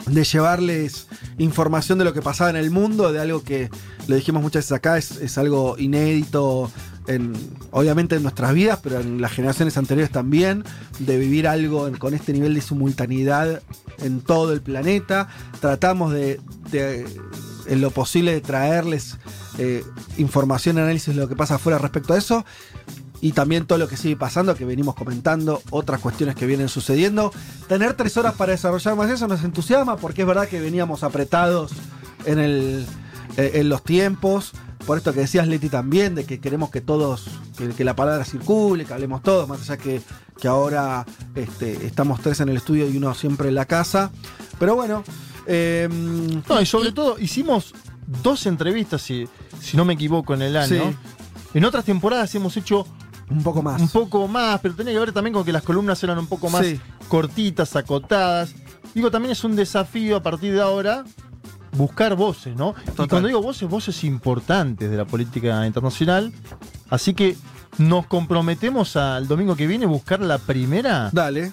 [0.05, 1.07] de llevarles
[1.37, 3.69] información de lo que pasaba en el mundo, de algo que
[4.07, 6.69] lo dijimos muchas veces acá, es algo inédito,
[7.07, 7.33] en,
[7.71, 10.63] obviamente en nuestras vidas, pero en las generaciones anteriores también,
[10.99, 13.61] de vivir algo con este nivel de simultaneidad
[13.99, 15.27] en todo el planeta.
[15.59, 16.39] Tratamos de,
[16.71, 17.05] de,
[17.67, 19.17] en lo posible, de traerles
[19.57, 19.83] eh,
[20.17, 22.45] información, análisis de lo que pasa afuera respecto a eso
[23.23, 27.31] y también todo lo que sigue pasando, que venimos comentando, otras cuestiones que vienen sucediendo.
[27.69, 31.71] Tener tres horas para desarrollar más eso nos entusiasma, porque es verdad que veníamos apretados
[32.25, 32.85] en, el,
[33.37, 34.51] eh, en los tiempos.
[34.85, 37.25] Por esto que decías, Leti, también, de que queremos que todos,
[37.57, 40.01] que, que la palabra circule, que hablemos todos, más allá que,
[40.39, 41.05] que ahora
[41.35, 44.11] este, estamos tres en el estudio y uno siempre en la casa.
[44.59, 45.03] Pero bueno.
[45.47, 45.87] eh,
[46.49, 47.73] No, y sobre todo, hicimos
[48.21, 49.25] dos entrevistas, si,
[49.61, 50.83] si no me equivoco, en el año.
[50.91, 50.97] Sí.
[51.53, 52.85] En otras temporadas hemos hecho
[53.29, 53.81] un poco más.
[53.81, 56.49] Un poco más, pero tenía que ver también con que las columnas eran un poco
[56.49, 56.77] más Sí.
[57.07, 58.53] cortitas, acotadas.
[58.93, 61.05] Digo, también es un desafío a partir de ahora
[61.73, 62.75] buscar voces, ¿no?
[63.03, 66.31] Y cuando digo voces, voces importantes de la política internacional.
[66.89, 67.35] Así que
[67.77, 71.09] nos comprometemos al domingo que viene buscar la primera.
[71.11, 71.51] Dale.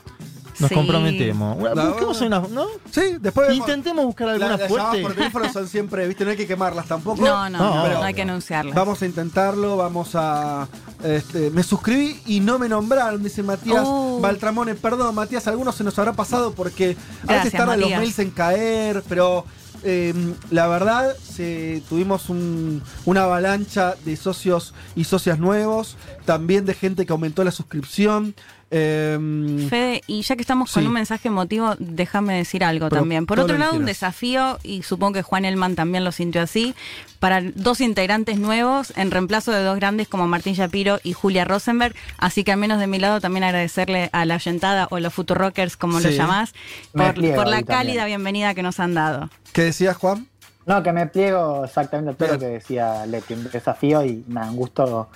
[0.59, 0.75] Nos Sí.
[0.75, 1.57] comprometemos.
[1.59, 2.67] Busquemos una, ¿no?
[2.91, 3.67] Sí, después vemos.
[3.67, 5.01] Intentemos buscar alguna La- fuerte.
[5.01, 7.23] por teléfono son siempre, viste, no hay que quemarlas tampoco.
[7.25, 8.75] No, no, no, hay que anunciarlas.
[8.75, 10.69] Vamos a intentarlo, vamos a.
[11.03, 14.19] este, me suscribí y no me nombraron, dice Matías Oh.
[14.21, 14.75] Baltramone.
[14.75, 16.91] Perdón, Matías, algunos se nos habrá pasado porque
[17.23, 19.47] a Gracias, veces tardan los mails en caer, pero
[19.85, 20.15] eh,
[20.51, 27.07] la verdad se- tuvimos un- una avalancha de socios y socias nuevos, también de gente
[27.07, 28.35] que aumentó la suscripción.
[28.71, 30.87] Eh, Fede, y ya que estamos con Sí.
[30.87, 33.27] un mensaje emotivo, déjame decir algo Pero también.
[33.27, 36.75] Por otro lo lado, un desafío, y supongo que Juan Elman también lo sintió así,
[37.19, 41.95] para dos integrantes nuevos en reemplazo de dos grandes como Martín Shapiro y Julia Rosenberg.
[42.19, 45.77] Así que al menos de mi lado también agradecerle a la Yentada o los Futurockers,
[45.77, 46.17] como lo Sí.
[46.17, 46.53] llamás,
[46.93, 49.31] Me por, la cálida bienvenida que nos han dado.
[49.53, 50.29] ¿Qué decías, Juan?
[50.67, 54.51] No, que me pliego exactamente a todo lo que decía Leti, un desafío y nada,
[54.51, 55.09] un gusto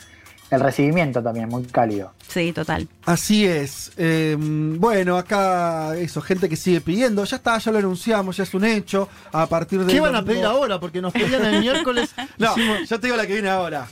[0.55, 2.13] el recibimiento también, muy cálido.
[2.29, 2.89] Sí, total.
[3.05, 3.93] Así es.
[3.97, 7.25] Eh, bueno, acá eso, gente que sigue pidiendo.
[7.25, 9.09] Ya está, ya lo anunciamos, ya es un hecho.
[9.33, 9.93] A partir de.
[9.93, 10.81] ¿Qué van a pedir ahora?
[10.81, 12.11] Porque nos pedían el miércoles.
[12.39, 13.87] No, Hicimos- yo te digo la que viene ahora.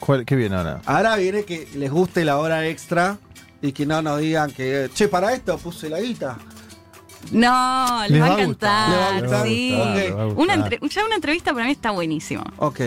[0.00, 0.80] ¿Cuál- ¿Qué viene ahora?
[0.86, 3.18] Ahora viene que les guste la hora extra
[3.62, 6.36] y que no nos digan que, che, para esto puse la guita.
[7.32, 8.88] No, les, Les va a va a gustar.
[8.88, 9.22] encantar.
[9.22, 9.46] Les va a gustar.
[9.46, 9.70] sí.
[9.70, 10.42] Les va a gustar.
[10.44, 12.44] Una entre- ya una entrevista para mí está buenísimo.
[12.58, 12.80] Ok.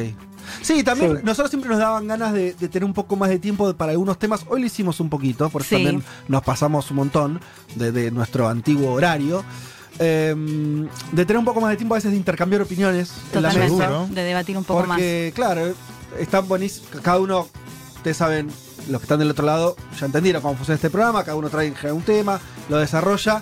[0.62, 1.22] Sí, también Sí.
[1.24, 4.18] nosotros siempre nos daban ganas de, de tener un poco más de tiempo para algunos
[4.20, 4.46] temas.
[4.50, 5.84] Hoy lo hicimos un poquito, por eso Sí.
[5.84, 7.42] también nos pasamos un montón
[7.76, 9.44] de, de nuestro antiguo horario.
[10.00, 10.36] Eh,
[11.12, 13.88] de tener un poco más de tiempo a veces de intercambiar opiniones en la Totalmente.
[13.88, 14.06] mesa.
[14.12, 14.90] De debatir un poco más.
[14.90, 15.74] Porque, claro,
[16.20, 16.90] están buenísimos.
[17.02, 17.48] Cada uno,
[17.96, 18.48] ustedes saben,
[18.90, 21.24] los que están del otro lado ya entendieron cómo funciona este programa.
[21.24, 23.42] Cada uno trae un tema, lo desarrolla.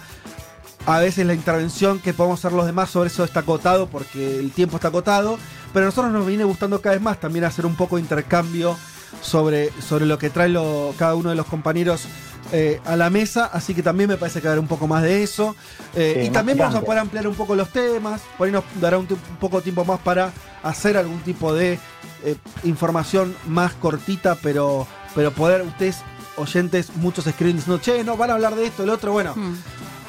[0.85, 4.51] A veces la intervención que podemos hacer los demás sobre eso está acotado porque el
[4.51, 5.37] tiempo está acotado.
[5.75, 8.77] Pero a nosotros nos viene gustando cada vez más también hacer un poco de intercambio
[9.21, 12.05] sobre, sobre lo que trae lo- cada uno de los compañeros
[12.53, 13.49] eh, a la mesa.
[13.51, 15.53] Así que también me parece que haber un poco más de eso.
[15.93, 18.21] Eh, Sí, y también vamos a poder ampliar un poco los temas.
[18.37, 19.05] Por ahí nos dará un,
[19.39, 20.31] poco de tiempo más para
[20.63, 21.77] hacer algún tipo de
[22.23, 25.97] eh, información más cortita, pero, pero poder, ustedes,
[26.37, 29.11] oyentes, muchos escriben diciendo, che, no, van a hablar de esto, el otro.
[29.11, 29.55] Bueno, Mm.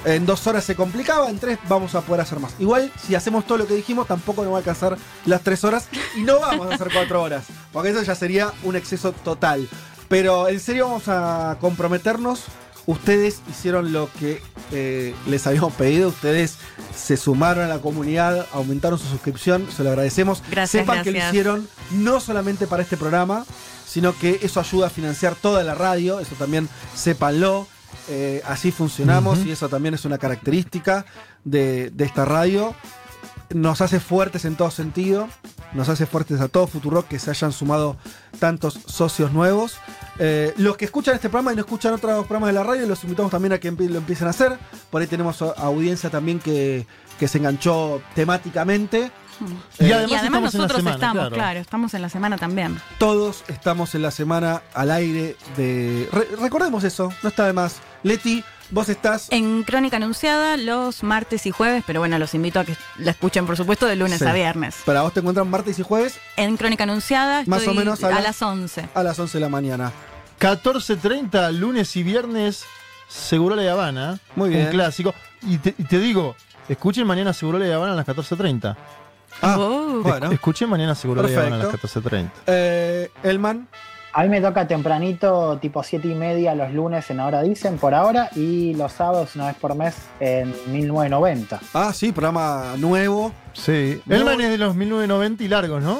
[0.07, 2.55] En dos horas se complicaba, en tres vamos a poder hacer más.
[2.61, 5.89] Igual, si hacemos todo lo que dijimos, tampoco nos va a alcanzar las tres horas
[6.16, 9.69] y no vamos a hacer cuatro horas, porque eso ya sería un exceso total.
[10.09, 12.45] Pero en serio vamos a comprometernos.
[12.87, 16.59] Ustedes hicieron lo que eh, les habíamos pedido, ustedes
[16.95, 20.41] se sumaron a la comunidad, aumentaron su suscripción, se lo agradecemos.
[20.49, 23.45] Gracias, Sepan que lo hicieron no solamente para este programa,
[23.89, 27.66] sino que eso ayuda a financiar toda la radio, eso también sépanlo.
[28.09, 31.05] Eh, así funcionamos y eso también es una característica
[31.44, 32.74] de, de esta radio.
[33.55, 35.28] Nos hace fuertes en todo sentido,
[35.73, 37.97] nos hace fuertes a todo Futurock que se hayan sumado
[38.40, 39.78] tantos socios nuevos.
[40.18, 43.05] Eh, los que escuchan este programa y no escuchan otros programas de la radio, los
[43.05, 44.59] invitamos también a que lo empiecen a hacer.
[44.90, 46.86] Por ahí tenemos audiencia también que,
[47.20, 49.12] que se enganchó temáticamente.
[49.78, 51.34] Y Eh, además y además estamos en la nosotros semana, estamos, claro.
[51.34, 51.60] claro.
[51.60, 52.80] estamos en la semana también.
[52.98, 56.08] Todos estamos en la semana al aire de.
[56.12, 57.76] Re- recordemos eso, no está de más.
[58.02, 59.28] Leti, vos estás.
[59.30, 63.46] En Crónica Anunciada los martes y jueves, pero bueno, los invito a que la escuchen,
[63.46, 64.24] por supuesto, de lunes Sí.
[64.26, 64.76] a viernes.
[64.84, 68.08] Para vos te encuentran martes y jueves En Crónica Anunciada Más estoy o menos a
[68.08, 68.88] a, las- las 11.
[68.94, 69.92] a las 11 de la mañana.
[70.38, 72.64] 14.30, lunes y viernes,
[73.08, 74.18] Seguro La Habana.
[74.34, 74.66] Muy bien.
[74.66, 75.14] Un clásico.
[75.42, 76.34] Y te, y te digo,
[76.68, 78.76] escuchen mañana Seguro La Habana a las 14.30.
[79.42, 80.00] Ah, Oh.
[80.02, 80.30] bueno.
[80.32, 82.00] Escuchen mañana Seguro La Habana a las Perfecto.
[82.00, 82.30] 14.30.
[82.46, 83.68] Eh, Elman,
[84.12, 87.92] A mí me toca tempranito, tipo 7 y media los lunes en Ahora Dicen, por
[87.94, 91.60] ahora, y los sábados una vez por mes en 1990.
[91.74, 93.32] ah, sí, programa nuevo.
[93.52, 94.00] Sí.
[94.06, 94.16] No.
[94.16, 95.98] Elman es de los 1990 y largos, ¿no?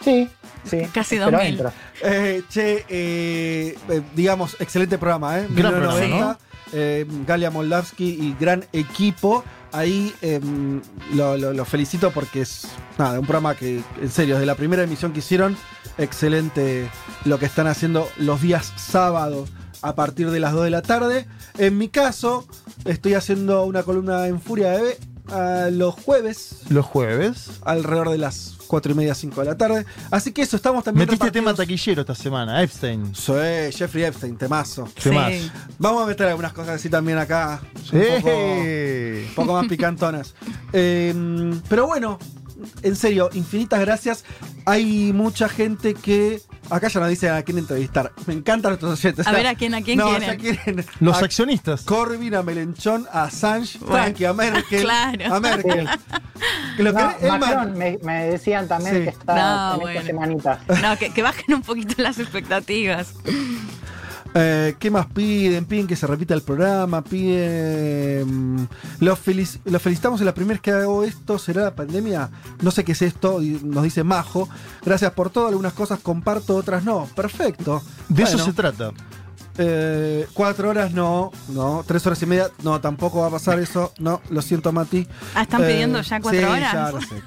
[0.00, 0.28] Sí,
[0.64, 0.86] sí.
[0.92, 1.48] Casi pero 2000.
[1.54, 1.72] entro.
[2.02, 5.46] Eh, che, eh, eh, digamos, excelente programa, ¿eh?
[5.50, 6.38] Gran 1990,
[6.72, 9.44] eh, Galia Moldavsky y gran equipo.
[9.72, 10.40] Ahí eh,
[11.14, 12.66] lo, felicito porque es
[12.98, 15.56] un programa que, en serio, desde la primera emisión que hicieron,
[15.98, 16.90] excelente
[17.24, 19.50] lo que están haciendo los días sábados
[19.82, 21.26] a partir de las 2 de la tarde.
[21.58, 22.46] En mi caso,
[22.84, 24.98] estoy haciendo una columna en Furia de
[25.30, 27.50] Ah, los jueves, Los jueves.
[27.62, 29.86] alrededor de las 4 y media, 5 de la tarde.
[30.10, 33.14] Así que eso, estamos también Metiste tema taquillero esta semana, Epstein.
[33.14, 34.88] Soy Jeffrey Epstein, temazo.
[34.94, 35.32] ¿Qué más?
[35.32, 35.50] Sí.
[35.78, 37.60] Vamos a meter algunas cosas así también acá.
[37.92, 40.34] Un poco, un poco más picantonas.
[40.74, 41.14] Eh,
[41.70, 42.18] pero bueno,
[42.82, 44.24] en serio, infinitas gracias.
[44.66, 46.40] Hay mucha gente que.
[46.70, 48.12] Acá ya nos dice a quién entrevistar.
[48.26, 49.26] Me encantan nuestros oyentes.
[49.26, 50.38] A O sea, ver, ¿a quién- a quién no, quieren?
[50.38, 51.82] quieren Los a accionistas.
[51.82, 54.82] Corbyn, a Melenchón, a Assange, Bueno, tranqui, a Merkel.
[54.82, 55.34] claro.
[55.34, 55.88] A Merkel.
[56.76, 59.02] Que lo No, Macron, me, me decían también Sí.
[59.04, 60.00] que está No, en bueno.
[60.00, 60.60] esta semanita.
[60.82, 63.14] No, que, que bajen un poquito las expectativas.
[64.40, 65.64] Eh, ¿Qué más piden?
[65.64, 68.68] Piden que se repita el programa, piden...
[69.00, 72.30] Los, felici- los felicitamos en la primera vez que hago esto, ¿será la pandemia?
[72.62, 74.48] No sé qué es esto, y nos dice Majo.
[74.84, 77.08] Gracias por todo, algunas cosas comparto, otras no.
[77.16, 77.82] Perfecto.
[78.08, 78.92] De eso se trata.
[79.58, 81.84] Eh, cuatro horas no, no.
[81.86, 83.92] Tres horas y media, no, tampoco va a pasar eso.
[83.98, 85.06] No, lo siento, Mati.
[85.34, 86.72] Ah, ¿están Eh, pidiendo ya cuatro sí, horas?
[86.72, 87.22] ya sé.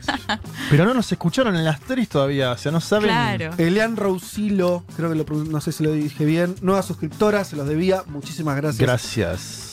[0.70, 3.10] Pero no nos escucharon en las tres todavía, o sea, no saben.
[3.10, 3.52] Claro.
[3.58, 6.56] Elian Rousilo, creo que lo, no sé si lo dije bien.
[6.62, 8.04] Nueva suscriptora, se los debía.
[8.08, 8.80] Muchísimas gracias.
[8.80, 9.71] Gracias.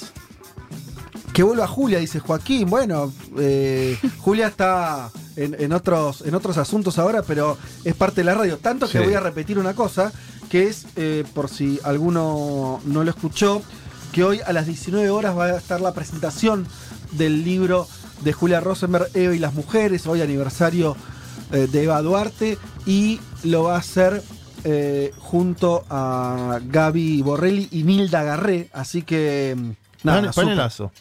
[1.39, 2.69] Que vuelva Julia, dice Joaquín.
[2.69, 8.25] Bueno, eh, Julia está en, en otros, en otros asuntos ahora, pero es parte de
[8.25, 8.59] la radio.
[8.59, 9.05] Tanto que Sí.
[9.05, 10.11] voy a repetir una cosa,
[10.51, 13.63] que es, eh, por si alguno no lo escuchó,
[14.11, 16.67] que hoy a las 19 horas va a estar la presentación
[17.13, 17.87] del libro
[18.25, 20.97] de Julia Rosenberg, Eva y las mujeres, hoy aniversario
[21.53, 24.25] eh, de Eva Duarte, y lo va a hacer
[24.65, 29.55] eh, junto a Gaby Borrelli y Nilda Garré, así que...
[30.03, 30.93] Nada, panelazo.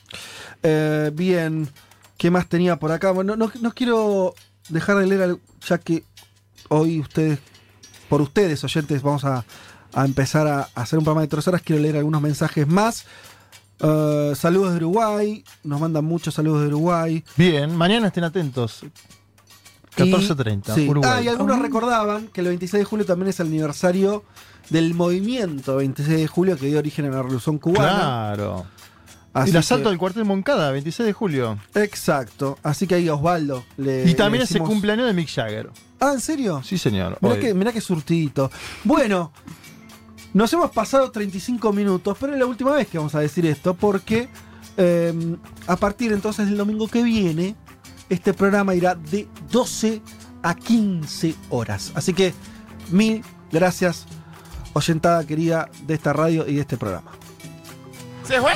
[0.64, 1.70] Eh, bien,
[2.18, 3.12] ¿qué más tenía por acá?
[3.12, 4.34] Bueno, no, no quiero
[4.70, 6.04] dejar de leer, algo, ya que
[6.70, 7.40] hoy ustedes,
[8.10, 9.46] por ustedes, oyentes, vamos a,
[9.94, 11.62] a empezar a, a hacer un programa de tres horas.
[11.62, 13.06] Quiero leer algunos mensajes más.
[13.80, 17.24] Eh, saludos de Uruguay, nos mandan muchos saludos de Uruguay.
[17.36, 18.84] Bien, mañana estén atentos.
[19.96, 20.88] 14.30, Sí.
[20.90, 21.12] Uruguay.
[21.16, 24.24] Ah, y algunos recordaban que el 26 de julio también es el aniversario
[24.70, 28.34] del movimiento 26 de julio que dio origen a la Revolución Cubana.
[28.36, 28.66] Claro.
[29.42, 31.58] Así y el asalto que- del cuartel Moncada, 26 de julio.
[31.76, 32.58] Exacto.
[32.64, 34.10] Así que ahí Osvaldo le.
[34.10, 35.70] y también le es el decimos- cumpleaños de Mick Jagger.
[36.00, 36.62] Ah, ¿en serio?
[36.64, 37.18] Sí, señor.
[37.22, 38.52] Mirá que, mirá que surtidito.
[38.84, 39.32] Bueno,
[40.34, 43.74] nos hemos pasado 35 minutos, pero es la última vez que vamos a decir esto,
[43.74, 44.30] porque
[44.78, 45.14] eh,
[45.66, 47.56] a partir entonces del domingo que viene,
[48.10, 50.02] este programa irá de 12
[50.44, 51.92] a 15 horas.
[51.96, 52.34] Así que
[52.92, 54.06] mil gracias,
[54.74, 57.12] oyentada querida de esta radio y de este programa.
[58.24, 58.52] ¡Se fue!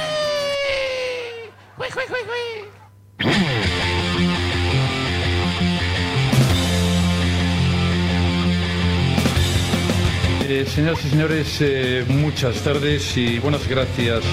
[10.48, 14.24] Eh, señoras y señores, eh, muchas tardes y buenas gracias.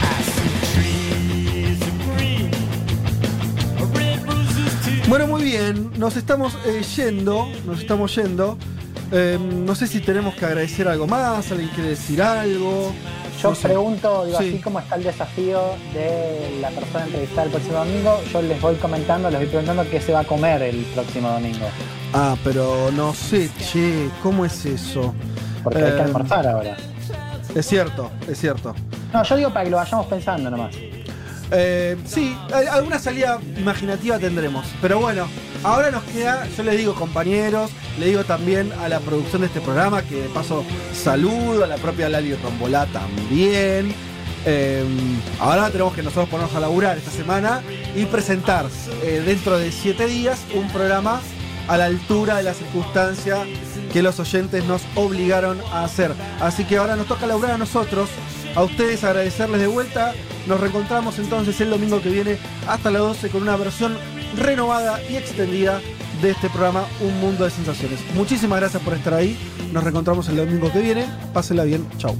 [5.09, 8.59] Bueno, muy bien, nos estamos eh, yendo, nos estamos yendo.
[9.10, 12.93] Eh, no sé si tenemos que agradecer algo más, alguien quiere decir algo.
[13.42, 14.49] Yo pregunto, digo, Sí.
[14.49, 15.60] así como está el desafío
[15.94, 20.00] de la persona entrevistada el próximo domingo, yo les voy comentando, les voy preguntando qué
[20.00, 21.67] se va a comer el próximo domingo.
[22.12, 25.15] Ah, pero no sé, che, ¿cómo es eso?
[25.62, 26.76] Porque hay que Eh, almorzar ahora.
[27.55, 28.75] Es cierto, es cierto.
[29.12, 30.75] No, yo digo para que lo vayamos pensando nomás.
[31.50, 34.67] Eh, sí, al- alguna salida imaginativa tendremos.
[34.83, 35.26] Pero bueno,
[35.62, 39.61] ahora nos queda, yo les digo compañeros, le digo también a la producción de este
[39.61, 43.95] programa, que de paso saludo, a la propia Lali Rombolá también.
[44.47, 44.85] Eh,
[45.41, 47.62] ahora tenemos que nosotros ponernos a laburar esta semana
[47.97, 48.67] y presentar
[49.03, 51.20] eh, dentro de siete días un programa
[51.67, 53.45] a la altura de la circunstancia
[53.93, 56.12] que los oyentes nos obligaron a hacer.
[56.41, 58.09] Así que ahora nos toca laburar a nosotros,
[58.55, 60.15] a ustedes agradecerles de vuelta.
[60.47, 63.97] Nos reencontramos entonces el domingo que viene hasta las 12 con una versión
[64.36, 65.81] renovada y extendida
[66.23, 68.00] de este programa Un Mundo de Sensaciones.
[68.15, 69.36] Muchísimas gracias por estar ahí.
[69.73, 71.07] Nos reencontramos el domingo que viene.
[71.32, 71.86] Pásenla bien.
[71.98, 72.16] Chau.